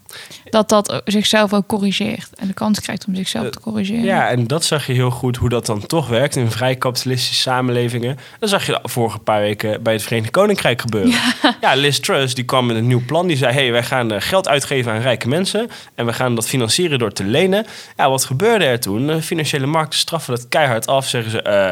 Dat 0.49 0.69
dat 0.69 1.01
zichzelf 1.05 1.53
ook 1.53 1.67
corrigeert 1.67 2.29
en 2.35 2.47
de 2.47 2.53
kans 2.53 2.79
krijgt 2.79 3.05
om 3.07 3.15
zichzelf 3.15 3.49
te 3.49 3.59
corrigeren. 3.59 4.03
Ja, 4.03 4.29
en 4.29 4.47
dat 4.47 4.63
zag 4.63 4.87
je 4.87 4.93
heel 4.93 5.09
goed 5.09 5.37
hoe 5.37 5.49
dat 5.49 5.65
dan 5.65 5.85
toch 5.85 6.07
werkt 6.07 6.35
in 6.35 6.51
vrij 6.51 6.75
kapitalistische 6.75 7.41
samenlevingen. 7.41 8.17
Dat 8.39 8.49
zag 8.49 8.65
je 8.65 8.71
de 8.71 8.89
vorige 8.89 9.19
paar 9.19 9.41
weken 9.41 9.83
bij 9.83 9.93
het 9.93 10.03
Verenigd 10.03 10.31
Koninkrijk 10.31 10.81
gebeuren. 10.81 11.13
Ja, 11.61 11.73
Liz 11.75 11.99
Truss 11.99 12.33
die 12.33 12.43
kwam 12.43 12.65
met 12.65 12.75
een 12.75 12.87
nieuw 12.87 13.05
plan. 13.05 13.27
Die 13.27 13.37
zei, 13.37 13.53
hey, 13.53 13.71
wij 13.71 13.83
gaan 13.83 14.11
eh, 14.11 14.21
geld 14.21 14.47
uitgeven 14.47 14.91
aan 14.91 15.01
rijke 15.01 15.27
mensen. 15.27 15.69
En 15.95 16.05
we 16.05 16.13
gaan 16.13 16.35
dat 16.35 16.47
financieren 16.47 16.99
door 16.99 17.11
te 17.11 17.23
lenen. 17.23 17.65
Ja, 17.97 18.09
wat 18.09 18.25
gebeurde 18.25 18.65
er 18.65 18.79
toen? 18.79 19.07
De 19.07 19.21
financiële 19.21 19.65
markten 19.65 19.99
straffen 19.99 20.35
dat 20.35 20.47
keihard 20.47 20.87
af. 20.87 21.07
Zeggen 21.07 21.31
ze, 21.31 21.41
eh, 21.41 21.71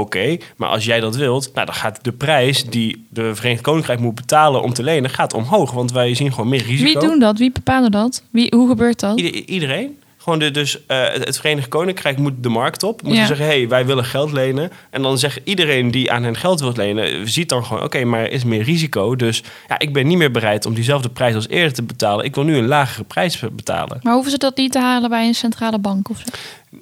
oké, 0.00 0.36
maar 0.56 0.68
als 0.68 0.84
jij 0.84 1.00
dat 1.00 1.16
wilt... 1.16 1.50
Nou, 1.54 1.66
dan 1.66 1.74
gaat 1.74 1.98
de 2.04 2.12
prijs 2.12 2.64
die 2.64 3.06
de 3.10 3.34
Verenigd 3.34 3.62
Koninkrijk 3.62 4.00
moet 4.00 4.14
betalen 4.14 4.62
om 4.62 4.72
te 4.72 4.82
lenen... 4.82 5.10
gaat 5.10 5.34
omhoog, 5.34 5.70
want 5.72 5.92
wij 5.92 6.14
zien 6.14 6.32
gewoon 6.32 6.48
meer 6.48 6.62
risico. 6.62 7.00
Wie 7.00 7.08
doen 7.08 7.18
dat? 7.18 7.38
Wie 7.38 7.52
bepalen 7.52 7.90
dat? 7.90 8.22
Wie, 8.30 8.52
hoe 8.56 8.68
gebeurt 8.68 9.00
dat? 9.00 9.18
Ieder- 9.20 9.44
iedereen. 9.48 9.98
Gewoon 10.26 10.38
de, 10.40 10.50
dus 10.50 10.86
eh, 10.86 11.02
het 11.12 11.36
Verenigd 11.36 11.68
Koninkrijk 11.68 12.18
moet 12.18 12.32
de 12.40 12.48
markt 12.48 12.82
op. 12.82 13.02
Moet 13.02 13.16
Ja. 13.16 13.26
zeggen, 13.26 13.46
hé, 13.46 13.52
hey, 13.52 13.68
wij 13.68 13.86
willen 13.86 14.04
geld 14.04 14.32
lenen. 14.32 14.70
En 14.90 15.02
dan 15.02 15.18
zegt 15.18 15.40
iedereen 15.44 15.90
die 15.90 16.10
aan 16.12 16.22
hen 16.22 16.36
geld 16.36 16.60
wil 16.60 16.72
lenen... 16.76 17.28
ziet 17.28 17.48
dan 17.48 17.64
gewoon, 17.64 17.82
oké, 17.82 18.04
maar 18.04 18.20
er 18.20 18.30
is 18.30 18.44
meer 18.44 18.62
risico. 18.62 19.16
Dus 19.16 19.42
ja, 19.68 19.78
ik 19.78 19.92
ben 19.92 20.06
niet 20.06 20.18
meer 20.18 20.30
bereid 20.30 20.66
om 20.66 20.74
diezelfde 20.74 21.08
prijs 21.08 21.34
als 21.34 21.48
eerder 21.48 21.72
te 21.72 21.82
betalen. 21.82 22.24
Ik 22.24 22.34
wil 22.34 22.44
nu 22.44 22.56
een 22.56 22.66
lagere 22.66 23.04
prijs 23.04 23.38
betalen. 23.52 23.98
Maar 24.02 24.12
hoeven 24.12 24.30
ze 24.30 24.38
dat 24.38 24.56
niet 24.56 24.72
te 24.72 24.78
halen 24.80 25.10
bij 25.10 25.26
een 25.26 25.34
centrale 25.34 25.78
bank 25.78 26.08
of 26.10 26.18
zo? 26.18 26.24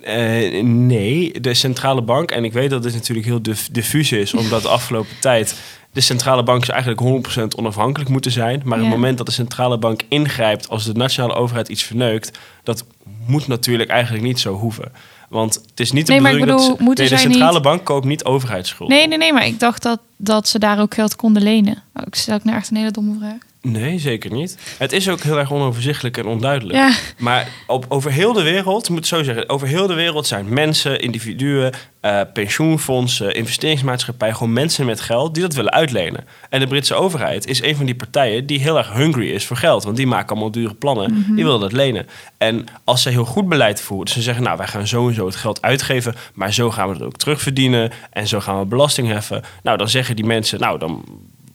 Eh, 0.03 0.63
nee, 0.63 1.41
de 1.41 1.55
centrale 1.55 2.03
bank, 2.03 2.31
en 2.31 2.45
ik 2.45 2.53
weet 2.53 2.71
dat 2.71 2.83
dit 2.83 2.93
natuurlijk 2.95 3.27
heel 3.27 3.43
dif- 3.43 3.69
diffuus 3.73 4.13
is, 4.13 4.35
omdat 4.35 4.63
de 4.63 4.69
afgelopen 4.69 5.19
tijd 5.21 5.61
de 5.93 6.01
centrale 6.01 6.43
bank 6.43 6.63
is 6.63 6.69
eigenlijk 6.69 7.01
100% 7.01 7.55
onafhankelijk 7.57 8.11
moeten 8.11 8.31
zijn. 8.31 8.63
Maar 8.65 8.79
Ja. 8.79 8.85
het 8.85 8.93
moment 8.95 9.17
dat 9.17 9.27
de 9.27 9.33
centrale 9.33 9.79
bank 9.79 10.01
ingrijpt 10.09 10.69
als 10.69 10.85
de 10.85 10.93
nationale 10.93 11.35
overheid 11.35 11.69
iets 11.69 11.83
verneukt, 11.83 12.39
dat 12.63 12.85
moet 13.27 13.47
natuurlijk 13.47 13.91
eigenlijk 13.91 14.25
niet 14.25 14.41
zo 14.41 14.55
hoeven. 14.55 14.93
Want 15.29 15.55
het 15.55 15.81
is 15.81 15.93
niet 15.93 16.07
de 16.07 16.13
Nee, 16.13 16.21
maar 16.21 16.33
ik 16.33 16.41
bedoeling 16.41 16.69
bedoel, 16.69 16.87
dat... 16.87 16.97
nee, 16.99 17.09
de 17.09 17.17
centrale 17.17 17.53
niet- 17.53 17.63
bank 17.63 17.85
koopt 17.85 18.07
niet 18.07 18.25
overheidsschuld. 18.25 18.89
Nee, 18.89 19.09
nee, 19.09 19.19
nee, 19.19 19.33
maar 19.33 19.47
ik 19.47 19.61
dacht 19.61 19.83
dat, 19.83 20.01
dat 20.17 20.49
ze 20.49 20.59
daar 20.59 20.81
ook 20.81 20.95
geld 20.95 21.17
konden 21.17 21.43
lenen. 21.43 21.83
Oh, 21.95 22.03
ik 22.07 22.15
stel 22.15 22.37
ik 22.37 22.45
nou 22.45 22.57
echt 22.57 22.71
een 22.71 22.77
hele 22.77 22.91
domme 22.91 23.19
vraag. 23.19 23.39
Nee, 23.67 23.99
zeker 23.99 24.33
niet. 24.33 24.59
Het 24.79 24.93
is 24.93 25.09
ook 25.09 25.21
heel 25.21 25.39
erg 25.39 25.53
onoverzichtelijk 25.53 26.17
en 26.17 26.27
onduidelijk. 26.27 26.79
Ja, 26.79 26.93
Maar 27.19 27.49
op, 27.67 27.87
over 27.89 28.13
heel 28.13 28.33
de 28.33 28.43
wereld, 28.43 28.89
moet 28.89 28.99
het 28.99 29.07
zo 29.07 29.23
zeggen, 29.23 29.49
over 29.49 29.67
heel 29.67 29.87
de 29.87 29.95
wereld 29.95 30.27
zijn 30.27 30.49
mensen, 30.49 31.01
individuen, 31.01 31.73
eh, 32.01 32.21
pensioenfondsen, 32.33 33.35
investeringsmaatschappijen, 33.35 34.37
gewoon 34.37 34.53
mensen 34.53 34.87
met 34.87 35.01
geld 35.01 35.35
die 35.35 35.43
dat 35.43 35.55
willen 35.55 35.73
uitlenen. 35.73 36.27
En 36.49 36.61
de 36.61 36.67
Britse 36.67 36.95
overheid 36.95 37.47
is 37.47 37.63
een 37.63 37.77
van 37.77 37.87
die 37.87 37.95
partijen 37.95 38.47
die 38.47 38.61
heel 38.61 38.79
erg 38.79 38.93
hungry 38.93 39.31
is 39.31 39.47
voor 39.47 39.57
geld. 39.57 39.85
Want 39.85 39.97
die 39.97 40.07
maken 40.07 40.29
allemaal 40.29 40.51
dure 40.51 40.75
plannen, 40.75 41.27
die 41.35 41.45
willen 41.45 41.61
dat 41.61 41.73
lenen. 41.73 42.07
En 42.39 42.67
als 42.85 43.03
ze 43.03 43.09
heel 43.11 43.25
goed 43.25 43.49
beleid 43.49 43.81
voeren, 43.81 44.05
dus 44.05 44.15
ze 44.15 44.23
zeggen, 44.23 44.45
nou 44.45 44.57
wij 44.57 44.67
gaan 44.67 44.87
zo 44.87 45.09
en 45.09 45.15
zo 45.15 45.27
het 45.27 45.37
geld 45.37 45.63
uitgeven, 45.63 46.15
maar 46.35 46.53
zo 46.53 46.71
gaan 46.71 46.89
we 46.89 46.95
het 46.95 47.03
ook 47.03 47.17
terugverdienen 47.17 47.93
en 48.11 48.29
zo 48.29 48.41
gaan 48.41 48.59
we 48.59 48.65
belasting 48.65 49.09
heffen. 49.09 49.43
Nou, 49.63 49.79
dan 49.79 49.89
zeggen 49.89 50.17
die 50.17 50.25
mensen, 50.25 50.61
nou 50.61 50.79
dan 50.79 51.05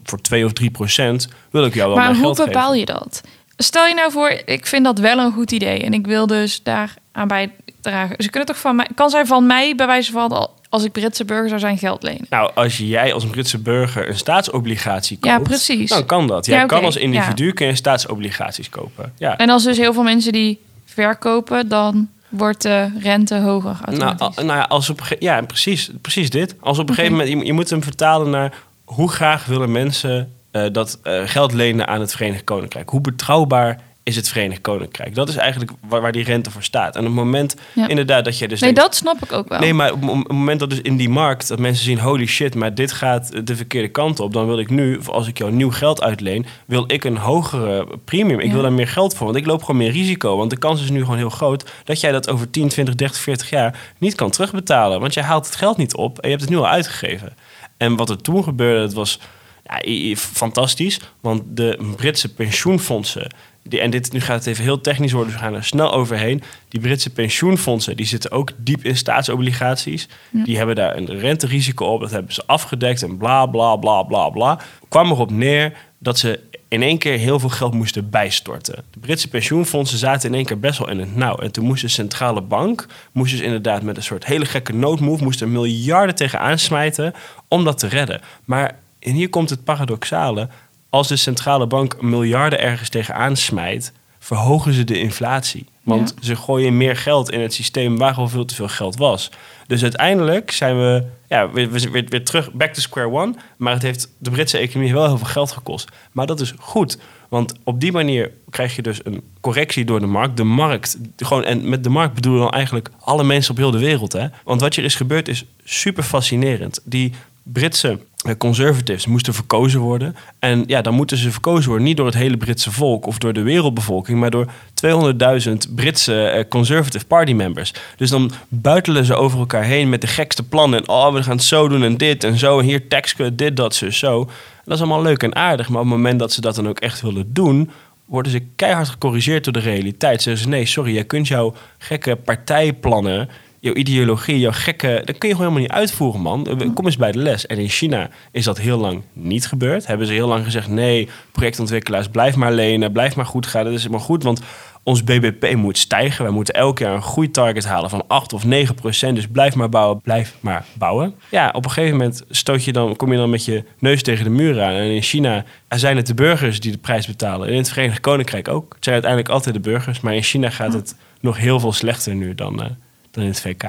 voor 0.10 0.22
2 0.22 0.46
of 0.46 0.54
3 0.54 0.70
procent 0.72 1.28
wil 1.52 1.66
ik 1.66 1.74
jou 1.74 1.88
wel 1.88 1.98
maar 1.98 2.06
mijn 2.06 2.16
hoe 2.18 2.26
geld 2.26 2.38
geven. 2.38 2.52
bepaal 2.54 2.74
je 2.74 2.86
dat? 2.86 3.22
Stel 3.58 3.86
je 3.86 3.94
nou 3.94 4.12
voor, 4.12 4.42
ik 4.46 4.66
vind 4.66 4.84
dat 4.86 5.00
wel 5.00 5.18
een 5.20 5.32
goed 5.32 5.52
idee 5.52 5.80
en 5.84 5.94
ik 5.94 6.08
wil 6.08 6.28
dus 6.28 6.64
daar 6.64 6.94
aan 7.12 7.28
bijdragen. 7.28 8.16
Ze 8.24 8.30
kunnen 8.30 8.48
toch 8.50 8.60
van 8.60 8.76
mij, 8.76 8.88
kan 8.96 9.10
zij 9.10 9.26
van 9.26 9.46
mij 9.48 9.76
bij 9.76 9.86
wijze 9.88 10.12
van 10.12 10.30
al- 10.32 10.58
als 10.70 10.84
ik 10.84 10.92
Britse 10.92 11.26
burger 11.26 11.48
zou 11.48 11.60
zijn 11.60 11.78
geld 11.78 12.04
lenen? 12.04 12.26
Nou, 12.30 12.52
als 12.56 12.78
jij 12.78 13.14
als 13.14 13.26
Britse 13.26 13.58
burger 13.58 14.10
een 14.10 14.18
staatsobligatie 14.18 15.18
koopt, 15.20 15.34
Ja, 15.36 15.40
precies. 15.42 15.90
dan 15.90 16.06
kan 16.06 16.28
dat. 16.28 16.46
Jij 16.46 16.58
Ja, 16.60 16.66
kan 16.66 16.84
als 16.84 16.96
individu 16.96 17.52
kun 17.54 17.68
je 17.68 17.76
staatsobligaties 17.76 18.70
kopen. 18.70 19.14
Ja. 19.18 19.38
En 19.38 19.50
als 19.50 19.64
dus 19.64 19.78
heel 19.78 19.94
veel 19.94 20.04
mensen 20.04 20.32
die 20.32 20.60
verkopen, 20.86 21.68
dan 21.68 22.10
wordt 22.30 22.62
de 22.62 22.92
rente 23.00 23.36
hoger 23.36 23.78
Nou, 23.92 24.16
nou 24.36 24.46
ja, 24.48 24.62
als 24.62 24.90
op, 24.90 25.02
ja, 25.20 25.42
precies, 25.42 25.90
precies 26.02 26.30
dit. 26.30 26.56
Als 26.60 26.80
op 26.80 26.90
een 26.90 26.96
gegeven 26.96 27.18
moment, 27.18 27.38
je, 27.40 27.46
je 27.46 27.54
moet 27.54 27.70
hem 27.70 27.84
vertalen 27.84 28.30
naar 28.30 28.54
hoe 28.94 29.12
graag 29.12 29.46
willen 29.46 29.72
mensen 29.72 30.34
eh, 30.52 30.64
dat 30.72 31.00
eh, 31.04 31.22
geld 31.26 31.54
lenen 31.54 31.88
aan 31.88 32.00
het 32.00 32.12
Verenigd 32.12 32.44
Koninkrijk. 32.44 32.90
Hoe 32.90 33.02
betrouwbaar 33.02 33.80
is 34.04 34.16
het 34.16 34.30
Verenigd 34.30 34.62
Koninkrijk? 34.62 35.16
Dat 35.16 35.30
is 35.30 35.36
eigenlijk 35.36 35.72
waar, 35.88 36.02
waar 36.02 36.12
die 36.12 36.24
rente 36.24 36.52
voor 36.52 36.64
staat. 36.64 36.94
En 36.96 37.00
op 37.02 37.06
het 37.06 37.16
moment 37.16 37.56
Ja. 37.74 37.88
inderdaad 37.88 38.26
dat 38.26 38.38
je 38.38 38.48
dus 38.48 38.60
nee, 38.62 38.74
denkt, 38.74 38.90
dat 38.90 39.00
snap 39.00 39.24
ik 39.24 39.32
ook 39.32 39.50
wel. 39.50 39.60
Nee, 39.60 39.74
maar 39.74 39.92
op, 39.92 40.04
op 40.10 40.18
het 40.18 40.28
moment 40.32 40.60
dat 40.60 40.70
dus 40.70 40.82
in 40.82 40.98
die 40.98 41.10
markt 41.10 41.48
dat 41.48 41.60
mensen 41.60 41.84
zien, 41.84 42.00
holy 42.00 42.26
shit, 42.26 42.56
maar 42.56 42.76
dit 42.76 42.92
gaat 42.92 43.48
de 43.48 43.56
verkeerde 43.56 43.88
kant 43.88 44.20
op, 44.20 44.34
dan 44.34 44.46
wil 44.48 44.60
ik 44.60 44.70
nu, 44.70 45.00
als 45.06 45.28
ik 45.28 45.38
jou 45.38 45.52
nieuw 45.52 45.72
geld 45.72 46.02
uitleen, 46.02 46.46
wil 46.66 46.84
ik 46.88 47.04
een 47.04 47.18
hogere 47.18 47.88
premium. 48.06 48.40
Ik 48.40 48.46
Ja. 48.48 48.54
wil 48.54 48.62
daar 48.62 48.74
meer 48.74 48.88
geld 48.88 49.16
voor, 49.16 49.26
want 49.26 49.38
ik 49.38 49.46
loop 49.46 49.62
gewoon 49.62 49.78
meer 49.78 49.92
risico. 49.92 50.38
Want 50.38 50.50
de 50.50 50.58
kans 50.58 50.82
is 50.82 50.90
nu 50.90 51.00
gewoon 51.00 51.18
heel 51.18 51.30
groot 51.30 51.70
dat 51.84 52.00
jij 52.00 52.12
dat 52.12 52.30
over 52.30 52.50
10, 52.50 52.68
20, 52.70 52.96
30, 52.96 53.22
40 53.22 53.50
jaar 53.50 53.80
niet 53.98 54.16
kan 54.16 54.30
terugbetalen. 54.32 55.00
Want 55.00 55.14
jij 55.14 55.24
haalt 55.24 55.46
het 55.46 55.56
geld 55.56 55.78
niet 55.78 55.96
op 55.96 56.18
en 56.20 56.30
je 56.30 56.36
hebt 56.36 56.42
het 56.42 56.50
nu 56.52 56.58
al 56.58 56.68
uitgegeven. 56.68 57.34
En 57.80 57.96
wat 57.96 58.10
er 58.10 58.22
toen 58.22 58.44
gebeurde, 58.44 58.82
dat 58.82 58.94
was 58.94 59.20
ja, 59.64 60.16
fantastisch. 60.16 61.00
Want 61.22 61.42
de 61.48 61.94
Britse 61.96 62.34
pensioenfondsen. 62.34 63.34
Die, 63.64 63.80
en 63.80 63.90
dit, 63.90 64.12
nu 64.12 64.22
gaat 64.22 64.38
het 64.38 64.48
even 64.48 64.64
heel 64.64 64.82
technisch 64.82 65.12
worden, 65.12 65.32
dus 65.32 65.40
we 65.40 65.46
gaan 65.46 65.56
er 65.56 65.64
snel 65.64 65.94
overheen. 65.94 66.42
Die 66.68 66.82
Britse 66.82 67.10
pensioenfondsen 67.10 67.98
die 67.98 68.06
zitten 68.06 68.32
ook 68.32 68.52
diep 68.58 68.86
in 68.86 68.98
staatsobligaties. 68.98 70.08
Die 70.32 70.58
hebben 70.58 70.76
daar 70.76 70.98
een 70.98 71.20
renterisico 71.20 71.86
op. 71.86 72.02
Dat 72.02 72.12
hebben 72.12 72.34
ze 72.34 72.44
afgedekt 72.46 73.04
en 73.04 73.18
bla 73.18 73.46
bla 73.46 73.76
bla 73.76 74.04
bla 74.04 74.30
bla. 74.30 74.60
Kwam 74.90 75.12
erop 75.12 75.32
neer 75.32 75.78
dat 76.00 76.20
ze 76.20 76.40
in 76.70 76.82
één 76.82 76.98
keer 76.98 77.18
heel 77.18 77.40
veel 77.40 77.50
geld 77.50 77.74
moesten 77.74 78.10
bijstorten. 78.10 78.84
De 78.92 79.00
Britse 79.00 79.28
pensioenfondsen 79.28 79.98
zaten 79.98 80.30
in 80.30 80.36
één 80.36 80.46
keer 80.46 80.60
best 80.60 80.80
wel 80.80 80.90
in 80.90 81.00
het 81.00 81.16
nauw. 81.16 81.36
En 81.36 81.52
toen 81.52 81.66
moest 81.66 81.82
de 81.82 81.88
centrale 81.88 82.42
bank, 82.42 82.86
moest 83.12 83.32
dus 83.32 83.42
inderdaad 83.42 83.82
met 83.82 83.98
een 83.98 84.04
soort 84.04 84.26
hele 84.26 84.46
gekke 84.46 84.74
noodmove, 84.74 85.24
moest 85.24 85.42
er 85.42 85.50
miljarden 85.50 86.16
tegen 86.16 86.40
aansmijten 86.40 87.14
om 87.48 87.64
dat 87.64 87.78
te 87.78 87.88
redden. 87.88 88.22
Maar 88.46 88.76
en 89.00 89.14
hier 89.14 89.30
komt 89.30 89.50
het 89.50 89.64
paradoxale. 89.64 90.50
Als 90.90 91.08
de 91.08 91.16
centrale 91.16 91.68
bank 91.68 92.02
miljarden 92.02 92.60
ergens 92.60 92.90
tegenaan 92.90 93.36
smijt, 93.36 93.94
verhogen 94.20 94.74
ze 94.74 94.84
de 94.84 95.00
inflatie. 95.00 95.66
Want 95.98 96.14
ze 96.22 96.36
gooien 96.36 96.78
meer 96.78 96.96
geld 96.96 97.32
in 97.32 97.40
het 97.40 97.54
systeem 97.54 97.98
waar 97.98 98.14
al 98.14 98.28
veel 98.28 98.46
te 98.46 98.56
veel 98.56 98.68
geld 98.68 98.98
was. 98.98 99.32
Dus 99.68 99.82
uiteindelijk 99.82 100.52
zijn 100.52 100.78
we 100.78 101.04
ja, 101.28 101.52
weer, 101.52 101.70
weer, 101.72 102.06
weer, 102.10 102.26
terug, 102.26 102.52
back 102.52 102.74
to 102.74 102.82
square 102.82 103.10
one. 103.10 103.34
Maar 103.58 103.74
het 103.74 103.82
heeft 103.82 104.12
de 104.18 104.32
Britse 104.32 104.58
economie 104.58 104.94
wel 104.94 105.08
heel 105.08 105.18
veel 105.18 105.28
geld 105.28 105.52
gekost. 105.52 105.90
Maar 106.12 106.26
dat 106.26 106.40
is 106.40 106.54
goed. 106.60 106.98
Want 107.30 107.54
op 107.64 107.80
die 107.80 107.92
manier 107.92 108.32
krijg 108.50 108.76
je 108.76 108.82
dus 108.82 109.00
een 109.04 109.22
correctie 109.42 109.86
door 109.86 110.00
de 110.00 110.06
markt. 110.06 110.38
De 110.38 110.44
markt, 110.44 110.98
gewoon, 111.18 111.44
en 111.44 111.70
met 111.70 111.84
de 111.84 111.90
markt 111.90 112.14
bedoelen 112.14 112.42
we 112.42 112.48
dan 112.48 112.56
eigenlijk 112.56 112.90
alle 113.00 113.24
mensen 113.24 113.52
op 113.52 113.58
heel 113.58 113.72
de 113.72 113.80
wereld. 113.80 114.14
Hè? 114.14 114.28
Want 114.44 114.62
wat 114.62 114.76
hier 114.76 114.86
is 114.86 114.96
gebeurd 114.96 115.28
is 115.28 115.46
super 115.64 116.04
fascinerend. 116.04 116.80
Die 116.84 117.14
Britse 117.44 118.00
conservatives 118.38 119.06
moesten 119.06 119.34
verkozen 119.34 119.80
worden. 119.80 120.16
En 120.40 120.64
ja, 120.68 120.82
dan 120.82 120.94
moeten 120.94 121.18
ze 121.18 121.32
verkozen 121.32 121.70
worden 121.70 121.88
niet 121.88 121.98
door 121.98 122.06
het 122.06 122.16
hele 122.16 122.38
Britse 122.38 122.72
volk 122.72 123.06
of 123.06 123.18
door 123.18 123.34
de 123.34 123.42
wereldbevolking, 123.42 124.20
maar 124.20 124.32
door 124.32 124.52
200.000 124.86 125.54
Britse 125.76 126.24
eh, 126.24 126.44
conservative 126.50 127.06
party 127.06 127.34
members. 127.34 127.74
Dus 127.98 128.10
dan 128.10 128.32
buitelen 128.48 129.06
ze 129.06 129.16
over 129.16 129.40
elkaar 129.40 129.64
heen 129.64 129.90
met 129.90 130.02
de 130.02 130.08
gekste 130.08 130.44
plannen. 130.44 130.80
En 130.80 130.90
oh, 130.90 131.14
we 131.14 131.24
gaan 131.24 131.36
het 131.36 131.46
zo 131.46 131.68
doen 131.68 131.84
en 131.84 131.98
dit 131.98 132.24
en 132.24 132.38
zo. 132.38 132.60
En 132.60 132.66
hier 132.66 132.88
taxcut, 132.88 133.38
dit, 133.38 133.58
dat, 133.58 133.76
zo, 133.76 133.90
zo. 133.90 134.30
Dat 134.66 134.74
is 134.74 134.84
allemaal 134.84 135.02
leuk 135.02 135.24
en 135.24 135.36
aardig. 135.36 135.70
Maar 135.70 135.82
op 135.82 135.88
het 135.88 135.96
moment 135.96 136.20
dat 136.20 136.34
ze 136.34 136.42
dat 136.42 136.56
dan 136.56 136.68
ook 136.68 136.80
echt 136.80 137.02
willen 137.02 137.34
doen, 137.34 137.70
worden 138.06 138.32
ze 138.32 138.42
keihard 138.56 138.90
gecorrigeerd 138.90 139.44
door 139.44 139.54
de 139.54 139.60
realiteit. 139.60 140.22
Zeggen 140.22 140.44
ze, 140.44 140.50
nee, 140.50 140.66
sorry, 140.66 140.94
jij 140.94 141.04
kunt 141.04 141.28
jouw 141.28 141.54
gekke 141.78 142.16
partijplannen, 142.16 143.30
jouw 143.60 143.74
ideologie, 143.74 144.40
jouw 144.40 144.52
gekke... 144.52 145.02
Dat 145.06 145.18
kun 145.18 145.30
je 145.30 145.36
gewoon 145.36 145.52
helemaal 145.52 145.60
niet 145.60 145.82
uitvoeren, 145.82 146.22
man. 146.22 146.48
Eh, 146.48 146.70
Kom 146.74 146.86
eens 146.86 146.98
bij 146.98 147.12
de 147.12 147.20
les. 147.20 147.48
En 147.48 147.58
in 147.58 147.70
China 147.70 148.10
is 148.32 148.44
dat 148.44 148.58
heel 148.58 148.78
lang 148.78 149.02
niet 149.14 149.48
gebeurd. 149.48 149.88
Hebben 149.88 150.08
ze 150.08 150.14
heel 150.14 150.28
lang 150.28 150.44
gezegd, 150.44 150.68
nee, 150.68 151.08
projectontwikkelaars, 151.32 152.08
blijf 152.08 152.36
maar 152.36 152.52
lenen, 152.52 152.92
blijf 152.92 153.16
maar 153.16 153.26
goed 153.26 153.48
gaan. 153.48 153.64
Dat 153.64 153.74
is 153.74 153.82
helemaal 153.84 154.06
goed, 154.06 154.24
want 154.24 154.42
ons 154.84 155.04
BBP 155.04 155.56
moet 155.56 155.78
stijgen. 155.78 156.24
Wij 156.24 156.34
moeten 156.34 156.54
elk 156.54 156.80
jaar 156.80 156.94
een 156.96 157.02
groeitarget 157.02 157.66
halen 157.66 157.90
van 157.90 158.04
8 158.08 158.34
of 158.34 158.46
9 158.46 158.76
procent. 158.76 159.16
Dus 159.16 159.28
blijf 159.28 159.56
maar 159.56 159.70
bouwen, 159.70 160.02
blijf 160.02 160.36
maar 160.40 160.66
bouwen. 160.74 161.16
Ja, 161.30 161.50
op 161.54 161.66
een 161.66 161.72
gegeven 161.72 161.98
moment 161.98 162.24
stoot 162.30 162.64
je 162.64 162.72
dan, 162.74 162.96
kom 162.96 163.12
je 163.12 163.18
dan 163.18 163.30
met 163.30 163.46
je 163.46 163.64
neus 163.80 164.04
tegen 164.04 164.24
de 164.24 164.30
muur 164.30 164.62
aan. 164.62 164.74
En 164.74 164.92
in 164.92 165.02
China 165.02 165.46
zijn 165.70 165.98
het 165.98 166.08
de 166.08 166.14
burgers 166.14 166.60
die 166.60 166.72
de 166.72 166.78
prijs 166.78 167.08
betalen. 167.08 167.48
En 167.48 167.54
in 167.54 167.60
het 167.60 167.70
Verenigd 167.70 168.00
Koninkrijk 168.00 168.48
ook. 168.48 168.74
Het 168.74 168.84
zijn 168.84 168.96
uiteindelijk 168.96 169.34
altijd 169.34 169.56
de 169.56 169.62
burgers. 169.62 170.00
Maar 170.00 170.16
in 170.16 170.24
China 170.24 170.50
gaat 170.50 170.74
het 170.74 170.96
nog 171.20 171.38
heel 171.38 171.60
veel 171.60 171.74
slechter 171.74 172.16
nu 172.16 172.36
dan, 172.36 172.62
eh, 172.64 172.70
dan 173.12 173.24
in 173.24 173.30
het 173.30 173.42
VK. 173.42 173.64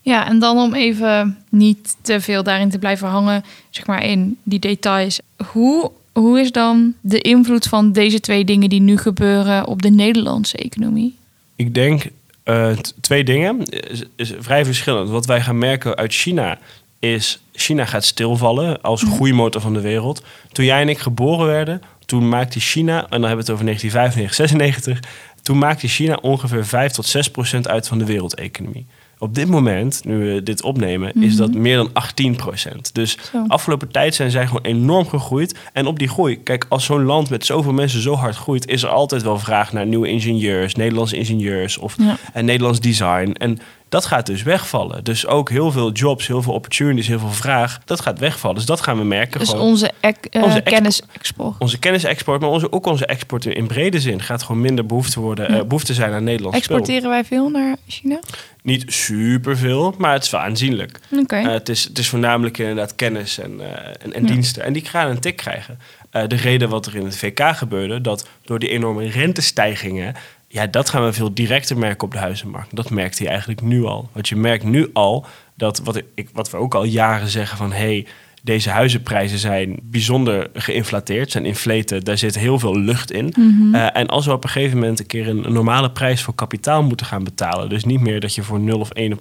Ja, 0.00 0.28
en 0.28 0.38
dan 0.38 0.58
om 0.58 0.74
even 0.74 1.38
niet 1.50 1.96
te 2.00 2.20
veel 2.20 2.42
daarin 2.42 2.70
te 2.70 2.78
blijven 2.78 3.08
hangen, 3.08 3.44
zeg 3.70 3.86
maar 3.86 4.04
in 4.04 4.38
die 4.42 4.58
details. 4.58 5.20
Hoe, 5.52 5.90
hoe 6.12 6.40
is 6.40 6.52
dan 6.52 6.94
de 7.00 7.20
invloed 7.20 7.66
van 7.66 7.92
deze 7.92 8.20
twee 8.20 8.44
dingen 8.44 8.68
die 8.68 8.80
nu 8.80 8.96
gebeuren 8.96 9.66
op 9.66 9.82
de 9.82 9.90
Nederlandse 9.90 10.56
economie? 10.56 11.16
Ik 11.56 11.74
denk 11.74 12.04
eh, 12.42 12.70
twee 13.00 13.24
dingen. 13.24 13.64
Is, 13.66 14.02
is 14.16 14.32
vrij 14.38 14.64
verschillend. 14.64 15.08
Wat 15.08 15.26
wij 15.26 15.40
gaan 15.40 15.58
merken 15.58 15.96
uit 15.96 16.12
China 16.12 16.58
is... 16.98 17.40
China 17.52 17.84
gaat 17.84 18.04
stilvallen 18.04 18.82
als 18.82 19.02
groeimotor 19.02 19.60
van 19.60 19.74
de 19.74 19.80
wereld. 19.80 20.22
Toen 20.52 20.64
jij 20.64 20.80
en 20.80 20.88
ik 20.88 20.98
geboren 20.98 21.46
werden, 21.46 21.82
toen 22.06 22.28
maakte 22.28 22.60
China... 22.60 23.02
en 23.02 23.20
dan 23.20 23.28
hebben 23.28 23.30
we 23.30 23.40
het 23.40 23.50
over 23.50 23.64
1995, 23.64 24.34
96... 24.34 25.00
toen 25.48 25.58
maakte 25.58 25.88
China 25.88 26.18
ongeveer 26.22 26.66
5 26.66 26.92
tot 26.92 27.06
6 27.06 27.30
procent 27.30 27.68
uit 27.68 27.88
van 27.88 27.98
de 27.98 28.04
wereldeconomie. 28.04 28.86
Op 29.18 29.34
dit 29.34 29.48
moment, 29.48 30.04
nu 30.04 30.18
we 30.18 30.42
dit 30.42 30.62
opnemen, 30.62 31.22
is 31.22 31.36
dat 31.36 31.54
meer 31.54 31.76
dan 31.76 31.90
18 31.92 32.36
procent. 32.36 32.94
Dus 32.94 33.18
Zo. 33.32 33.44
afgelopen 33.46 33.90
tijd 33.90 34.14
zijn 34.14 34.30
zij 34.30 34.46
gewoon 34.46 34.62
enorm 34.62 35.08
gegroeid. 35.08 35.58
En 35.72 35.86
op 35.86 35.98
die 35.98 36.08
groei, 36.08 36.42
kijk, 36.42 36.66
als 36.68 36.84
zo'n 36.84 37.02
land 37.02 37.30
met 37.30 37.46
zoveel 37.46 37.72
mensen 37.72 38.00
zo 38.02 38.14
hard 38.14 38.36
groeit, 38.36 38.66
is 38.66 38.82
er 38.82 38.88
altijd 38.88 39.22
wel 39.22 39.38
vraag 39.38 39.72
naar 39.72 39.86
nieuwe 39.86 40.08
ingenieurs, 40.08 40.74
Nederlandse 40.74 41.16
ingenieurs 41.16 41.78
of 41.78 41.94
Ja. 41.98 42.16
en 42.32 42.44
Nederlands 42.44 42.80
design. 42.80 43.30
En 43.38 43.58
dat 43.88 44.04
gaat 44.06 44.26
dus 44.26 44.42
wegvallen. 44.42 45.04
Dus 45.04 45.26
ook 45.26 45.50
heel 45.50 45.70
veel 45.72 45.92
jobs, 45.92 46.26
heel 46.26 46.42
veel 46.42 46.52
opportunities, 46.52 47.06
heel 47.08 47.18
veel 47.18 47.30
vraag, 47.32 47.78
dat 47.84 48.00
gaat 48.00 48.18
wegvallen. 48.18 48.56
Dus 48.56 48.66
dat 48.66 48.80
gaan 48.80 48.98
we 48.98 49.04
merken. 49.04 49.38
Dus 49.40 49.48
gewoon. 49.48 49.64
onze, 49.64 49.90
ec- 50.00 50.24
eh, 50.30 50.42
Onze 50.42 50.56
expo- 50.56 50.70
kennisexport. 50.76 51.54
onze 51.58 51.78
kennisexport, 51.78 52.40
maar 52.40 52.50
onze, 52.50 52.72
ook 52.72 52.86
onze 52.86 53.06
export 53.06 53.46
in, 53.46 53.66
brede 53.66 54.00
zin 54.00 54.22
gaat 54.22 54.42
gewoon 54.42 54.60
minder 54.60 54.86
behoefte, 54.86 55.20
worden, 55.20 55.48
eh, 55.48 55.62
behoefte 55.64 55.94
zijn 55.94 56.12
aan 56.12 56.24
Nederlands 56.24 56.58
spul. 56.64 56.76
Exporteren 56.76 57.10
wij 57.10 57.24
veel 57.24 57.48
naar 57.48 57.76
China? 57.86 58.18
Niet 58.62 58.84
superveel, 58.92 59.94
maar 59.98 60.12
het 60.12 60.24
is 60.24 60.30
wel 60.30 60.40
aanzienlijk. 60.40 61.00
Oké. 61.20 61.36
Eh, 61.36 61.44
het, 61.46 61.68
is, 61.68 61.84
het 61.84 61.98
is 61.98 62.08
voornamelijk 62.08 62.58
inderdaad 62.58 62.94
kennis 62.94 63.38
en, 63.38 63.60
en, 64.00 64.12
en 64.12 64.22
Ja. 64.22 64.28
diensten. 64.32 64.62
En 64.62 64.72
die 64.72 64.84
gaan 64.84 65.10
een 65.10 65.20
tik 65.20 65.36
krijgen. 65.36 65.78
De 66.10 66.36
reden 66.36 66.68
wat 66.68 66.86
er 66.86 66.96
in 66.96 67.04
het 67.04 67.16
VK 67.16 67.40
gebeurde, 67.56 68.00
dat 68.00 68.26
door 68.44 68.58
die 68.58 68.68
enorme 68.68 69.08
rentestijgingen... 69.08 70.14
Ja, 70.48 70.66
dat 70.66 70.88
gaan 70.88 71.04
we 71.04 71.12
veel 71.12 71.34
directer 71.34 71.78
merken 71.78 72.06
op 72.06 72.12
de 72.12 72.18
huizenmarkt. 72.18 72.76
Dat 72.76 72.90
merkt 72.90 73.18
hij 73.18 73.28
eigenlijk 73.28 73.60
nu 73.60 73.84
al. 73.84 74.08
Want 74.12 74.28
je 74.28 74.36
merkt 74.36 74.64
nu 74.64 74.90
al 74.92 75.26
dat 75.54 75.78
wat, 75.78 76.02
ik, 76.14 76.28
wat 76.32 76.50
we 76.50 76.56
ook 76.56 76.74
al 76.74 76.84
jaren 76.84 77.28
zeggen 77.28 77.56
van... 77.56 77.72
hey, 77.72 78.06
deze 78.42 78.70
huizenprijzen 78.70 79.38
zijn 79.38 79.78
bijzonder 79.82 80.50
geïnflateerd, 80.52 81.30
zijn 81.30 81.44
inflated. 81.44 82.04
Daar 82.04 82.18
zit 82.18 82.38
heel 82.38 82.58
veel 82.58 82.78
lucht 82.78 83.10
in. 83.10 83.34
Eh, 83.72 83.96
en 83.96 84.06
als 84.06 84.26
we 84.26 84.32
op 84.32 84.44
een 84.44 84.50
gegeven 84.50 84.78
moment 84.78 85.00
een 85.00 85.06
keer 85.06 85.28
een, 85.28 85.44
een 85.44 85.52
normale 85.52 85.90
prijs 85.90 86.22
voor 86.22 86.34
kapitaal 86.34 86.82
moeten 86.82 87.06
gaan 87.06 87.24
betalen... 87.24 87.68
dus 87.68 87.84
niet 87.84 88.00
meer 88.00 88.20
dat 88.20 88.34
je 88.34 88.42
voor 88.42 88.60
0 88.60 88.78
of 88.78 88.90
1 88.90 89.12
of 89.12 89.18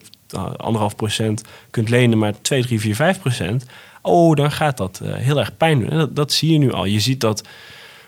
uh, 0.75 0.89
1,5 0.91 0.95
procent 0.95 1.43
kunt 1.69 1.89
lenen, 1.89 2.17
maar 2.17 2.41
2, 2.41 2.61
3, 2.61 2.79
4, 2.79 2.95
5 2.95 3.19
procent... 3.19 3.65
oh, 4.01 4.35
dan 4.35 4.51
gaat 4.51 4.77
dat 4.77 5.01
eh, 5.03 5.13
heel 5.13 5.39
erg 5.39 5.57
pijn 5.57 5.79
doen. 5.79 5.89
En 5.89 5.97
dat, 5.97 6.15
dat 6.15 6.31
zie 6.31 6.51
je 6.51 6.57
nu 6.57 6.71
al. 6.71 6.85
Je 6.85 6.99
ziet 6.99 7.21
dat 7.21 7.43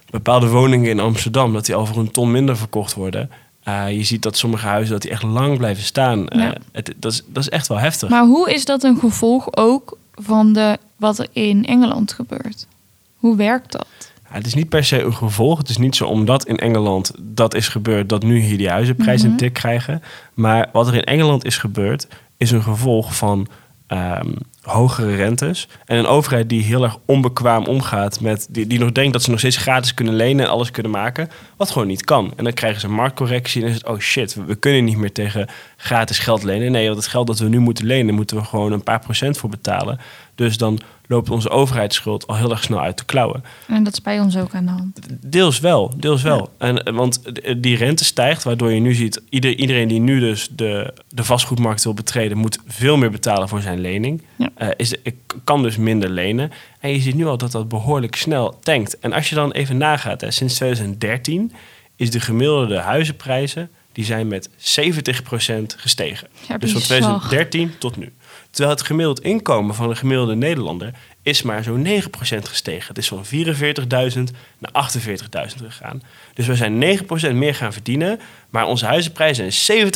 bepaalde 0.09 0.47
woningen 0.47 0.89
in 0.89 0.99
Amsterdam... 0.99 1.53
dat 1.53 1.65
die 1.65 1.75
al 1.75 1.85
voor 1.85 1.97
een 1.97 2.11
ton 2.11 2.31
minder 2.31 2.57
verkocht 2.57 2.93
worden... 2.93 3.29
Uh, 3.67 3.91
je 3.91 4.03
ziet 4.03 4.21
dat 4.21 4.37
sommige 4.37 4.67
huizen 4.67 4.93
dat 4.93 5.01
die 5.01 5.11
echt 5.11 5.23
lang 5.23 5.57
blijven 5.57 5.83
staan. 5.83 6.19
Uh, 6.19 6.41
Ja. 6.41 6.53
het, 6.71 6.93
dat, 6.97 7.11
is, 7.11 7.23
dat 7.27 7.43
is 7.43 7.49
echt 7.49 7.67
wel 7.67 7.77
heftig. 7.79 8.09
Maar 8.09 8.25
hoe 8.25 8.53
is 8.53 8.65
dat 8.65 8.83
een 8.83 8.97
gevolg 8.99 9.55
ook 9.55 9.97
van 10.15 10.53
de, 10.53 10.77
wat 10.95 11.19
er 11.19 11.27
in 11.31 11.65
Engeland 11.65 12.13
gebeurt? 12.13 12.67
Hoe 13.17 13.35
werkt 13.35 13.71
dat? 13.71 13.85
Ja, 14.29 14.35
het 14.35 14.45
is 14.45 14.53
niet 14.53 14.69
per 14.69 14.83
se 14.83 15.01
een 15.01 15.13
gevolg. 15.13 15.57
Het 15.57 15.69
is 15.69 15.77
niet 15.77 15.95
zo 15.95 16.05
omdat 16.05 16.45
in 16.45 16.57
Engeland 16.57 17.11
dat 17.19 17.53
is 17.53 17.67
gebeurd... 17.67 18.09
dat 18.09 18.23
nu 18.23 18.39
hier 18.39 18.57
die 18.57 18.69
huizenprijzen 18.69 19.23
Mhm. 19.25 19.31
een 19.33 19.39
tik 19.39 19.53
krijgen. 19.53 20.03
Maar 20.33 20.69
wat 20.71 20.87
er 20.87 20.93
in 20.95 21.03
Engeland 21.03 21.45
is 21.45 21.57
gebeurd... 21.57 22.07
is 22.37 22.51
een 22.51 22.63
gevolg 22.63 23.15
van 23.15 23.47
ehm, 23.89 24.31
hogere 24.61 25.15
rentes. 25.15 25.67
En 25.85 25.97
een 25.97 26.05
overheid 26.05 26.49
die 26.49 26.63
heel 26.63 26.83
erg 26.83 26.97
onbekwaam 27.05 27.65
omgaat... 27.65 28.19
met 28.21 28.47
die, 28.49 28.67
die 28.67 28.79
nog 28.79 28.91
denkt 28.91 29.13
dat 29.13 29.23
ze 29.23 29.29
nog 29.29 29.39
steeds 29.39 29.57
gratis 29.57 29.93
kunnen 29.93 30.13
lenen... 30.13 30.45
en 30.45 30.51
alles 30.51 30.71
kunnen 30.71 30.91
maken, 30.91 31.29
wat 31.57 31.71
gewoon 31.71 31.87
niet 31.87 32.03
kan. 32.03 32.33
En 32.35 32.43
dan 32.43 32.53
krijgen 32.53 32.81
ze 32.81 32.87
een 32.87 32.93
marktcorrectie 32.93 33.61
en 33.61 33.67
dan 33.67 33.75
is 33.75 33.81
het... 33.81 33.91
oh 33.91 33.99
shit, 33.99 34.33
we, 34.33 34.43
we 34.43 34.55
kunnen 34.55 34.83
niet 34.83 34.97
meer 34.97 35.11
tegen 35.11 35.47
gratis 35.77 36.19
geld 36.19 36.43
lenen. 36.43 36.71
Nee, 36.71 36.85
want 36.85 36.97
het 36.97 37.07
geld 37.07 37.27
dat 37.27 37.39
we 37.39 37.49
nu 37.49 37.59
moeten 37.59 37.85
lenen... 37.85 38.15
moeten 38.15 38.37
we 38.37 38.43
gewoon 38.43 38.71
een 38.71 38.83
paar 38.83 38.99
procent 38.99 39.37
voor 39.37 39.49
betalen. 39.49 39.99
Dus 40.39 40.57
dan 40.57 40.79
loopt 41.07 41.29
onze 41.29 41.49
overheidsschuld 41.49 42.27
al 42.27 42.35
heel 42.35 42.51
erg 42.51 42.63
snel 42.63 42.79
uit 42.81 42.97
de 42.97 43.05
klauwen. 43.05 43.43
En 43.67 43.83
dat 43.83 43.93
is 43.93 44.01
bij 44.01 44.19
ons 44.19 44.37
ook 44.37 44.53
aan 44.55 44.65
de 44.65 44.71
hand. 44.71 44.99
Deels 45.21 45.59
wel, 45.59 45.93
deels 45.97 46.21
wel. 46.21 46.53
En, 46.57 46.83
eh, 46.83 46.93
want 46.93 47.23
d- 47.23 47.53
die 47.57 47.77
rente 47.77 48.05
stijgt, 48.05 48.43
waardoor 48.43 48.71
je 48.71 48.79
nu 48.79 48.93
ziet... 48.93 49.21
Ieder, 49.29 49.55
iedereen 49.55 49.87
die 49.87 49.99
nu 49.99 50.19
dus 50.19 50.47
de, 50.51 50.93
de 51.09 51.23
vastgoedmarkt 51.23 51.83
wil 51.83 51.93
betreden... 51.93 52.37
moet 52.37 52.57
veel 52.67 52.97
meer 52.97 53.11
betalen 53.11 53.49
voor 53.49 53.61
zijn 53.61 53.79
lening. 53.79 54.21
Ja. 54.35 54.49
Eh, 54.55 54.67
is, 54.77 54.93
ik 55.03 55.15
kan 55.43 55.61
dus 55.61 55.77
minder 55.77 56.09
lenen. 56.09 56.51
En 56.79 56.89
je 56.91 56.99
ziet 56.99 57.15
nu 57.15 57.25
al 57.25 57.37
dat 57.37 57.51
dat 57.51 57.67
behoorlijk 57.69 58.15
snel 58.15 58.59
tankt. 58.59 58.99
En 58.99 59.13
als 59.13 59.29
je 59.29 59.35
dan 59.35 59.51
even 59.51 59.77
nagaat, 59.77 60.21
hè, 60.21 60.31
sinds 60.31 60.55
2013... 60.55 61.51
is 61.95 62.11
de 62.11 62.19
gemiddelde 62.19 62.77
huizenprijzen... 62.79 63.69
die 63.91 64.05
zijn 64.05 64.27
met 64.27 64.49
70% 64.49 64.51
gestegen. 65.77 66.27
Ja, 66.47 66.57
dus 66.57 66.71
van 66.71 66.79
bizar. 66.79 66.85
2013 66.85 67.71
tot 67.79 67.97
nu. 67.97 68.11
Terwijl 68.51 68.77
het 68.77 68.85
gemiddeld 68.85 69.21
inkomen 69.21 69.75
van 69.75 69.89
een 69.89 69.97
gemiddelde 69.97 70.35
Nederlander 70.35 70.93
is 71.21 71.41
maar 71.41 71.63
zo'n 71.63 71.85
9% 71.85 71.89
gestegen. 72.41 72.87
Het 72.87 72.97
is 72.97 73.07
van 73.07 73.25
44.000 73.25 74.35
naar 74.57 74.89
48.000 74.91 75.65
gegaan. 75.65 76.01
Dus 76.33 76.47
we 76.47 76.55
zijn 76.55 76.99
9% 77.31 77.33
meer 77.33 77.55
gaan 77.55 77.73
verdienen, 77.73 78.19
maar 78.49 78.65
onze 78.65 78.85
huizenprijzen 78.85 79.53
zijn 79.53 79.91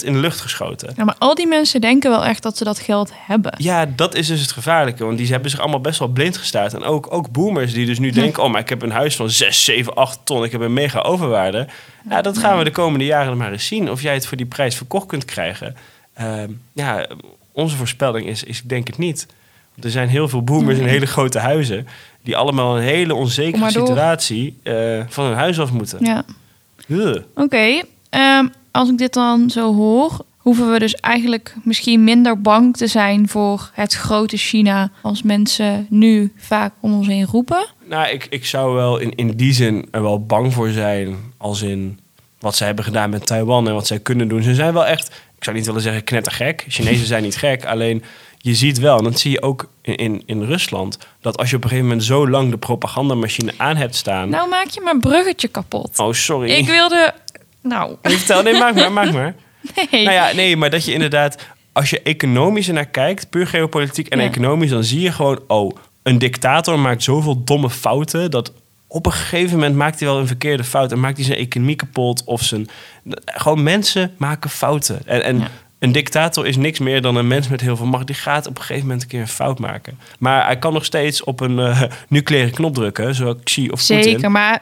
70% 0.00 0.04
in 0.04 0.12
de 0.12 0.18
lucht 0.18 0.40
geschoten. 0.40 0.92
Ja, 0.96 1.04
maar 1.04 1.14
al 1.18 1.34
die 1.34 1.46
mensen 1.46 1.80
denken 1.80 2.10
wel 2.10 2.24
echt 2.24 2.42
dat 2.42 2.56
ze 2.56 2.64
dat 2.64 2.78
geld 2.78 3.10
hebben. 3.14 3.54
Ja, 3.56 3.86
dat 3.86 4.14
is 4.14 4.26
dus 4.26 4.40
het 4.40 4.52
gevaarlijke. 4.52 5.04
Want 5.04 5.18
die 5.18 5.28
hebben 5.28 5.50
zich 5.50 5.60
allemaal 5.60 5.80
best 5.80 5.98
wel 5.98 6.08
blind 6.08 6.36
gestaard. 6.36 6.74
En 6.74 6.82
ook, 6.82 7.12
ook 7.12 7.30
boomers 7.30 7.72
die 7.72 7.86
dus 7.86 7.98
nu 7.98 8.10
denken... 8.10 8.42
oh, 8.42 8.50
maar 8.50 8.60
ik 8.60 8.68
heb 8.68 8.82
een 8.82 8.90
huis 8.90 9.16
van 9.16 9.30
6, 9.30 9.64
7, 9.64 9.94
8 9.94 10.20
ton. 10.24 10.44
Ik 10.44 10.52
heb 10.52 10.60
een 10.60 10.72
mega 10.72 11.00
overwaarde. 11.00 11.66
Ja, 12.08 12.22
dat 12.22 12.38
gaan 12.38 12.58
we 12.58 12.64
de 12.64 12.70
komende 12.70 13.04
jaren 13.04 13.36
maar 13.36 13.52
eens 13.52 13.66
zien. 13.66 13.90
Of 13.90 14.02
jij 14.02 14.14
het 14.14 14.26
voor 14.26 14.36
die 14.36 14.46
prijs 14.46 14.76
verkocht 14.76 15.06
kunt 15.06 15.24
krijgen. 15.24 15.76
Ehm, 16.14 16.50
ja, 16.72 17.06
onze 17.58 17.76
voorspelling 17.76 18.26
is, 18.26 18.44
is 18.44 18.58
ik 18.58 18.68
denk 18.68 18.86
het 18.86 18.98
niet. 18.98 19.26
Want 19.70 19.84
er 19.84 19.90
zijn 19.90 20.08
heel 20.08 20.28
veel 20.28 20.42
boomers 20.42 20.78
in 20.78 20.86
hele 20.86 21.06
grote 21.06 21.38
huizen... 21.38 21.86
die 22.22 22.36
allemaal 22.36 22.76
een 22.76 22.82
hele 22.82 23.14
onzekere 23.14 23.70
situatie 23.70 24.56
eh, 24.62 25.00
van 25.08 25.24
hun 25.24 25.34
huis 25.36 25.60
af 25.60 25.72
moeten. 25.72 26.04
Ja. 26.04 26.24
Oké, 27.34 27.82
ehm, 28.10 28.46
als 28.70 28.88
ik 28.88 28.98
dit 28.98 29.12
dan 29.12 29.50
zo 29.50 29.74
hoor, 29.74 30.24
hoeven 30.36 30.72
we 30.72 30.78
dus 30.78 30.94
eigenlijk 30.94 31.54
misschien 31.64 32.04
minder 32.04 32.40
bang 32.40 32.76
te 32.76 32.86
zijn 32.86 33.28
voor 33.28 33.70
het 33.72 33.94
grote 33.94 34.36
China 34.36 34.90
als 35.02 35.22
mensen 35.22 35.86
nu 35.90 36.32
vaak 36.36 36.72
om 36.80 36.92
ons 36.94 37.06
heen 37.06 37.26
roepen. 37.26 37.66
Nou, 37.88 38.08
ik, 38.08 38.26
ik 38.30 38.46
zou 38.46 38.74
wel 38.74 38.98
in, 38.98 39.14
in 39.14 39.36
die 39.36 39.52
zin 39.52 39.88
er 39.90 40.02
wel 40.02 40.26
bang 40.26 40.52
voor 40.52 40.70
zijn. 40.70 41.16
Als 41.36 41.62
in 41.62 41.98
wat 42.38 42.56
zij 42.56 42.66
hebben 42.66 42.84
gedaan 42.84 43.10
met 43.10 43.26
Taiwan 43.26 43.68
en 43.68 43.74
wat 43.74 43.86
zij 43.86 43.98
kunnen 43.98 44.28
doen. 44.28 44.42
Ze 44.42 44.54
zijn 44.54 44.72
wel 44.72 44.86
echt, 44.86 45.20
ik 45.38 45.44
zou 45.44 45.56
niet 45.56 45.66
willen 45.66 45.80
zeggen 45.80 46.04
knettergek. 46.04 46.64
Chinezen 46.68 47.06
zijn 47.06 47.22
niet 47.22 47.36
gek. 47.36 47.64
Alleen 47.64 48.02
je 48.38 48.54
ziet 48.54 48.78
wel, 48.78 48.98
en 48.98 49.04
dat 49.04 49.20
zie 49.20 49.30
je 49.30 49.42
ook 49.42 49.70
in, 49.82 49.96
in, 49.96 50.22
in 50.26 50.42
Rusland... 50.42 50.98
dat 51.20 51.36
als 51.38 51.50
je 51.50 51.56
op 51.56 51.62
een 51.62 51.68
gegeven 51.68 51.88
moment 51.90 52.06
zo 52.06 52.28
lang 52.28 52.50
de 52.50 52.58
propagandamachine 52.58 53.52
aan 53.56 53.76
hebt 53.76 53.94
staan... 53.94 54.28
Nou 54.28 54.48
maak 54.48 54.68
je 54.68 54.80
mijn 54.80 55.00
bruggetje 55.00 55.48
kapot. 55.48 55.98
oh, 55.98 56.12
sorry. 56.12 56.50
Ik 56.50 56.66
wilde... 56.66 57.14
Nou, 57.62 57.96
Nee, 58.02 58.16
vertel, 58.16 58.42
nee, 58.42 58.58
maak 58.58 58.74
maar, 58.74 58.92
maak 58.92 59.12
maar. 59.12 59.34
nee. 59.90 60.04
Nou 60.04 60.14
ja, 60.14 60.32
nee, 60.32 60.56
maar 60.56 60.70
dat 60.70 60.84
je 60.84 60.92
inderdaad, 60.92 61.46
als 61.72 61.90
je 61.90 62.02
economisch 62.02 62.66
naar 62.66 62.86
kijkt, 62.88 63.30
puur 63.30 63.46
geopolitiek 63.46 64.08
en 64.08 64.18
Ja. 64.18 64.24
economisch, 64.24 64.70
dan 64.70 64.84
zie 64.84 65.00
je 65.00 65.12
gewoon, 65.12 65.40
oh, 65.46 65.76
een 66.02 66.18
dictator 66.18 66.78
maakt 66.78 67.02
zoveel 67.02 67.44
domme 67.44 67.70
fouten 67.70 68.30
dat 68.30 68.52
op 68.86 69.06
een 69.06 69.12
gegeven 69.12 69.54
moment 69.56 69.74
maakt 69.76 69.98
hij 70.00 70.08
wel 70.08 70.18
een 70.18 70.26
verkeerde 70.26 70.64
fout 70.64 70.92
en 70.92 71.00
maakt 71.00 71.16
hij 71.16 71.26
zijn 71.26 71.38
economie 71.38 71.76
kapot 71.76 72.24
of 72.24 72.42
zijn. 72.42 72.68
Gewoon 73.24 73.62
mensen 73.62 74.14
maken 74.16 74.50
fouten. 74.50 75.00
En, 75.06 75.24
en 75.24 75.38
Ja. 75.38 75.48
een 75.78 75.92
dictator 75.92 76.46
is 76.46 76.56
niks 76.56 76.78
meer 76.78 77.02
dan 77.02 77.16
een 77.16 77.26
mens 77.26 77.48
met 77.48 77.60
heel 77.60 77.76
veel 77.76 77.86
macht. 77.86 78.06
Die 78.06 78.16
gaat 78.16 78.46
op 78.46 78.56
een 78.56 78.62
gegeven 78.62 78.82
moment 78.86 79.02
een 79.02 79.08
keer 79.08 79.20
een 79.20 79.28
fout 79.28 79.58
maken. 79.58 79.98
Maar 80.18 80.44
hij 80.46 80.58
kan 80.58 80.72
nog 80.72 80.84
steeds 80.84 81.24
op 81.24 81.40
een 81.40 81.58
eh, 81.58 81.82
nucleaire 82.08 82.50
knop 82.50 82.74
drukken, 82.74 83.14
zoals 83.14 83.36
Xi 83.44 83.68
of. 83.70 83.80
Zeker, 83.80 84.30
maar 84.30 84.60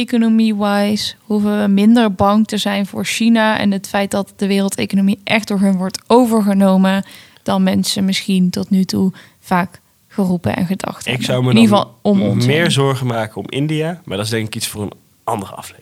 wereldeconomie-wise 0.00 1.14
hoeven 1.24 1.62
we 1.62 1.68
minder 1.68 2.12
bang 2.14 2.46
te 2.46 2.56
zijn 2.58 2.86
voor 2.86 3.04
China 3.04 3.58
en 3.58 3.70
het 3.70 3.88
feit 3.88 4.10
dat 4.10 4.32
de 4.36 4.46
wereldeconomie 4.46 5.20
echt 5.24 5.48
door 5.48 5.60
hun 5.60 5.76
wordt 5.76 5.98
overgenomen 6.06 7.04
dan 7.42 7.62
mensen 7.62 8.04
misschien 8.04 8.50
tot 8.50 8.70
nu 8.70 8.84
toe 8.84 9.12
vaak 9.40 9.80
geroepen 10.08 10.56
en 10.56 10.66
gedacht 10.66 11.00
Ik 11.00 11.06
hebben. 11.06 11.26
zou 11.26 11.42
me 11.42 11.50
In 11.50 11.56
ieder 11.56 11.76
geval 11.76 11.98
om 12.02 12.46
meer 12.46 12.70
zorgen 12.70 13.06
maken 13.06 13.36
om 13.36 13.44
India, 13.48 14.00
maar 14.04 14.16
dat 14.16 14.26
is 14.26 14.32
denk 14.32 14.46
ik 14.46 14.54
iets 14.54 14.66
voor 14.66 14.82
een 14.82 14.92
andere 15.24 15.52
aflevering. 15.52 15.79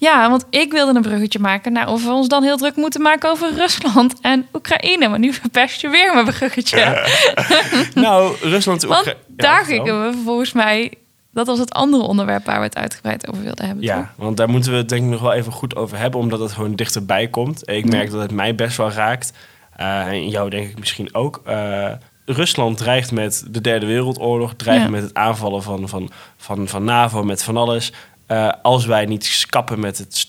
Ja, 0.00 0.30
want 0.30 0.44
ik 0.50 0.72
wilde 0.72 0.94
een 0.94 1.02
bruggetje 1.02 1.38
maken 1.38 1.72
naar 1.72 1.88
of 1.88 2.04
we 2.04 2.10
ons 2.10 2.28
dan 2.28 2.42
heel 2.42 2.56
druk 2.56 2.76
moeten 2.76 3.02
maken 3.02 3.30
over 3.30 3.54
Rusland 3.54 4.14
en 4.20 4.46
Oekraïne. 4.54 5.08
Maar 5.08 5.18
nu 5.18 5.32
verpest 5.32 5.80
je 5.80 5.88
weer 5.88 6.12
mijn 6.14 6.24
bruggetje. 6.24 7.06
Nou, 7.94 8.36
Rusland... 8.40 8.82
Want 8.82 8.98
Oekra- 9.00 9.10
Ja, 9.10 9.16
daar 9.36 9.64
gingen 9.64 10.02
we 10.10 10.18
volgens 10.24 10.52
mij... 10.52 10.92
Dat 11.32 11.46
was 11.46 11.58
het 11.58 11.72
andere 11.72 12.02
onderwerp 12.02 12.44
waar 12.44 12.58
we 12.58 12.64
het 12.64 12.76
uitgebreid 12.76 13.28
over 13.28 13.42
wilden 13.42 13.66
hebben. 13.66 13.84
toch? 13.84 13.94
Ja, 13.94 14.12
want 14.16 14.36
daar 14.36 14.48
moeten 14.48 14.70
we 14.72 14.76
het 14.76 14.88
denk 14.88 15.02
ik 15.04 15.08
nog 15.10 15.20
wel 15.20 15.32
even 15.32 15.52
goed 15.52 15.76
over 15.76 15.98
hebben, 15.98 16.20
omdat 16.20 16.40
het 16.40 16.52
gewoon 16.52 16.74
dichterbij 16.74 17.28
komt. 17.28 17.68
Ik 17.70 17.84
merk 17.90 18.10
dat 18.10 18.20
het 18.20 18.30
mij 18.30 18.54
best 18.54 18.76
wel 18.76 18.90
raakt. 18.90 19.32
Eh, 19.76 20.06
en 20.06 20.28
jou 20.28 20.50
denk 20.50 20.68
ik 20.68 20.78
misschien 20.78 21.14
ook. 21.14 21.40
Eh, 21.44 21.90
Rusland 22.26 22.76
dreigt 22.78 23.12
met 23.12 23.44
de 23.50 23.60
derde 23.60 23.86
wereldoorlog, 23.86 24.54
dreigt 24.56 24.82
Ja. 24.84 24.90
met 24.90 25.02
het 25.02 25.14
aanvallen 25.14 25.62
van, 25.62 25.88
van, 25.88 26.10
van, 26.36 26.68
van 26.68 26.84
NAVO, 26.84 27.22
met 27.24 27.42
van 27.42 27.56
alles. 27.56 27.92
Eh, 28.28 28.52
als 28.62 28.86
wij 28.86 29.04
niet 29.06 29.46
kappen 29.48 29.80
met 29.80 29.98
het 29.98 30.26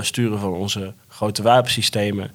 sturen 0.00 0.38
van 0.38 0.52
onze 0.52 0.92
grote 1.08 1.42
wapensystemen. 1.42 2.30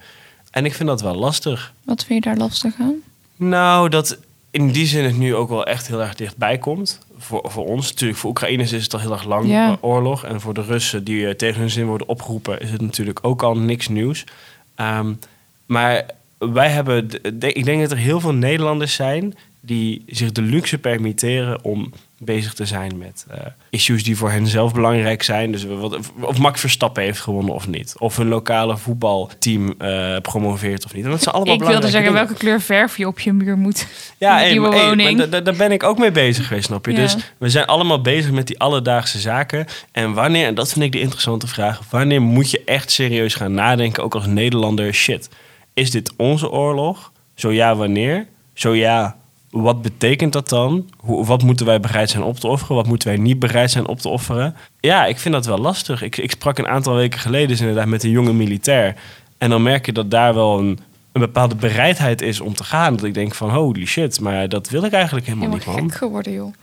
En 0.52 0.66
ik 0.66 0.74
vind 0.74 0.90
dat 0.90 1.02
wel 1.02 1.16
lastig. 1.16 1.74
Wat 1.84 2.04
vind 2.06 2.24
je 2.24 2.30
daar 2.30 2.40
lastig 2.40 2.74
aan? 2.80 2.96
Nou, 3.36 3.90
dat 3.90 4.18
in 4.52 4.72
die 4.72 4.86
zin 4.86 5.04
het 5.04 5.18
nu 5.18 5.36
ook 5.36 5.50
wel 5.50 5.66
echt 5.66 5.88
heel 5.88 6.02
erg 6.02 6.16
dichtbij 6.16 6.58
komt. 6.58 7.00
Voor, 7.18 7.42
voor 7.52 7.66
ons. 7.66 7.90
Natuurlijk, 7.90 8.20
voor 8.20 8.30
Oekraïners 8.30 8.72
is 8.72 8.84
het 8.84 8.94
al 8.94 9.00
heel 9.00 9.12
erg 9.12 9.24
lang 9.24 9.48
Ja. 9.50 9.68
eh, 9.72 9.76
oorlog. 9.82 10.24
En 10.26 10.42
voor 10.42 10.54
de 10.54 10.62
Russen 10.62 11.04
die 11.04 11.28
eh, 11.28 11.34
tegen 11.36 11.60
hun 11.60 11.70
zin 11.70 11.86
worden 11.86 12.08
opgeroepen, 12.10 12.60
is 12.62 12.72
het 12.72 12.82
natuurlijk 12.82 13.20
ook 13.22 13.44
al 13.44 13.58
niks 13.58 13.88
nieuws. 13.88 14.24
Ehm, 14.76 15.14
maar 15.66 16.06
wij 16.38 16.70
hebben, 16.70 17.10
de- 17.10 17.38
de- 17.38 17.54
ik 17.54 17.66
denk 17.66 17.82
dat 17.82 17.92
er 17.92 17.98
heel 17.98 18.20
veel 18.20 18.34
Nederlanders 18.34 18.94
zijn 18.94 19.36
die 19.60 20.04
zich 20.08 20.32
de 20.32 20.42
luxe 20.42 20.78
permitteren 20.78 21.64
om 21.64 21.94
bezig 22.20 22.54
te 22.54 22.66
zijn 22.66 22.98
met 22.98 23.26
eh, 23.30 23.38
issues 23.70 24.04
die 24.04 24.18
voor 24.18 24.32
hen 24.32 24.48
zelf 24.48 24.74
belangrijk 24.74 25.24
zijn. 25.24 25.52
Dus 25.52 25.66
wat, 25.66 25.98
of 26.22 26.38
Max 26.38 26.60
Verstappen 26.60 27.04
heeft 27.04 27.20
gewonnen 27.20 27.54
of 27.54 27.68
niet. 27.68 27.96
Of 27.98 28.18
een 28.18 28.28
lokale 28.28 28.78
voetbalteam 28.78 29.74
eh, 29.78 30.18
promoveert 30.22 30.86
of 30.86 30.94
niet. 30.94 31.06
En 31.06 31.12
dat 31.12 31.24
zijn 31.24 31.36
allemaal 31.36 31.54
Ik 31.54 31.60
wilde 31.60 31.82
zeggen 31.82 32.00
dingen. 32.00 32.14
welke 32.14 32.34
kleur 32.34 32.62
verf 32.62 32.98
je 32.98 33.08
op 33.08 33.20
je 33.20 33.34
muur 33.34 33.58
moet. 33.58 33.88
Ja, 34.18 34.36
hey, 34.36 34.52
nieuwe 34.52 34.76
hey, 34.76 34.86
woning. 34.86 35.18
maar 35.18 35.30
da- 35.30 35.32
da- 35.38 35.42
daar 35.52 35.56
ben 35.56 35.72
ik 35.72 35.84
ook 35.84 35.98
mee 35.98 36.12
bezig 36.12 36.48
geweest, 36.48 36.66
snap 36.66 36.86
je? 36.86 36.92
Ja. 36.92 36.98
Dus 36.98 37.16
we 37.38 37.50
zijn 37.50 37.66
allemaal 37.66 38.02
bezig 38.02 38.32
met 38.32 38.48
die 38.48 38.60
alledaagse 38.60 39.20
zaken. 39.20 39.66
En 39.92 40.14
wanneer, 40.14 40.46
en 40.46 40.56
dat 40.56 40.72
vind 40.74 40.86
ik 40.86 40.92
de 40.92 41.00
interessante 41.00 41.48
vraag... 41.48 41.82
wanneer 41.90 42.22
moet 42.22 42.52
je 42.52 42.62
echt 42.66 42.92
serieus 42.92 43.36
gaan 43.36 43.54
nadenken, 43.54 44.04
ook 44.04 44.16
als 44.16 44.26
Nederlander... 44.26 44.94
shit, 44.94 45.30
is 45.74 45.92
dit 45.92 46.14
onze 46.16 46.52
oorlog? 46.52 47.12
Zo 47.36 47.52
ja, 47.52 47.76
wanneer? 47.76 48.28
Zo 48.54 48.76
ja, 48.76 49.18
wat 49.50 49.82
betekent 49.82 50.34
dat 50.34 50.50
dan? 50.50 50.90
Hoe, 50.98 51.26
wat 51.26 51.44
moeten 51.44 51.66
wij 51.66 51.80
bereid 51.80 52.10
zijn 52.10 52.24
op 52.24 52.40
te 52.40 52.48
offeren? 52.48 52.76
Wat 52.76 52.88
moeten 52.88 53.08
wij 53.08 53.18
niet 53.18 53.40
bereid 53.40 53.72
zijn 53.72 53.88
op 53.88 54.00
te 54.00 54.10
offeren? 54.10 54.56
Ja, 54.80 55.06
ik 55.06 55.18
vind 55.18 55.34
dat 55.34 55.46
wel 55.46 55.58
lastig. 55.58 56.02
Ik, 56.02 56.18
ik 56.18 56.32
sprak 56.32 56.58
een 56.58 56.68
aantal 56.68 56.96
weken 56.96 57.20
geleden 57.20 57.48
dus 57.48 57.60
inderdaad 57.60 57.88
met 57.88 58.04
een 58.04 58.10
jonge 58.10 58.34
militair. 58.34 58.96
En 59.38 59.50
dan 59.50 59.64
merk 59.64 59.86
je 59.86 59.92
dat 59.92 60.12
daar 60.12 60.34
wel 60.34 60.60
een, 60.60 60.80
een 61.12 61.22
bepaalde 61.22 61.56
bereidheid 61.56 62.22
is 62.22 62.40
om 62.40 62.54
te 62.54 62.64
gaan. 62.64 62.96
Dat 62.96 63.06
ik 63.06 63.14
denk 63.14 63.36
van 63.36 63.50
holy 63.50 63.86
shit, 63.86 64.20
maar 64.20 64.50
dat 64.50 64.70
wil 64.70 64.84
ik 64.84 64.92
eigenlijk 64.92 65.26
helemaal 65.26 65.50
Helemaal 65.50 65.74
niet, 65.74 65.82
man. 65.82 65.90
gek 65.90 65.98
geworden, 66.00 66.34
joh. 66.34 66.54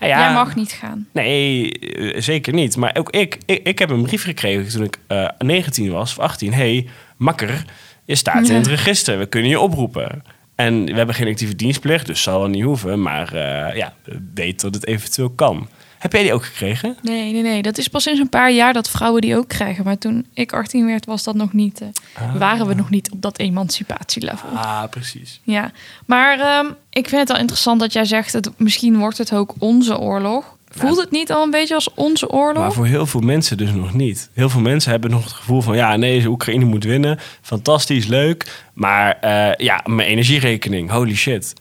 Ja, 0.00 0.06
ja, 0.06 0.18
Jij 0.24 0.32
mag 0.32 0.54
niet 0.54 0.72
gaan. 0.72 1.06
Nee, 1.12 1.70
eh, 1.78 2.20
zeker 2.20 2.52
niet. 2.52 2.76
Maar 2.76 2.96
ook 2.98 3.10
ik, 3.10 3.38
ik, 3.44 3.66
ik 3.66 3.78
heb 3.78 3.90
een 3.90 4.02
brief 4.02 4.22
gekregen 4.22 4.68
toen 4.68 4.82
ik 4.84 4.98
eh 5.06 5.28
19 5.38 5.90
was 5.90 6.10
of 6.10 6.18
18. 6.18 6.52
hey, 6.52 6.88
makker, 7.16 7.64
je 8.04 8.14
staat 8.14 8.48
in 8.48 8.54
het 8.54 8.66
register. 8.66 9.18
We 9.18 9.26
kunnen 9.26 9.50
je 9.50 9.60
oproepen. 9.60 10.22
En 10.54 10.84
we 10.84 10.92
hebben 10.94 11.14
geen 11.14 11.28
actieve 11.28 11.56
dienstplicht, 11.56 12.06
dus 12.06 12.22
zal 12.22 12.38
wel 12.38 12.48
niet 12.48 12.62
hoeven. 12.64 13.02
Maar 13.02 13.32
eh, 13.34 13.76
ja, 13.76 13.94
weet 14.34 14.60
dat 14.60 14.74
het 14.74 14.86
eventueel 14.86 15.30
kan. 15.30 15.68
Heb 15.98 16.12
jij 16.12 16.22
die 16.22 16.32
ook 16.32 16.44
gekregen? 16.44 16.96
Nee, 17.02 17.32
nee, 17.32 17.42
nee. 17.42 17.62
Dat 17.62 17.78
is 17.78 17.88
pas 17.88 18.02
sinds 18.02 18.20
een 18.20 18.28
paar 18.28 18.52
jaar 18.52 18.72
dat 18.72 18.90
vrouwen 18.90 19.20
die 19.20 19.36
ook 19.36 19.48
krijgen. 19.48 19.84
Maar 19.84 19.98
toen 19.98 20.26
ik 20.34 20.52
18 20.52 20.86
werd, 20.86 21.06
was 21.06 21.22
dat 21.22 21.34
nog 21.34 21.52
niet. 21.52 21.80
eh, 21.80 22.34
Waren 22.36 22.66
we 22.66 22.74
nog 22.74 22.90
niet 22.90 23.10
op 23.10 23.22
dat 23.22 23.38
emancipatielevel. 23.38 24.48
Ah, 24.48 24.84
precies. 24.90 25.40
Ja, 25.42 25.70
maar 26.06 26.38
ehm, 26.40 26.66
ik 26.90 27.08
vind 27.08 27.20
het 27.20 27.28
wel 27.30 27.38
interessant 27.40 27.80
dat 27.80 27.92
jij 27.92 28.04
zegt... 28.04 28.32
Dat 28.32 28.50
misschien 28.56 28.98
wordt 28.98 29.18
het 29.18 29.32
ook 29.34 29.54
onze 29.58 29.98
oorlog. 29.98 30.56
Voelt 30.74 31.00
het 31.00 31.10
niet 31.10 31.32
al 31.32 31.42
een 31.42 31.50
beetje 31.50 31.74
als 31.74 31.94
onze 31.94 32.30
oorlog? 32.30 32.62
Maar 32.62 32.72
voor 32.72 32.86
heel 32.86 33.06
veel 33.06 33.20
mensen 33.20 33.56
dus 33.56 33.72
nog 33.72 33.94
niet. 33.94 34.30
Heel 34.32 34.48
veel 34.48 34.60
mensen 34.60 34.90
hebben 34.90 35.10
nog 35.10 35.24
het 35.24 35.32
gevoel 35.32 35.60
van... 35.60 35.76
ja, 35.76 35.96
nee, 35.96 36.26
Oekraïne 36.26 36.64
moet 36.64 36.84
winnen. 36.84 37.18
Fantastisch, 37.40 38.06
leuk. 38.06 38.66
Maar 38.72 39.18
eh, 39.20 39.54
ja, 39.56 39.80
mijn 39.86 40.08
energierekening, 40.08 40.90
holy 40.90 41.14
shit. 41.14 41.54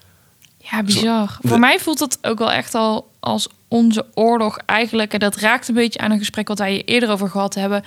Ja, 0.58 0.84
bizar. 0.84 1.38
Voor 1.42 1.60
mij 1.60 1.80
voelt 1.80 2.00
het 2.00 2.18
ook 2.22 2.40
wel 2.40 2.52
echt 2.52 2.76
al 2.76 3.10
als 3.20 3.48
onze 3.68 4.06
oorlog 4.14 4.58
eigenlijk. 4.66 5.14
En 5.14 5.20
dat 5.20 5.36
raakt 5.36 5.68
een 5.68 5.76
beetje 5.76 6.00
aan 6.00 6.12
een 6.12 6.18
gesprek 6.18 6.48
wat 6.48 6.60
wij 6.60 6.72
hier 6.72 6.86
eerder 6.86 7.10
over 7.10 7.30
gehad 7.30 7.56
hebben. 7.56 7.84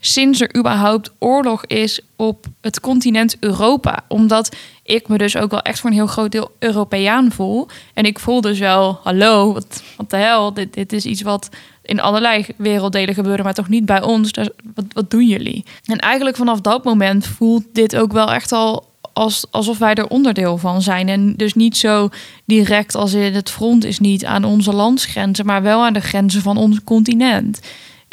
Sinds 0.00 0.40
er 0.40 0.56
überhaupt 0.56 1.10
oorlog 1.18 1.66
is 1.66 2.00
op 2.16 2.46
het 2.60 2.80
continent 2.80 3.36
Europa. 3.40 4.04
Omdat 4.08 4.56
ik 4.82 5.08
me 5.08 5.18
dus 5.18 5.36
ook 5.36 5.50
wel 5.50 5.62
echt 5.62 5.80
voor 5.80 5.90
een 5.90 5.96
heel 5.96 6.06
groot 6.06 6.32
deel 6.32 6.50
Europeaan 6.58 7.32
voel. 7.32 7.68
En 7.94 8.04
ik 8.04 8.18
voel 8.18 8.40
dus 8.40 8.58
wel, 8.58 9.00
hallo, 9.02 9.52
wat, 9.52 9.82
wat 9.96 10.10
de 10.10 10.16
hel. 10.16 10.54
Dit, 10.54 10.74
dit 10.74 10.92
is 10.92 11.04
iets 11.04 11.22
wat 11.22 11.48
in 11.82 12.00
allerlei 12.00 12.46
werelddelen 12.56 13.14
gebeurde, 13.14 13.42
maar 13.42 13.54
toch 13.54 13.68
niet 13.68 13.86
bij 13.86 14.02
ons. 14.02 14.32
Dus 14.32 14.48
wat, 14.74 14.84
wat 14.92 15.10
doen 15.10 15.26
jullie? 15.26 15.64
En 15.84 15.98
eigenlijk 15.98 16.36
vanaf 16.36 16.60
dat 16.60 16.84
moment 16.84 17.26
voelt 17.26 17.64
dit 17.72 17.96
ook 17.96 18.12
wel 18.12 18.32
echt 18.32 18.52
al 18.52 18.88
als, 19.12 19.44
alsof 19.50 19.78
wij 19.78 19.94
er 19.94 20.08
onderdeel 20.08 20.58
van 20.58 20.82
zijn. 20.82 21.08
En 21.08 21.34
dus 21.36 21.54
niet 21.54 21.76
zo 21.76 22.08
direct 22.44 22.94
als 22.94 23.12
in 23.12 23.34
het 23.34 23.50
front 23.50 23.84
is 23.84 23.98
niet 23.98 24.24
aan 24.24 24.44
onze 24.44 24.72
landsgrenzen, 24.72 25.46
maar 25.46 25.62
wel 25.62 25.84
aan 25.84 25.92
de 25.92 26.00
grenzen 26.00 26.42
van 26.42 26.56
ons 26.56 26.84
continent. 26.84 27.60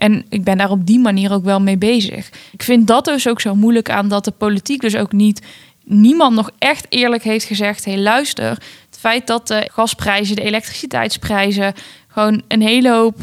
En 0.06 0.26
ik 0.30 0.44
ben 0.44 0.58
daar 0.58 0.70
op 0.70 0.86
die 0.86 1.00
manier 1.00 1.34
ook 1.34 1.44
wel 1.44 1.62
mee 1.62 1.78
bezig. 1.78 2.30
Ik 2.52 2.64
vind 2.64 2.88
dat 2.88 3.06
dus 3.06 3.28
ook 3.28 3.42
zo 3.42 3.56
moeilijk 3.56 3.90
aan 3.90 4.08
dat 4.08 4.26
de 4.26 4.32
politiek 4.32 4.82
dus 4.82 4.96
ook 4.96 5.12
niet 5.12 5.42
niemand 5.84 6.36
nog 6.36 6.52
echt 6.58 6.86
eerlijk 6.90 7.24
heeft 7.24 7.46
gezegd: 7.46 7.86
hé, 7.86 7.96
luister, 7.96 8.50
het 8.50 8.98
feit 9.00 9.28
dat 9.28 9.48
de 9.48 9.70
gasprijzen, 9.72 10.36
de 10.36 10.42
elektriciteitsprijzen 10.42 11.74
gewoon 12.08 12.42
een 12.48 12.62
hele 12.62 12.92
hoop 12.92 13.18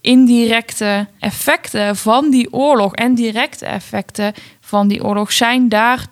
indirecte 0.00 1.06
effecten 1.18 1.96
van 1.96 2.30
die 2.30 2.52
oorlog 2.52 2.94
en 2.94 3.14
directe 3.14 3.66
effecten 3.66 4.32
van 4.60 4.88
die 4.88 5.04
oorlog 5.04 5.32
zijn 5.32 5.68
daar 5.68 6.06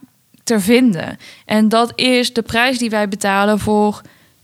te 0.45 0.61
vinden. 0.61 1.19
En 1.45 1.69
dat 1.69 1.93
is 1.95 2.33
de 2.33 2.43
prijs 2.43 2.79
die 2.79 2.91
wij 2.91 3.09
betalen 3.09 3.59
voor 3.59 4.01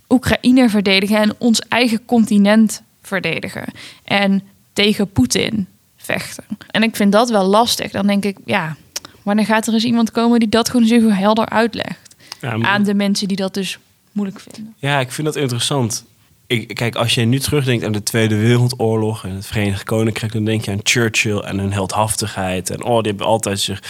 Oekraïne 0.09 0.69
verdedigen 0.69 1.17
en 1.17 1.35
ons 1.39 1.61
eigen 1.61 2.05
continent 2.05 2.83
verdedigen. 3.03 3.65
En 4.05 4.43
tegen 4.73 5.13
Poetin 5.13 5.67
vechten. 6.03 6.45
En 6.71 6.83
ik 6.83 6.97
vind 6.97 7.13
dat 7.13 7.31
wel 7.31 7.45
lastig. 7.45 7.91
Dan 7.91 8.07
denk 8.07 8.25
ik, 8.25 8.37
ja, 8.45 8.77
wanneer 9.23 9.45
gaat 9.47 9.67
er 9.67 9.75
eens 9.75 9.85
iemand 9.85 10.11
komen 10.11 10.39
die 10.41 10.49
dat 10.49 10.67
gewoon 10.67 10.83
eens 10.83 10.93
even 10.93 11.17
helder 11.17 11.49
uitlegt 11.49 12.15
Ja, 12.41 12.57
maar- 12.57 12.71
aan 12.71 12.83
de 12.83 12.95
mensen 12.95 13.29
die 13.29 13.37
dat 13.37 13.55
dus 13.55 13.79
moeilijk 14.13 14.41
vinden. 14.41 14.75
Ja, 14.79 15.01
ik 15.01 15.13
vind 15.13 15.27
dat 15.27 15.37
interessant. 15.37 16.05
Ik, 16.47 16.75
kijk, 16.75 16.95
als 16.95 17.15
je 17.15 17.25
nu 17.25 17.39
terugdenkt 17.39 17.85
aan 17.85 17.93
de 17.93 18.03
Tweede 18.03 18.37
Wereldoorlog 18.37 19.25
en 19.25 19.35
het 19.35 19.47
Verenigd 19.47 19.85
Koninkrijk, 19.85 20.33
dan 20.33 20.45
denk 20.45 20.65
je 20.65 20.71
aan 20.71 20.81
Churchill 20.83 21.39
en 21.39 21.59
hun 21.59 21.73
heldhaftigheid. 21.73 22.71
En 22.71 22.85
oh, 22.85 22.99
die 23.01 23.09
hebben 23.09 23.27
altijd 23.27 23.61
zich. 23.61 23.83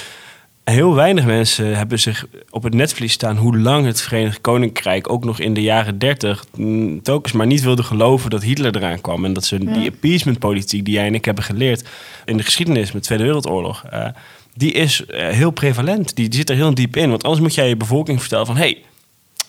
Heel 0.64 0.94
weinig 0.94 1.24
mensen 1.24 1.76
hebben 1.76 2.00
zich 2.00 2.26
op 2.50 2.62
het 2.62 2.74
netvlies 2.74 3.12
staan 3.12 3.36
hoe 3.36 3.58
lang 3.58 3.86
het 3.86 4.02
Verenigd 4.02 4.40
Koninkrijk 4.40 5.10
ook 5.12 5.24
nog 5.24 5.38
in 5.38 5.54
de 5.54 5.62
jaren 5.62 5.98
30 5.98 6.44
mm, 6.56 7.02
telkens 7.02 7.32
maar 7.32 7.46
niet 7.46 7.62
wilde 7.62 7.82
geloven 7.82 8.30
dat 8.30 8.42
Hitler 8.42 8.76
eraan 8.76 9.00
kwam. 9.00 9.24
En 9.24 9.32
dat 9.32 9.44
ze 9.44 9.58
die 9.58 9.90
appeasement-politiek 9.90 10.84
die 10.84 10.94
jij 10.94 11.06
en 11.06 11.14
ik 11.14 11.24
hebben 11.24 11.44
geleerd 11.44 11.88
in 12.24 12.36
de 12.36 12.42
geschiedenis 12.42 12.92
met 12.92 13.02
de 13.02 13.06
Tweede 13.06 13.24
Wereldoorlog, 13.24 13.84
eh, 13.90 14.06
die 14.54 14.72
is 14.72 15.06
eh, 15.06 15.28
heel 15.28 15.50
prevalent. 15.50 16.16
Die, 16.16 16.28
die 16.28 16.38
zit 16.38 16.50
er 16.50 16.56
heel 16.56 16.74
diep 16.74 16.96
in. 16.96 17.10
Want 17.10 17.22
anders 17.22 17.42
moet 17.42 17.54
jij 17.54 17.68
je 17.68 17.76
bevolking 17.76 18.20
vertellen 18.20 18.46
van 18.46 18.56
hé, 18.56 18.62
hey, 18.62 18.82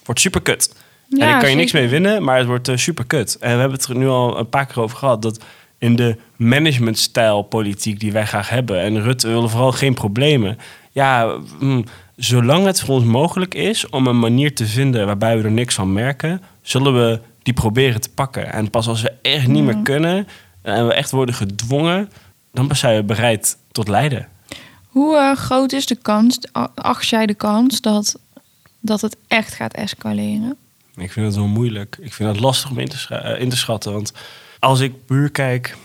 wordt 0.03 0.21
super 0.21 0.41
kut. 0.41 0.75
en 1.09 1.19
daar 1.19 1.39
kan 1.39 1.49
je 1.49 1.55
niks 1.55 1.71
mee 1.71 1.87
winnen, 1.87 2.23
maar 2.23 2.37
het 2.37 2.47
wordt 2.47 2.67
eh, 2.67 2.77
super 2.77 3.05
kut. 3.05 3.37
En 3.39 3.53
we 3.53 3.59
hebben 3.59 3.77
het 3.77 3.87
er 3.87 3.97
nu 3.97 4.07
al 4.07 4.39
een 4.39 4.49
paar 4.49 4.65
keer 4.65 4.81
over 4.81 4.97
gehad. 4.97 5.21
Dat 5.21 5.43
in 5.77 5.95
de 5.95 6.15
managementstijl 6.35 7.41
politiek 7.41 7.99
die 7.99 8.11
wij 8.11 8.25
graag 8.25 8.49
hebben. 8.49 8.79
En 8.79 9.01
Rutte 9.01 9.27
willen 9.27 9.49
vooral 9.49 9.71
geen 9.71 9.93
problemen. 9.93 10.57
Ja, 10.93 11.37
mm, 11.59 11.83
zolang 12.15 12.65
het 12.65 12.81
voor 12.81 12.95
ons 12.95 13.05
mogelijk 13.05 13.53
is 13.53 13.89
om 13.89 14.07
een 14.07 14.19
manier 14.19 14.55
te 14.55 14.65
vinden 14.65 15.05
waarbij 15.05 15.37
we 15.37 15.43
er 15.43 15.51
niks 15.51 15.75
van 15.75 15.93
merken, 15.93 16.41
zullen 16.61 16.93
we 16.93 17.21
die 17.43 17.53
proberen 17.53 18.01
te 18.01 18.09
pakken. 18.09 18.53
En 18.53 18.69
pas 18.69 18.87
als 18.87 19.01
we 19.01 19.11
echt 19.21 19.47
niet 19.47 19.63
meer 19.63 19.81
kunnen 19.83 20.27
en 20.61 20.87
we 20.87 20.93
echt 20.93 21.11
worden 21.11 21.35
gedwongen, 21.35 22.09
dan 22.51 22.67
pas 22.67 22.79
zijn 22.79 22.95
we 22.95 23.03
bereid 23.03 23.57
tot 23.71 23.87
lijden. 23.87 24.27
Hoe 24.87 25.17
eh, 25.17 25.35
groot 25.35 25.71
is 25.71 25.85
de 25.85 25.95
kans, 25.95 26.39
acht 26.75 27.07
jij 27.07 27.25
de 27.25 27.33
kans 27.33 27.81
dat, 27.81 28.19
dat 28.79 29.01
het 29.01 29.17
echt 29.27 29.53
gaat 29.53 29.73
escaleren? 29.73 30.57
Ik 30.95 31.11
vind 31.11 31.25
het 31.25 31.35
wel 31.35 31.47
moeilijk. 31.47 31.97
Ik 32.01 32.13
vind 32.13 32.29
het 32.29 32.39
lastig 32.39 32.69
om 32.69 32.79
in 32.79 32.87
te, 32.87 33.15
eh, 33.15 33.41
in 33.41 33.49
te 33.49 33.57
schatten. 33.57 33.93
Want 33.93 34.13
als 34.59 34.79
ik 34.79 35.05
puur 35.05 35.29
kijk, 35.29 35.77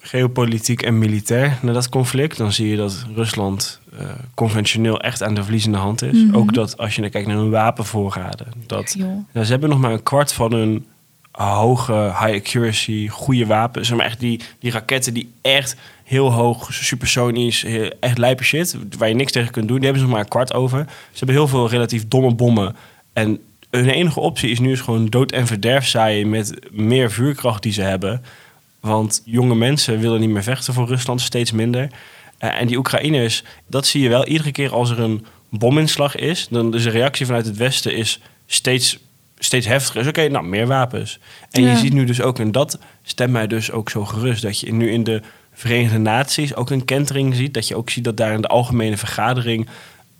geopolitiek 0.00 0.82
en 0.82 0.98
militair, 0.98 1.58
naar 1.62 1.74
dat 1.74 1.88
conflict, 1.88 2.36
dan 2.36 2.52
zie 2.52 2.68
je 2.68 2.76
dat 2.76 3.04
Rusland 3.14 3.80
eh, 3.98 4.06
conventioneel 4.34 5.00
echt 5.00 5.22
aan 5.22 5.34
de 5.34 5.42
verliezende 5.42 5.78
hand 5.78 6.02
is. 6.02 6.24
Mhm. 6.24 6.36
Ook 6.36 6.54
dat 6.54 6.78
als 6.78 6.94
je 6.94 7.00
dan 7.00 7.10
kijkt 7.10 7.26
naar 7.26 7.36
hun 7.36 7.50
wapenvoorraden, 7.50 8.46
dat 8.66 8.90
ze 8.90 9.50
hebben 9.50 9.68
nog 9.68 9.78
maar 9.78 9.92
een 9.92 10.02
kwart 10.02 10.32
van 10.32 10.52
hun 10.52 10.86
hoge 11.30 11.92
high 11.92 12.34
accuracy, 12.34 13.08
goede 13.08 13.46
wapens. 13.46 13.88
Zeg 13.88 13.96
maar 13.96 14.06
echt 14.06 14.20
die, 14.20 14.40
die 14.58 14.70
raketten 14.70 15.14
die 15.14 15.32
echt 15.42 15.76
heel 16.04 16.32
hoog, 16.32 16.72
supersonisch, 16.72 17.64
echt 18.00 18.18
lijpe 18.18 18.44
shit, 18.44 18.76
waar 18.98 19.08
je 19.08 19.14
niks 19.14 19.32
tegen 19.32 19.50
kunt 19.50 19.68
doen, 19.68 19.76
die 19.76 19.84
hebben 19.84 20.02
ze 20.02 20.06
nog 20.06 20.16
maar 20.16 20.24
een 20.24 20.30
kwart 20.30 20.54
over. 20.54 20.84
Ze 20.88 21.18
hebben 21.18 21.36
heel 21.36 21.48
veel 21.48 21.68
relatief 21.68 22.08
domme 22.08 22.34
bommen. 22.34 22.76
En 23.12 23.38
hun 23.70 23.88
enige 23.88 24.20
optie 24.20 24.50
is 24.50 24.58
nu 24.58 24.72
is 24.72 24.80
gewoon 24.80 25.06
dood 25.06 25.32
en 25.32 25.46
verderf 25.46 25.86
zaaien 25.86 26.28
met 26.28 26.54
meer 26.70 27.10
vuurkracht 27.10 27.62
die 27.62 27.72
ze 27.72 27.82
hebben. 27.82 28.22
Want 28.80 29.22
jonge 29.24 29.54
mensen 29.54 29.98
willen 29.98 30.20
niet 30.20 30.30
meer 30.30 30.42
vechten 30.42 30.74
voor 30.74 30.86
Rusland, 30.86 31.20
steeds 31.20 31.52
minder. 31.52 31.88
Eh, 32.38 32.60
en 32.60 32.66
die 32.66 32.76
Oekraïners, 32.76 33.42
dat 33.66 33.86
zie 33.86 34.02
je 34.02 34.08
wel 34.08 34.26
iedere 34.26 34.52
keer 34.52 34.72
als 34.72 34.90
er 34.90 35.00
een 35.00 35.26
bominslag 35.50 36.16
is. 36.16 36.46
Dan 36.50 36.74
is 36.74 36.82
de 36.82 36.90
reactie 36.90 37.26
vanuit 37.26 37.46
het 37.46 37.56
Westen 37.56 37.96
is 37.96 38.20
steeds, 38.46 38.98
steeds 39.38 39.66
heftiger. 39.66 39.98
Dus 40.00 40.08
oké, 40.08 40.28
nou, 40.28 40.44
meer 40.46 40.66
wapens. 40.66 41.18
En 41.50 41.62
Ja. 41.62 41.70
je 41.70 41.76
ziet 41.76 41.92
nu 41.92 42.04
dus 42.04 42.20
ook, 42.20 42.38
en 42.38 42.52
dat 42.52 42.78
stemt 43.02 43.30
mij 43.32 43.46
dus 43.46 43.70
ook 43.70 43.90
zo 43.90 44.04
gerust, 44.04 44.42
dat 44.42 44.60
je 44.60 44.72
nu 44.72 44.90
in 44.90 45.04
de 45.04 45.22
Verenigde 45.52 45.98
Naties 45.98 46.54
ook 46.54 46.70
een 46.70 46.84
kentering 46.84 47.34
ziet. 47.34 47.54
Dat 47.54 47.68
je 47.68 47.76
ook 47.76 47.90
ziet 47.90 48.04
dat 48.04 48.16
daar 48.16 48.32
in 48.32 48.40
de 48.40 48.48
algemene 48.48 48.96
vergadering 48.96 49.68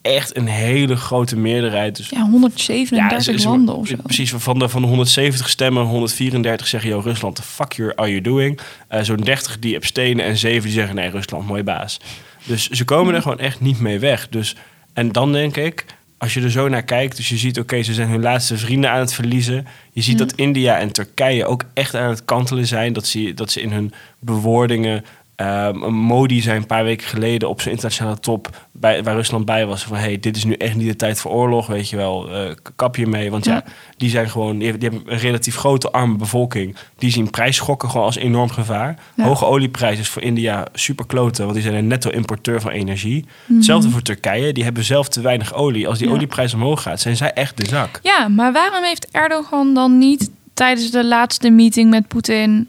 echt 0.05 0.37
een 0.37 0.47
hele 0.47 0.97
grote 0.97 1.37
meerderheid... 1.37 1.97
Dus 1.97 2.09
Ja, 2.09 2.29
137 2.31 3.23
ze- 3.23 3.39
ze- 3.41 3.49
landen 3.49 3.75
of 3.77 3.87
zo. 3.89 3.97
Precies, 4.03 4.33
van 4.37 4.59
de, 4.59 4.69
van 4.69 4.83
de 4.83 4.89
170 4.89 5.49
stemmen, 5.49 5.83
134 5.85 6.67
zeggen... 6.67 6.91
Yo, 6.91 6.99
Rusland, 6.99 7.37
the 7.37 7.43
fuck 7.43 7.73
you 7.73 7.93
are 7.97 8.09
you 8.09 8.21
doing? 8.21 8.59
Eh, 8.89 9.03
Zo'n 9.03 9.17
30 9.17 9.59
die 9.59 9.77
abstenen 9.77 10.25
en 10.25 10.37
7 10.37 10.63
die 10.63 10.73
zeggen... 10.73 10.95
Nee, 10.95 11.11
Rusland, 11.11 11.47
mooi 11.47 11.63
baas. 11.63 12.01
Dus 12.45 12.69
ze 12.69 12.85
komen 12.85 13.15
er 13.15 13.23
gewoon 13.23 13.39
echt 13.39 13.61
niet 13.61 13.81
mee 13.81 13.99
weg. 13.99 14.29
Dus, 14.29 14.57
en 14.93 15.13
dan 15.13 15.33
denk 15.33 15.57
ik, 15.57 15.85
als 16.19 16.35
je 16.35 16.41
er 16.41 16.51
zo 16.51 16.69
naar 16.69 16.83
kijkt, 16.83 17.17
dus 17.17 17.29
je 17.29 17.37
ziet, 17.37 17.59
oké, 17.59 17.83
ze 17.83 17.95
zijn 17.95 18.09
hun 18.09 18.21
laatste 18.23 18.57
vrienden 18.59 18.91
aan 18.91 18.99
het 19.01 19.15
verliezen. 19.15 19.67
Je 19.93 20.03
ziet 20.03 20.19
dat 20.19 20.33
India 20.33 20.79
en 20.79 20.93
Turkije 20.93 21.47
ook 21.47 21.65
echt 21.75 21.95
aan 21.95 22.09
het 22.11 22.25
kantelen 22.25 22.67
zijn. 22.67 22.93
Dat 22.93 23.07
ze, 23.07 23.33
dat 23.35 23.53
ze 23.53 23.61
in 23.61 23.73
hun 23.73 23.93
bewoordingen. 24.19 25.05
Ehm, 25.37 25.77
Modi 25.95 26.41
zei 26.41 26.57
een 26.57 26.67
paar 26.67 26.85
weken 26.85 27.07
geleden 27.07 27.49
op 27.49 27.61
zijn 27.61 27.75
internationale 27.75 28.19
top, 28.21 28.67
bij, 28.73 29.03
waar 29.03 29.15
Rusland 29.15 29.45
bij 29.45 29.67
was, 29.67 29.83
van 29.85 29.97
hey, 29.97 30.19
dit 30.21 30.37
is 30.37 30.45
nu 30.45 30.53
echt 30.53 30.75
niet 30.75 30.87
de 30.89 30.97
tijd 30.97 31.21
voor 31.21 31.31
oorlog, 31.33 31.67
weet 31.67 31.89
je 31.91 31.97
wel, 31.97 32.31
eh, 32.31 32.51
kap 32.77 32.97
je 32.97 33.07
mee. 33.07 33.31
Want 33.31 33.45
ja, 33.45 33.53
Ja. 33.55 33.65
die 33.97 34.11
zijn 34.11 34.31
gewoon, 34.31 34.59
die 34.59 34.71
hebben, 34.71 35.03
een 35.07 35.19
relatief 35.19 35.57
grote 35.57 35.91
arme 35.91 36.17
bevolking. 36.17 36.77
Die 36.99 37.11
zien 37.11 37.31
prijsschokken 37.31 37.91
gewoon 37.91 38.07
als 38.07 38.17
enorm 38.17 38.51
gevaar. 38.51 38.99
Ja. 39.17 39.25
Hoge 39.25 39.45
olieprijs 39.45 39.99
is 39.99 40.09
voor 40.09 40.23
India 40.23 40.67
super 40.73 41.07
kloten, 41.07 41.43
want 41.43 41.55
die 41.55 41.63
zijn 41.65 41.77
een 41.77 41.87
netto-importeur 41.87 42.61
van 42.61 42.71
energie. 42.71 43.25
Hetzelfde 43.47 43.91
voor 43.91 44.03
Turkije, 44.03 44.53
die 44.53 44.65
hebben 44.65 44.85
zelf 44.85 45.09
te 45.09 45.21
weinig 45.21 45.55
olie. 45.55 45.89
Als 45.89 45.99
die 45.99 46.09
Ja. 46.09 46.15
olieprijs 46.15 46.55
omhoog 46.55 46.83
gaat, 46.83 47.01
zijn 47.01 47.17
zij 47.17 47.33
echt 47.33 47.57
de 47.57 47.67
zak. 47.67 48.01
Ja, 48.03 48.29
maar 48.29 48.53
waarom 48.53 48.83
heeft 48.85 49.09
Erdogan 49.11 49.75
dan 49.75 49.99
niet 49.99 50.31
tijdens 50.55 50.91
de 50.91 51.05
laatste 51.05 51.51
meeting 51.51 51.91
met 51.91 52.09
Poetin 52.09 52.69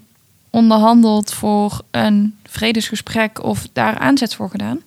onderhandeld 0.55 1.33
voor 1.33 1.81
een 1.91 2.35
vredesgesprek 2.43 3.43
of 3.43 3.67
daar 3.73 3.97
aanzet 3.97 4.35
voor 4.35 4.49
gedaan? 4.49 4.79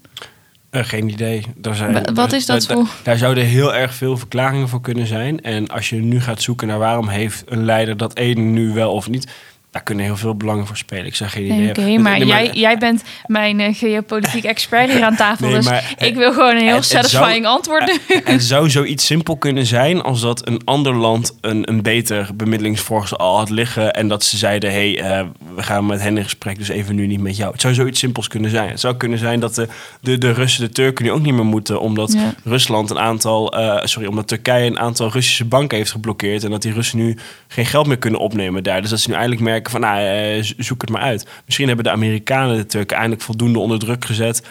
Eh, 0.70 0.84
geen 0.84 1.08
idee. 1.08 1.44
Daar 1.56 1.74
zijn, 1.74 1.92
Wa- 1.92 2.12
wat 2.14 2.32
is 2.32 2.46
dat 2.46 2.66
daar, 2.66 2.76
voor- 2.76 2.84
Daar, 2.86 2.94
daar 3.02 3.16
zouden 3.16 3.44
heel 3.44 3.74
erg 3.74 3.94
veel 3.94 4.16
verklaringen 4.16 4.68
voor 4.68 4.80
kunnen 4.80 5.06
zijn. 5.06 5.40
En 5.40 5.66
als 5.68 5.88
je 5.88 5.96
nu 5.96 6.20
gaat 6.20 6.42
zoeken 6.42 6.66
naar 6.68 6.78
waarom 6.78 7.08
heeft 7.08 7.42
een 7.46 7.64
leider 7.64 7.96
dat 7.96 8.16
ene 8.16 8.40
nu 8.40 8.72
wel 8.72 8.92
of 8.92 9.08
niet... 9.08 9.26
Daar 9.78 9.86
kunnen 9.86 10.04
heel 10.04 10.16
veel 10.16 10.34
belangen 10.34 10.66
voor 10.66 10.76
spelen. 10.76 11.06
Ik 11.06 11.14
zeg 11.14 11.32
geen 11.32 11.44
idee. 11.44 11.68
Oké, 11.68 11.80
Nee, 11.80 11.98
maar, 11.98 12.18
nee, 12.18 12.26
jij, 12.26 12.50
jij 12.52 12.78
bent 12.78 13.02
mijn 13.26 13.60
eh, 13.60 13.74
geopolitiek 13.74 14.44
expert 14.54 14.90
hier 14.90 15.02
aan 15.04 15.16
tafel. 15.16 15.46
Nee, 15.46 15.54
dus 15.56 15.64
maar, 15.64 15.94
eh, 15.98 16.06
ik 16.08 16.14
wil 16.16 16.32
gewoon 16.32 16.50
een 16.56 16.62
heel 16.62 16.66
het- 16.74 16.76
het 16.76 16.84
satisfying 17.04 17.44
zou- 17.44 17.56
antwoord 17.56 17.86
nu. 17.86 18.20
Het 18.24 18.42
zou 18.44 18.70
zoiets 18.70 19.06
simpel 19.06 19.36
kunnen 19.36 19.66
zijn 19.66 20.02
als 20.02 20.20
dat 20.20 20.46
een 20.48 20.60
ander 20.64 20.94
land 20.94 21.36
een, 21.40 21.68
een 21.68 21.82
beter 21.82 22.28
bemiddelingsvoorstel 22.34 23.18
al 23.18 23.36
had 23.36 23.50
liggen. 23.50 23.92
En 23.92 24.08
dat 24.08 24.24
ze 24.24 24.36
zeiden, 24.36 24.70
hé, 24.72 24.92
hey, 24.94 25.18
eh, 25.20 25.26
we 25.54 25.62
gaan 25.62 25.86
met 25.86 26.00
hen 26.00 26.16
in 26.16 26.22
gesprek, 26.24 26.58
dus 26.58 26.68
even 26.68 26.94
nu 26.94 27.06
niet 27.06 27.20
met 27.20 27.36
jou. 27.36 27.52
Het 27.52 27.60
zou 27.60 27.74
zoiets 27.74 27.98
simpels 27.98 28.28
kunnen 28.28 28.50
zijn. 28.50 28.68
Het 28.70 28.80
zou 28.80 28.96
kunnen 28.96 29.18
zijn 29.18 29.40
dat 29.40 29.54
de, 29.54 29.68
de, 30.00 30.18
de 30.18 30.32
Russen 30.32 30.62
de 30.64 30.70
Turken 30.72 31.04
nu 31.04 31.10
ook 31.12 31.22
niet 31.22 31.34
meer 31.34 31.44
moeten. 31.46 31.80
Omdat 31.80 32.12
Ja. 32.12 32.34
Rusland 32.44 32.90
een 32.90 32.98
aantal, 32.98 33.52
eh, 33.56 33.84
sorry, 33.84 34.08
omdat 34.08 34.28
Turkije 34.28 34.66
een 34.66 34.78
aantal 34.78 35.10
Russische 35.10 35.44
banken 35.44 35.76
heeft 35.78 35.90
geblokkeerd. 35.90 36.44
En 36.44 36.50
dat 36.50 36.62
die 36.62 36.72
Russen 36.72 36.98
nu 36.98 37.16
geen 37.48 37.66
geld 37.66 37.86
meer 37.86 37.98
kunnen 37.98 38.20
opnemen 38.20 38.62
daar. 38.62 38.80
Dus 38.80 38.90
dat 38.90 39.00
ze 39.00 39.08
nu 39.08 39.14
eindelijk 39.14 39.40
merken 39.42 39.67
van, 39.70 39.80
nou, 39.80 40.00
eh, 40.00 40.42
zo- 40.42 40.54
zoek 40.56 40.80
het 40.80 40.90
maar 40.90 41.02
uit. 41.02 41.26
Misschien 41.44 41.66
hebben 41.66 41.84
de 41.84 41.90
Amerikanen 41.90 42.56
de 42.56 42.66
Turken 42.66 42.96
eindelijk 42.96 43.22
voldoende 43.22 43.58
onder 43.58 43.78
druk 43.78 44.04
gezet 44.04 44.42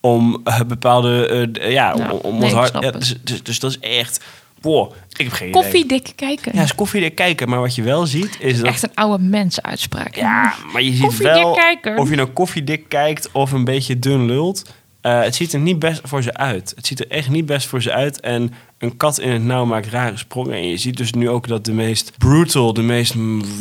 om 0.00 0.40
eh, 0.44 0.60
bepaalde, 0.66 1.26
eh, 1.60 1.72
ja, 1.72 1.94
om, 2.22 2.38
nee, 2.38 2.54
hard. 2.54 2.68
snap 2.68 2.82
Ja, 2.82 2.90
dus, 2.90 3.14
dus, 3.22 3.42
dus 3.42 3.58
dat 3.58 3.70
is 3.70 3.78
echt, 3.78 4.24
boah, 4.60 4.90
ik 5.08 5.16
heb 5.16 5.32
geen 5.32 5.48
idee. 5.48 5.62
Koffiedik 5.62 6.12
kijken. 6.16 6.52
Ja, 6.54 6.62
is 6.62 6.74
koffiedik 6.74 7.14
kijken. 7.14 7.48
Maar 7.48 7.60
wat 7.60 7.74
je 7.74 7.82
wel 7.82 8.06
ziet, 8.06 8.36
is 8.40 8.56
dat... 8.56 8.66
Echt 8.66 8.82
een 8.82 8.94
oude 8.94 9.24
mensenuitspraak. 9.24 10.14
Ja, 10.14 10.54
maar 10.72 10.82
je 10.82 10.92
ziet 10.94 11.16
wel, 11.16 11.54
kijken. 11.54 11.98
of 11.98 12.10
je 12.10 12.16
nou 12.16 12.28
koffiedik 12.28 12.88
kijkt 12.88 13.28
of 13.32 13.52
een 13.52 13.64
beetje 13.64 13.98
dun 13.98 14.26
lult. 14.26 14.72
Eh, 15.00 15.22
het 15.22 15.34
ziet 15.34 15.52
er 15.52 15.60
niet 15.60 15.78
best 15.78 16.00
voor 16.04 16.22
ze 16.22 16.34
uit. 16.34 16.72
Het 16.76 16.86
ziet 16.86 17.00
er 17.00 17.08
echt 17.08 17.28
niet 17.28 17.46
best 17.46 17.66
voor 17.66 17.82
ze 17.82 17.92
uit. 17.92 18.20
En 18.20 18.52
een 18.78 18.96
kat 18.96 19.18
in 19.18 19.30
het 19.30 19.42
nauw 19.42 19.64
maakt 19.64 19.86
rare 19.88 20.16
sprongen. 20.16 20.54
En 20.54 20.66
je 20.68 20.76
ziet 20.76 20.96
dus 20.96 21.12
nu 21.12 21.28
ook 21.28 21.48
dat 21.48 21.64
de 21.64 21.72
meest 21.72 22.12
brutal, 22.18 22.72
de 22.72 22.82
meest 22.82 23.14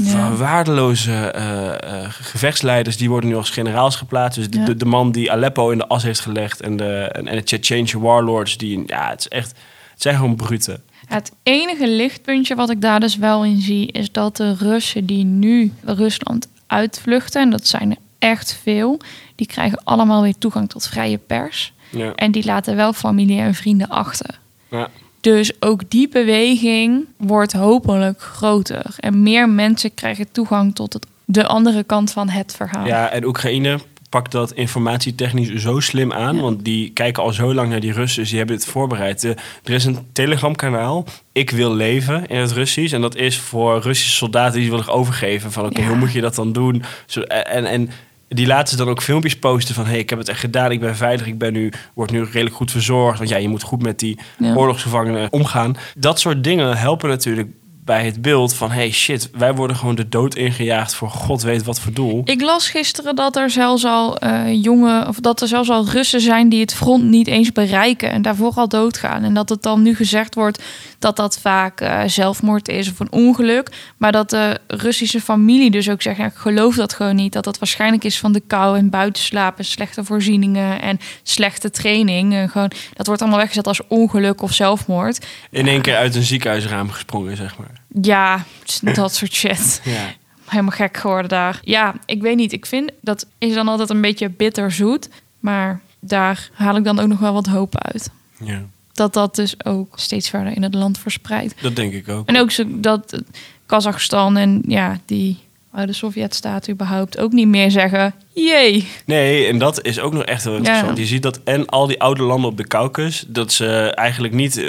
Ja. 0.04 0.36
waardeloze 0.36 1.12
eh, 1.14 2.04
eh, 2.04 2.10
gevechtsleiders... 2.10 2.98
die 2.98 3.10
worden 3.10 3.30
nu 3.30 3.36
als 3.36 3.50
generaals 3.50 3.96
geplaatst. 3.96 4.38
Dus 4.40 4.50
de, 4.50 4.60
Ja. 4.60 4.66
de, 4.66 4.76
de 4.76 4.86
man 4.86 5.12
die 5.12 5.32
Aleppo 5.32 5.70
in 5.70 5.78
de 5.78 5.88
as 5.88 6.04
heeft 6.04 6.20
gelegd... 6.20 6.62
en 6.62 6.78
de, 6.78 6.94
en, 6.94 7.28
en 7.28 7.36
de 7.36 7.42
Chechense 7.46 8.00
warlords, 8.00 8.58
die... 8.58 8.84
Ja, 8.86 9.10
het 9.10 9.20
is 9.20 9.28
echt... 9.28 9.54
Het 9.92 10.02
zijn 10.08 10.16
gewoon 10.16 10.36
bruten. 10.36 10.84
Het 11.06 11.32
enige 11.44 11.88
lichtpuntje 11.88 12.56
wat 12.56 12.70
ik 12.70 12.82
daar 12.82 13.00
dus 13.00 13.18
wel 13.18 13.46
in 13.46 13.62
zie, 13.62 13.92
is 13.92 14.12
dat 14.12 14.38
de 14.38 14.54
Russen 14.56 15.06
die 15.06 15.24
nu 15.24 15.74
Rusland 15.86 16.48
uitvluchten, 16.68 17.42
en 17.42 17.50
dat 17.50 17.68
zijn 17.68 17.92
er 17.92 17.98
echt 18.20 18.60
veel, 18.64 19.00
die 19.36 19.48
krijgen 19.48 19.82
allemaal 19.84 20.22
weer 20.22 20.38
toegang 20.38 20.70
tot 20.70 20.88
vrije 20.88 21.18
pers. 21.18 21.74
Ja. 21.90 22.14
En 22.16 22.32
die 22.32 22.46
laten 22.46 22.76
wel 22.76 22.94
familie 22.94 23.40
en 23.42 23.54
vrienden 23.54 23.88
achter. 23.90 24.40
Ja. 24.70 24.88
Dus 25.22 25.52
ook 25.62 25.90
die 25.90 26.10
beweging 26.10 27.06
wordt 27.18 27.54
hopelijk 27.54 28.22
groter. 28.22 28.86
En 28.98 29.24
meer 29.24 29.50
mensen 29.50 29.94
krijgen 29.94 30.32
toegang 30.32 30.76
tot 30.76 30.94
het, 30.94 31.06
de 31.26 31.48
andere 31.48 31.84
kant 31.84 32.12
van 32.12 32.30
het 32.30 32.56
verhaal. 32.56 32.86
Ja, 32.86 33.10
en 33.10 33.26
Oekraïne 33.26 33.80
pakt 34.10 34.32
dat 34.32 34.52
informatietechnisch 34.52 35.54
zo 35.56 35.80
slim 35.80 36.14
aan. 36.14 36.40
Want 36.40 36.66
die 36.66 36.92
kijken 36.92 37.24
al 37.24 37.34
zo 37.34 37.54
lang 37.54 37.70
naar 37.70 37.80
die 37.80 37.94
Russen. 37.94 38.20
Dus 38.20 38.30
die 38.30 38.38
hebben 38.38 38.56
het 38.56 38.66
voorbereid. 38.66 39.24
Er 39.24 39.38
is 39.64 39.86
een 39.86 39.98
telegramkanaal. 40.12 41.06
Ik 41.32 41.50
wil 41.50 41.74
leven 41.76 42.28
in 42.28 42.40
het 42.40 42.52
Russisch. 42.52 42.94
En 42.94 43.02
dat 43.02 43.16
is 43.16 43.38
voor 43.40 43.82
Russische 43.82 44.16
soldaten 44.16 44.60
die 44.60 44.70
willen 44.70 44.88
overgeven. 44.88 45.52
Van 45.52 45.66
oké, 45.66 45.82
Ja. 45.82 45.88
hoe 45.88 45.98
moet 45.98 46.12
je 46.12 46.22
dat 46.22 46.36
dan 46.36 46.52
doen? 46.54 46.84
Zo, 47.06 47.22
en, 47.22 47.66
en 47.66 47.90
die 48.30 48.48
laten 48.48 48.68
ze 48.68 48.76
dan 48.76 48.90
ook 48.90 49.02
filmpjes 49.02 49.40
posten 49.40 49.76
van... 49.76 49.86
hey, 49.86 50.00
ik 50.00 50.10
heb 50.10 50.20
het 50.20 50.30
echt 50.30 50.40
gedaan, 50.40 50.72
ik 50.72 50.80
ben 50.80 50.96
veilig, 50.96 51.28
ik 51.28 51.38
ben 51.38 51.54
nu, 51.54 51.72
word 51.94 52.12
nu 52.12 52.24
redelijk 52.24 52.56
goed 52.56 52.72
verzorgd. 52.72 53.18
Want 53.18 53.30
ja, 53.30 53.38
je 53.38 53.50
moet 53.50 53.64
goed 53.64 53.82
met 53.82 54.00
die 54.00 54.20
Ja. 54.38 54.54
oorlogsgevangenen 54.56 55.32
omgaan. 55.32 55.78
Dat 55.98 56.20
soort 56.20 56.44
dingen 56.44 56.78
helpen 56.78 57.10
natuurlijk 57.10 57.50
bij 57.86 58.06
het 58.06 58.22
beeld 58.22 58.54
van... 58.54 58.72
hey, 58.72 58.92
shit, 58.92 59.30
wij 59.34 59.56
worden 59.56 59.76
gewoon 59.76 59.96
de 59.96 60.10
dood 60.10 60.36
ingejaagd 60.36 60.94
voor 60.96 61.10
god 61.10 61.42
weet 61.42 61.64
wat 61.64 61.80
voor 61.80 61.94
doel. 61.94 62.22
Ik 62.24 62.42
las 62.42 62.70
gisteren 62.70 63.16
dat 63.16 63.36
er 63.36 63.50
zelfs 63.50 63.86
al 63.86 64.18
eh, 64.18 64.64
jongen, 64.64 65.08
of 65.08 65.20
dat 65.20 65.42
er 65.42 65.48
zelfs 65.48 65.70
al 65.70 65.86
Russen 65.86 66.22
zijn 66.22 66.50
die 66.50 66.62
het 66.62 66.74
front 66.74 67.04
niet 67.04 67.28
eens 67.28 67.52
bereiken 67.52 68.12
en 68.12 68.22
daarvoor 68.22 68.54
al 68.56 68.68
doodgaan. 68.68 69.24
En 69.24 69.34
dat 69.34 69.50
het 69.50 69.62
dan 69.62 69.82
nu 69.82 69.96
gezegd 69.96 70.36
wordt 70.36 70.64
dat 71.00 71.16
dat 71.16 71.40
vaak 71.40 71.82
eh, 71.82 72.02
zelfmoord 72.06 72.68
is 72.68 72.92
of 72.92 73.00
een 73.00 73.12
ongeluk. 73.12 73.70
Maar 73.98 74.12
dat 74.12 74.30
de 74.30 74.60
Russische 74.68 75.22
familie 75.22 75.72
dus 75.72 75.90
ook 75.90 76.02
zegt, 76.02 76.18
ja, 76.18 76.26
ik 76.26 76.36
geloof 76.36 76.76
dat 76.76 76.94
gewoon 76.94 77.16
niet. 77.16 77.34
Dat 77.34 77.44
dat 77.44 77.60
waarschijnlijk 77.60 78.04
is 78.04 78.20
van 78.20 78.32
de 78.32 78.40
kou 78.48 78.78
en 78.78 78.90
buitenslapen, 78.90 79.66
slechte 79.66 80.04
voorzieningen 80.04 80.82
en 80.82 81.00
slechte 81.24 81.70
training. 81.72 82.34
En 82.34 82.50
gewoon, 82.50 82.72
dat 82.94 83.06
wordt 83.08 83.22
allemaal 83.22 83.40
weggezet 83.40 83.68
als 83.68 83.88
ongeluk 83.88 84.42
of 84.42 84.54
zelfmoord. 84.54 85.26
In 85.50 85.68
één 85.68 85.82
keer 85.82 85.96
uit 85.96 86.16
een 86.16 86.24
ziekenhuisraam 86.24 86.90
gesprongen, 86.92 87.38
zeg 87.38 87.58
maar. 87.58 87.72
Ja, 88.02 88.44
dat 88.94 89.16
soort 89.16 89.34
shit. 89.34 89.82
Ja. 89.90 90.14
helemaal 90.46 90.76
gek 90.76 90.98
geworden 90.98 91.30
daar. 91.30 91.60
Ja, 91.64 91.96
ik 92.06 92.22
weet 92.22 92.36
niet. 92.36 92.54
Ik 92.54 92.66
vind 92.66 92.92
dat 93.02 93.26
is 93.38 93.54
dan 93.54 93.68
altijd 93.68 93.90
een 93.90 94.02
beetje 94.02 94.30
bitterzoet. 94.30 95.10
Maar 95.40 95.80
daar 96.00 96.50
haal 96.54 96.76
ik 96.76 96.84
dan 96.84 97.00
ook 97.00 97.08
nog 97.08 97.20
wel 97.20 97.34
wat 97.34 97.46
hoop 97.48 97.78
uit. 97.78 98.10
ja, 98.44 98.62
Dat 99.00 99.14
dat 99.14 99.36
dus 99.36 99.66
ook 99.66 99.94
steeds 99.96 100.30
verder 100.30 100.56
in 100.56 100.64
het 100.64 100.74
land 100.74 100.98
verspreidt. 100.98 101.54
dat 101.62 101.76
denk 101.76 101.94
ik 101.94 102.10
ook. 102.10 102.28
En 102.28 102.40
ook 102.40 102.52
zo 102.52 102.64
dat 102.68 103.22
Kazachstan 103.66 104.38
en 104.38 104.62
ja, 104.68 105.00
die 105.06 105.38
oude 105.72 105.94
Sovjet-staat 105.94 106.70
überhaupt 106.70 107.18
ook 107.18 107.32
niet 107.32 107.48
meer 107.48 107.72
zeggen... 107.72 108.14
Jee. 108.34 108.88
Nee, 109.06 109.48
en 109.48 109.58
dat 109.58 109.86
is 109.86 110.00
ook 110.00 110.14
nog 110.14 110.24
echt 110.24 110.44
heel 110.44 110.56
interessant. 110.56 110.98
Ja. 110.98 111.04
Je 111.04 111.10
ziet 111.10 111.24
dat 111.24 111.40
en 111.44 111.66
al 111.66 111.88
die 111.88 112.02
oude 112.02 112.24
landen 112.24 112.50
op 112.50 112.58
de 112.58 112.68
Caucasus, 112.68 113.26
dat 113.28 113.52
ze 113.52 113.92
eigenlijk 113.96 114.34
niet, 114.34 114.58
eh, 114.58 114.66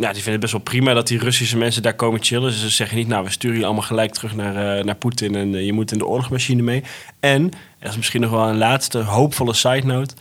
ja, 0.00 0.12
die 0.12 0.22
vinden 0.22 0.32
het 0.32 0.40
best 0.40 0.52
wel 0.52 0.60
prima 0.60 0.94
dat 0.94 1.08
die 1.08 1.18
Russische 1.18 1.56
mensen 1.56 1.82
daar 1.82 1.94
komen 1.94 2.22
chillen. 2.22 2.50
Dus 2.50 2.60
ze 2.60 2.68
zeggen 2.68 2.96
niet, 2.96 3.08
nou, 3.08 3.24
we 3.24 3.30
sturen 3.30 3.58
je 3.58 3.64
allemaal 3.64 3.82
gelijk 3.82 4.12
terug 4.12 4.34
naar, 4.34 4.78
eh, 4.78 4.84
naar 4.84 4.94
Poetin 4.94 5.34
en 5.34 5.54
eh, 5.54 5.64
je 5.64 5.72
moet 5.72 5.92
in 5.92 5.98
de 5.98 6.06
oorlogsmachine 6.06 6.62
mee. 6.62 6.82
En, 7.20 7.50
dat 7.80 7.90
is 7.90 7.96
misschien 7.96 8.20
nog 8.20 8.30
wel 8.30 8.48
een 8.48 8.58
laatste 8.58 8.98
hoopvolle 8.98 9.54
side 9.54 9.86
note. 9.86 10.14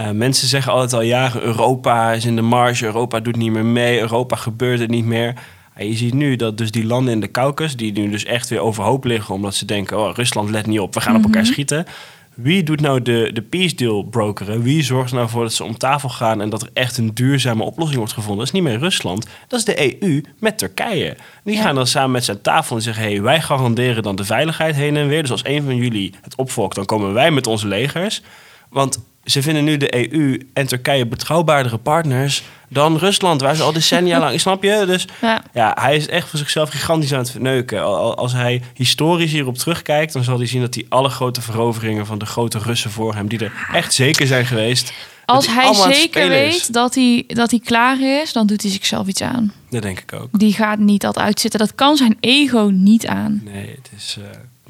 Eh, 0.00 0.10
mensen 0.10 0.48
zeggen 0.48 0.72
altijd 0.72 0.92
al 0.92 1.00
jaren, 1.02 1.42
Europa 1.42 2.12
is 2.12 2.24
in 2.24 2.36
de 2.36 2.42
marge, 2.42 2.84
Europa 2.84 3.20
doet 3.20 3.36
niet 3.36 3.52
meer 3.52 3.64
mee, 3.64 4.00
Europa 4.00 4.36
gebeurt 4.36 4.80
het 4.80 4.90
niet 4.90 5.04
meer. 5.04 5.34
En 5.74 5.86
je 5.88 5.96
ziet 5.96 6.14
nu 6.14 6.36
dat 6.36 6.58
dus 6.58 6.70
die 6.70 6.86
landen 6.86 7.12
in 7.12 7.20
de 7.20 7.30
Caucasus, 7.30 7.76
die 7.76 7.92
nu 7.92 8.10
dus 8.10 8.24
echt 8.24 8.48
weer 8.48 8.60
overhoop 8.60 9.04
liggen, 9.04 9.34
omdat 9.34 9.54
ze 9.54 9.64
denken, 9.64 9.98
oh, 9.98 10.14
Rusland 10.14 10.50
let 10.50 10.66
niet 10.66 10.80
op, 10.80 10.94
we 10.94 11.00
gaan 11.00 11.16
op 11.16 11.24
elkaar 11.24 11.46
schieten. 11.46 11.86
Wie 12.34 12.62
doet 12.62 12.80
nou 12.80 13.02
de, 13.02 13.30
de 13.32 13.42
peace 13.42 13.74
deal 13.74 14.02
brokeren? 14.02 14.62
Wie 14.62 14.82
zorgt 14.82 15.10
er 15.10 15.16
nou 15.16 15.28
voor 15.28 15.42
dat 15.42 15.52
ze 15.52 15.64
om 15.64 15.78
tafel 15.78 16.08
gaan 16.08 16.40
en 16.40 16.50
dat 16.50 16.62
er 16.62 16.70
echt 16.72 16.98
een 16.98 17.14
duurzame 17.14 17.62
oplossing 17.62 17.98
wordt 17.98 18.12
gevonden? 18.12 18.38
Dat 18.38 18.46
is 18.46 18.60
niet 18.60 18.70
meer 18.70 18.78
Rusland, 18.78 19.26
dat 19.48 19.58
is 19.58 19.64
de 19.64 20.02
EU 20.02 20.22
met 20.38 20.58
Turkije. 20.58 21.16
Die 21.44 21.54
Ja. 21.54 21.62
gaan 21.62 21.74
dan 21.74 21.86
samen 21.86 22.10
met 22.10 22.28
aan 22.28 22.40
tafel 22.40 22.76
en 22.76 22.82
zeggen: 22.82 23.02
hey, 23.02 23.22
wij 23.22 23.40
garanderen 23.40 24.02
dan 24.02 24.16
de 24.16 24.24
veiligheid 24.24 24.74
heen 24.74 24.96
en 24.96 25.08
weer. 25.08 25.22
Dus 25.22 25.30
als 25.30 25.44
een 25.44 25.62
van 25.62 25.76
jullie 25.76 26.14
het 26.22 26.34
opvolgt, 26.34 26.74
dan 26.74 26.84
komen 26.84 27.12
wij 27.12 27.30
met 27.30 27.46
onze 27.46 27.66
legers. 27.68 28.22
Want 28.70 28.98
ze 29.24 29.42
vinden 29.42 29.64
nu 29.64 29.76
de 29.76 30.12
EU 30.12 30.46
en 30.52 30.66
Turkije 30.66 31.06
betrouwbaardere 31.06 31.78
partners 31.78 32.42
dan 32.68 32.96
Rusland, 32.96 33.40
waar 33.40 33.56
ze 33.56 33.62
al 33.62 33.72
decennia 33.72 34.18
lang. 34.18 34.40
Snap 34.40 34.62
je? 34.62 34.82
Dus 34.86 35.06
Ja. 35.20 35.42
ja, 35.54 35.76
hij 35.80 35.96
is 35.96 36.08
echt 36.08 36.28
voor 36.28 36.38
zichzelf 36.38 36.70
gigantisch 36.70 37.12
aan 37.12 37.18
het 37.18 37.30
verneuken. 37.30 37.82
Al- 37.84 38.16
Als 38.16 38.32
hij 38.32 38.62
historisch 38.74 39.32
hierop 39.32 39.56
terugkijkt, 39.58 40.12
dan 40.12 40.24
zal 40.24 40.36
hij 40.38 40.46
zien 40.46 40.60
dat 40.60 40.72
die 40.72 40.86
alle 40.88 41.08
grote 41.08 41.40
veroveringen 41.42 42.06
van 42.06 42.18
de 42.18 42.26
grote 42.26 42.58
Russen 42.58 42.90
voor 42.90 43.14
hem, 43.14 43.28
die 43.28 43.38
er 43.38 43.52
echt 43.72 43.92
zeker 43.92 44.26
zijn 44.26 44.46
geweest. 44.46 44.92
Als 45.24 45.46
hij 45.46 45.74
zeker 45.74 46.28
weet 46.28 46.72
dat 46.72 46.94
hij, 46.94 47.24
dat 47.26 47.50
hij 47.50 47.60
klaar 47.64 48.00
is, 48.22 48.32
dan 48.32 48.46
doet 48.46 48.62
hij 48.62 48.70
zichzelf 48.70 49.06
iets 49.06 49.20
aan. 49.22 49.52
Dat 49.70 49.82
denk 49.82 49.98
ik 50.00 50.12
ook. 50.12 50.28
Die 50.32 50.52
gaat 50.52 50.78
niet 50.78 51.00
dat 51.00 51.18
uitzitten. 51.18 51.60
Dat 51.60 51.74
kan 51.74 51.96
zijn 51.96 52.16
ego 52.20 52.70
niet 52.72 53.06
aan. 53.06 53.40
Nee, 53.44 53.66
het 53.66 53.90
is 53.96 54.16
eh, 54.20 54.24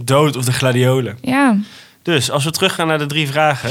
dood 0.05 0.37
of 0.37 0.45
de 0.45 0.53
gladiolen. 0.53 1.19
Ja, 1.23 1.57
Dus 2.03 2.31
als 2.31 2.45
we 2.45 2.51
teruggaan 2.51 2.87
naar 2.87 2.99
de 2.99 3.07
drie 3.07 3.29
vragen. 3.29 3.71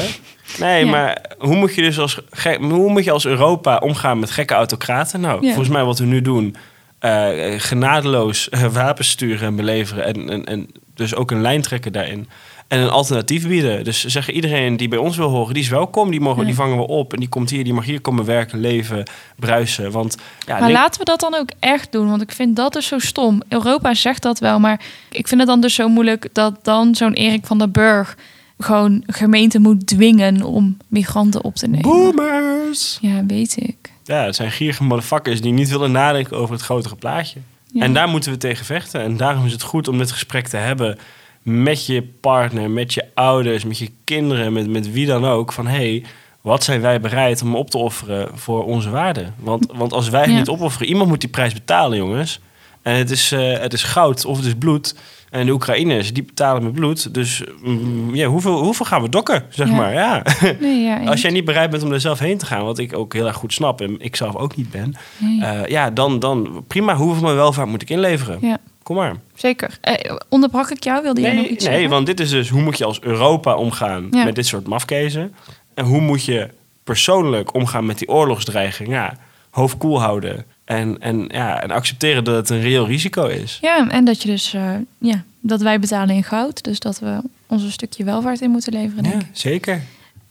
Nee, 0.60 0.86
Ja. 0.86 0.92
maar 0.92 1.26
hoe 1.38 1.56
moet 1.56 1.76
je 1.76 1.82
dus 1.82 2.00
als, 2.00 2.20
hoe 2.60 2.90
moet 2.90 3.04
je 3.04 3.12
als 3.12 3.26
Europa 3.26 3.78
omgaan 3.78 4.20
met 4.20 4.32
gekke 4.32 4.54
autocraten? 4.54 5.22
Nou, 5.22 5.42
Ja. 5.42 5.48
volgens 5.48 5.70
mij 5.70 5.84
wat 5.84 6.00
we 6.00 6.06
nu 6.06 6.22
doen, 6.22 6.56
eh, 7.00 7.30
genadeloos 7.58 8.50
eh, 8.50 8.64
wapens 8.66 9.10
sturen 9.10 9.48
en 9.48 9.56
beleveren. 9.56 10.06
En, 10.06 10.30
en, 10.30 10.46
en 10.46 10.68
dus 10.96 11.16
ook 11.16 11.32
een 11.32 11.42
lijn 11.42 11.62
trekken 11.62 11.92
daarin. 11.94 12.30
En 12.70 12.80
een 12.80 12.90
alternatief 12.90 13.48
bieden. 13.48 13.84
Dus 13.84 14.06
zeggen 14.06 14.34
iedereen 14.34 14.78
die 14.78 14.88
bij 14.88 14.98
ons 14.98 15.18
wil 15.18 15.30
horen, 15.30 15.54
die 15.54 15.64
is 15.64 15.70
welkom. 15.70 16.12
Die, 16.12 16.20
mogen, 16.20 16.40
Ja. 16.40 16.46
die 16.46 16.56
vangen 16.56 16.78
we 16.78 16.88
op. 16.88 17.14
En 17.14 17.20
die 17.20 17.30
komt 17.30 17.50
hier, 17.50 17.64
die 17.64 17.74
mag 17.74 17.86
hier 17.86 18.02
komen 18.02 18.26
werken, 18.26 18.60
leven, 18.60 19.04
bruisen. 19.36 19.92
Want 19.92 20.18
ja, 20.46 20.60
Maar 20.60 20.72
laten 20.72 21.00
we 21.00 21.06
dat 21.06 21.20
dan 21.20 21.36
ook 21.36 21.50
echt 21.60 21.92
doen, 21.92 22.10
want 22.10 22.22
ik 22.22 22.32
vind 22.32 22.56
dat 22.56 22.74
dus 22.74 22.88
zo 22.88 23.00
stom. 23.00 23.42
Europa 23.48 23.94
zegt 23.94 24.22
dat 24.22 24.40
wel, 24.40 24.60
maar 24.60 24.82
ik 25.12 25.28
vind 25.28 25.40
het 25.40 25.50
dan 25.50 25.62
dus 25.62 25.74
zo 25.74 25.88
moeilijk 25.88 26.28
dat 26.34 26.60
dan 26.62 26.96
zo'n 26.96 27.14
Erik 27.14 27.46
van 27.46 27.58
der 27.58 27.72
Burg 27.72 28.18
gewoon 28.58 29.04
gemeenten 29.08 29.62
moet 29.62 29.88
dwingen 29.88 30.44
om 30.44 30.78
migranten 30.88 31.44
op 31.44 31.56
te 31.56 31.68
nemen. 31.68 31.82
boomers. 31.82 32.98
Ja, 33.02 33.26
weet 33.26 33.56
ik. 33.58 33.78
Ja, 34.04 34.24
het 34.26 34.36
zijn 34.36 34.52
gierige 34.52 34.84
motherfuckers 34.84 35.42
die 35.42 35.52
niet 35.54 35.70
willen 35.70 35.92
nadenken 35.92 36.38
over 36.38 36.54
het 36.54 36.64
grotere 36.64 36.96
plaatje. 36.96 37.40
Ja. 37.72 37.84
En 37.84 37.94
daar 37.94 38.08
moeten 38.08 38.32
we 38.32 38.38
tegen 38.38 38.66
vechten. 38.66 39.02
En 39.02 39.18
daarom 39.18 39.46
is 39.46 39.52
het 39.52 39.62
goed 39.62 39.88
om 39.88 39.98
dit 39.98 40.12
gesprek 40.12 40.48
te 40.48 40.58
hebben 40.58 40.98
met 41.42 41.86
je 41.86 42.04
partner, 42.22 42.70
met 42.70 42.94
je 42.94 43.04
ouders, 43.14 43.64
met 43.66 43.78
je 43.78 43.90
kinderen, 44.04 44.54
met, 44.54 44.70
met 44.70 44.92
wie 44.92 45.06
dan 45.06 45.26
ook. 45.26 45.52
Van 45.54 45.68
hé, 45.68 45.76
hey, 45.78 46.04
wat 46.42 46.64
zijn 46.64 46.82
wij 46.82 47.00
bereid 47.02 47.42
om 47.42 47.56
op 47.56 47.70
te 47.70 47.78
offeren 47.78 48.30
voor 48.34 48.66
onze 48.66 48.90
waarden? 48.90 49.34
Want, 49.40 49.72
want 49.76 49.94
als 49.94 50.10
wij 50.10 50.30
Ja. 50.30 50.38
niet 50.38 50.50
opofferen, 50.50 50.88
iemand 50.88 51.10
moet 51.10 51.22
die 51.22 51.30
prijs 51.30 51.54
betalen, 51.54 51.98
jongens. 51.98 52.40
En 52.82 52.96
het 52.96 53.12
is, 53.12 53.32
eh, 53.32 53.58
het 53.60 53.74
is 53.74 53.84
goud 53.84 54.26
of 54.26 54.38
het 54.38 54.46
is 54.46 54.54
bloed. 54.60 54.96
En 55.30 55.46
de 55.46 55.52
Oekraïners, 55.52 56.14
die 56.14 56.24
betalen 56.24 56.64
met 56.64 56.74
bloed. 56.74 57.14
Dus 57.14 57.44
mm, 57.64 58.16
ja, 58.16 58.28
hoeveel, 58.28 58.64
hoeveel 58.64 58.86
gaan 58.86 59.02
we 59.02 59.10
dokken, 59.10 59.44
zeg 59.50 59.68
Ja. 59.68 59.76
maar? 59.76 59.94
Ja. 59.94 60.24
Nee, 60.60 60.82
ja, 60.84 61.00
Als 61.10 61.22
jij 61.22 61.32
niet 61.32 61.46
bereid 61.46 61.70
bent 61.70 61.84
om 61.84 61.92
er 61.92 62.00
zelf 62.02 62.20
heen 62.20 62.38
te 62.38 62.46
gaan, 62.46 62.64
wat 62.66 62.78
ik 62.78 62.98
ook 62.98 63.14
heel 63.14 63.28
erg 63.28 63.36
goed 63.36 63.54
snap 63.54 63.82
en 63.82 63.96
ik 64.00 64.16
zelf 64.16 64.36
ook 64.36 64.56
niet 64.56 64.72
ben, 64.72 64.94
Nee. 65.18 65.42
eh, 65.42 65.66
ja, 65.66 65.90
dan, 65.90 66.20
dan 66.20 66.64
prima. 66.68 66.96
Hoeveel 66.96 67.24
mijn 67.24 67.36
welvaart 67.36 67.70
moet 67.70 67.82
ik 67.82 67.90
inleveren? 67.90 68.38
Ja. 68.42 68.58
Kom 68.90 68.98
maar. 68.98 69.16
Zeker. 69.36 69.78
Eh, 69.82 70.16
onderbrak 70.30 70.70
ik 70.70 70.84
jou? 70.84 71.04
Wilde 71.04 71.22
jij 71.22 71.34
nog 71.34 71.42
Nee, 71.44 71.52
iets 71.52 71.64
nee, 71.64 71.74
zeggen? 71.74 71.90
want 71.90 72.06
dit 72.06 72.20
is 72.20 72.30
dus 72.30 72.50
hoe 72.50 72.62
moet 72.62 72.78
je 72.78 72.86
als 72.86 73.02
Europa 73.02 73.56
omgaan 73.56 74.08
Ja. 74.12 74.24
met 74.24 74.36
dit 74.36 74.46
soort 74.46 74.68
mafkezen. 74.68 75.34
En 75.74 75.86
hoe 75.86 76.02
moet 76.02 76.26
je 76.26 76.50
persoonlijk 76.84 77.54
omgaan 77.54 77.86
met 77.86 77.98
die 77.98 78.08
oorlogsdreiging? 78.08 78.90
Ja, 78.90 79.18
hoofd 79.50 79.78
koel 79.78 80.02
houden. 80.02 80.46
En, 80.66 80.98
en, 81.00 81.26
ja, 81.28 81.62
en 81.62 81.72
accepteren 81.72 82.24
dat 82.24 82.36
het 82.36 82.50
een 82.50 82.62
reëel 82.62 82.88
risico 82.88 83.26
is. 83.26 83.58
Ja, 83.62 83.90
en 83.90 84.06
dat 84.06 84.22
je 84.24 84.30
dus, 84.30 84.54
eh, 84.54 84.72
ja, 84.98 85.24
dat 85.42 85.62
wij 85.62 85.80
betalen 85.80 86.16
in 86.16 86.24
goud. 86.24 86.64
Dus 86.64 86.80
dat 86.80 87.00
we 87.00 87.22
ons 87.48 87.64
een 87.64 87.72
stukje 87.72 88.04
welvaart 88.04 88.42
in 88.42 88.50
moeten 88.50 88.74
leveren, 88.74 89.04
denk 89.04 89.16
Ja, 89.22 89.28
ik. 89.28 89.28
zeker. 89.32 89.82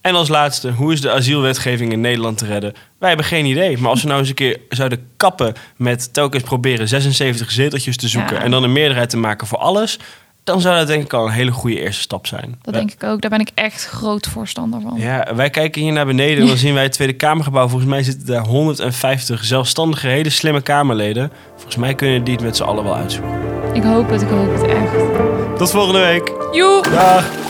En 0.01 0.15
als 0.15 0.27
laatste, 0.29 0.71
hoe 0.71 0.93
is 0.93 1.01
de 1.01 1.11
asielwetgeving 1.11 1.91
in 1.91 2.01
Nederland 2.01 2.37
te 2.37 2.45
redden? 2.45 2.73
Wij 2.99 3.07
hebben 3.07 3.25
geen 3.27 3.45
idee. 3.45 3.77
Maar 3.77 3.89
als 3.89 4.01
we 4.01 4.07
nou 4.07 4.19
eens 4.19 4.29
een 4.29 4.35
keer 4.35 4.59
zouden 4.69 5.07
kappen 5.17 5.53
met 5.75 6.13
telkens 6.13 6.43
proberen 6.43 6.87
76 6.87 7.51
zeteltjes 7.51 7.97
te 7.97 8.07
zoeken 8.07 8.35
Ja. 8.35 8.41
en 8.41 8.51
dan 8.51 8.63
een 8.63 8.71
meerderheid 8.71 9.09
te 9.09 9.17
maken 9.17 9.47
voor 9.47 9.57
alles, 9.57 9.99
dan 10.43 10.61
zou 10.61 10.77
dat 10.77 10.87
denk 10.87 11.03
ik 11.03 11.13
al 11.13 11.25
een 11.25 11.31
hele 11.31 11.51
goede 11.51 11.79
eerste 11.79 12.01
stap 12.01 12.27
zijn. 12.27 12.59
Dat 12.61 12.73
denk 12.73 12.91
ik 12.91 13.03
ook. 13.03 13.21
Daar 13.21 13.29
ben 13.29 13.39
ik 13.39 13.51
echt 13.53 13.85
groot 13.85 14.27
voorstander 14.27 14.81
van. 14.81 14.93
Ja, 14.97 15.27
wij 15.35 15.49
kijken 15.49 15.81
hier 15.81 15.91
naar 15.91 16.05
beneden 16.05 16.41
en 16.41 16.47
dan 16.47 16.57
zien 16.65 16.73
wij 16.73 16.83
het 16.83 16.91
Tweede 16.91 17.13
Kamergebouw. 17.13 17.67
Volgens 17.67 17.89
mij 17.89 18.03
zitten 18.03 18.27
daar 18.27 18.45
150 18.45 19.43
zelfstandige, 19.45 20.07
hele 20.07 20.29
slimme 20.29 20.61
Kamerleden. 20.61 21.31
Volgens 21.55 21.75
mij 21.75 21.95
kunnen 21.95 22.23
die 22.23 22.33
het 22.33 22.43
met 22.43 22.55
z'n 22.57 22.63
allen 22.63 22.83
wel 22.83 22.95
uitzoeken. 22.95 23.39
Ik 23.73 23.83
hoop 23.83 24.09
het, 24.09 24.21
ik 24.21 24.29
hoop 24.29 24.53
het 24.53 24.65
echt. 24.65 25.57
Tot 25.57 25.71
volgende 25.71 25.99
week. 25.99 26.31
Joe! 26.51 26.81
Dag! 26.91 27.48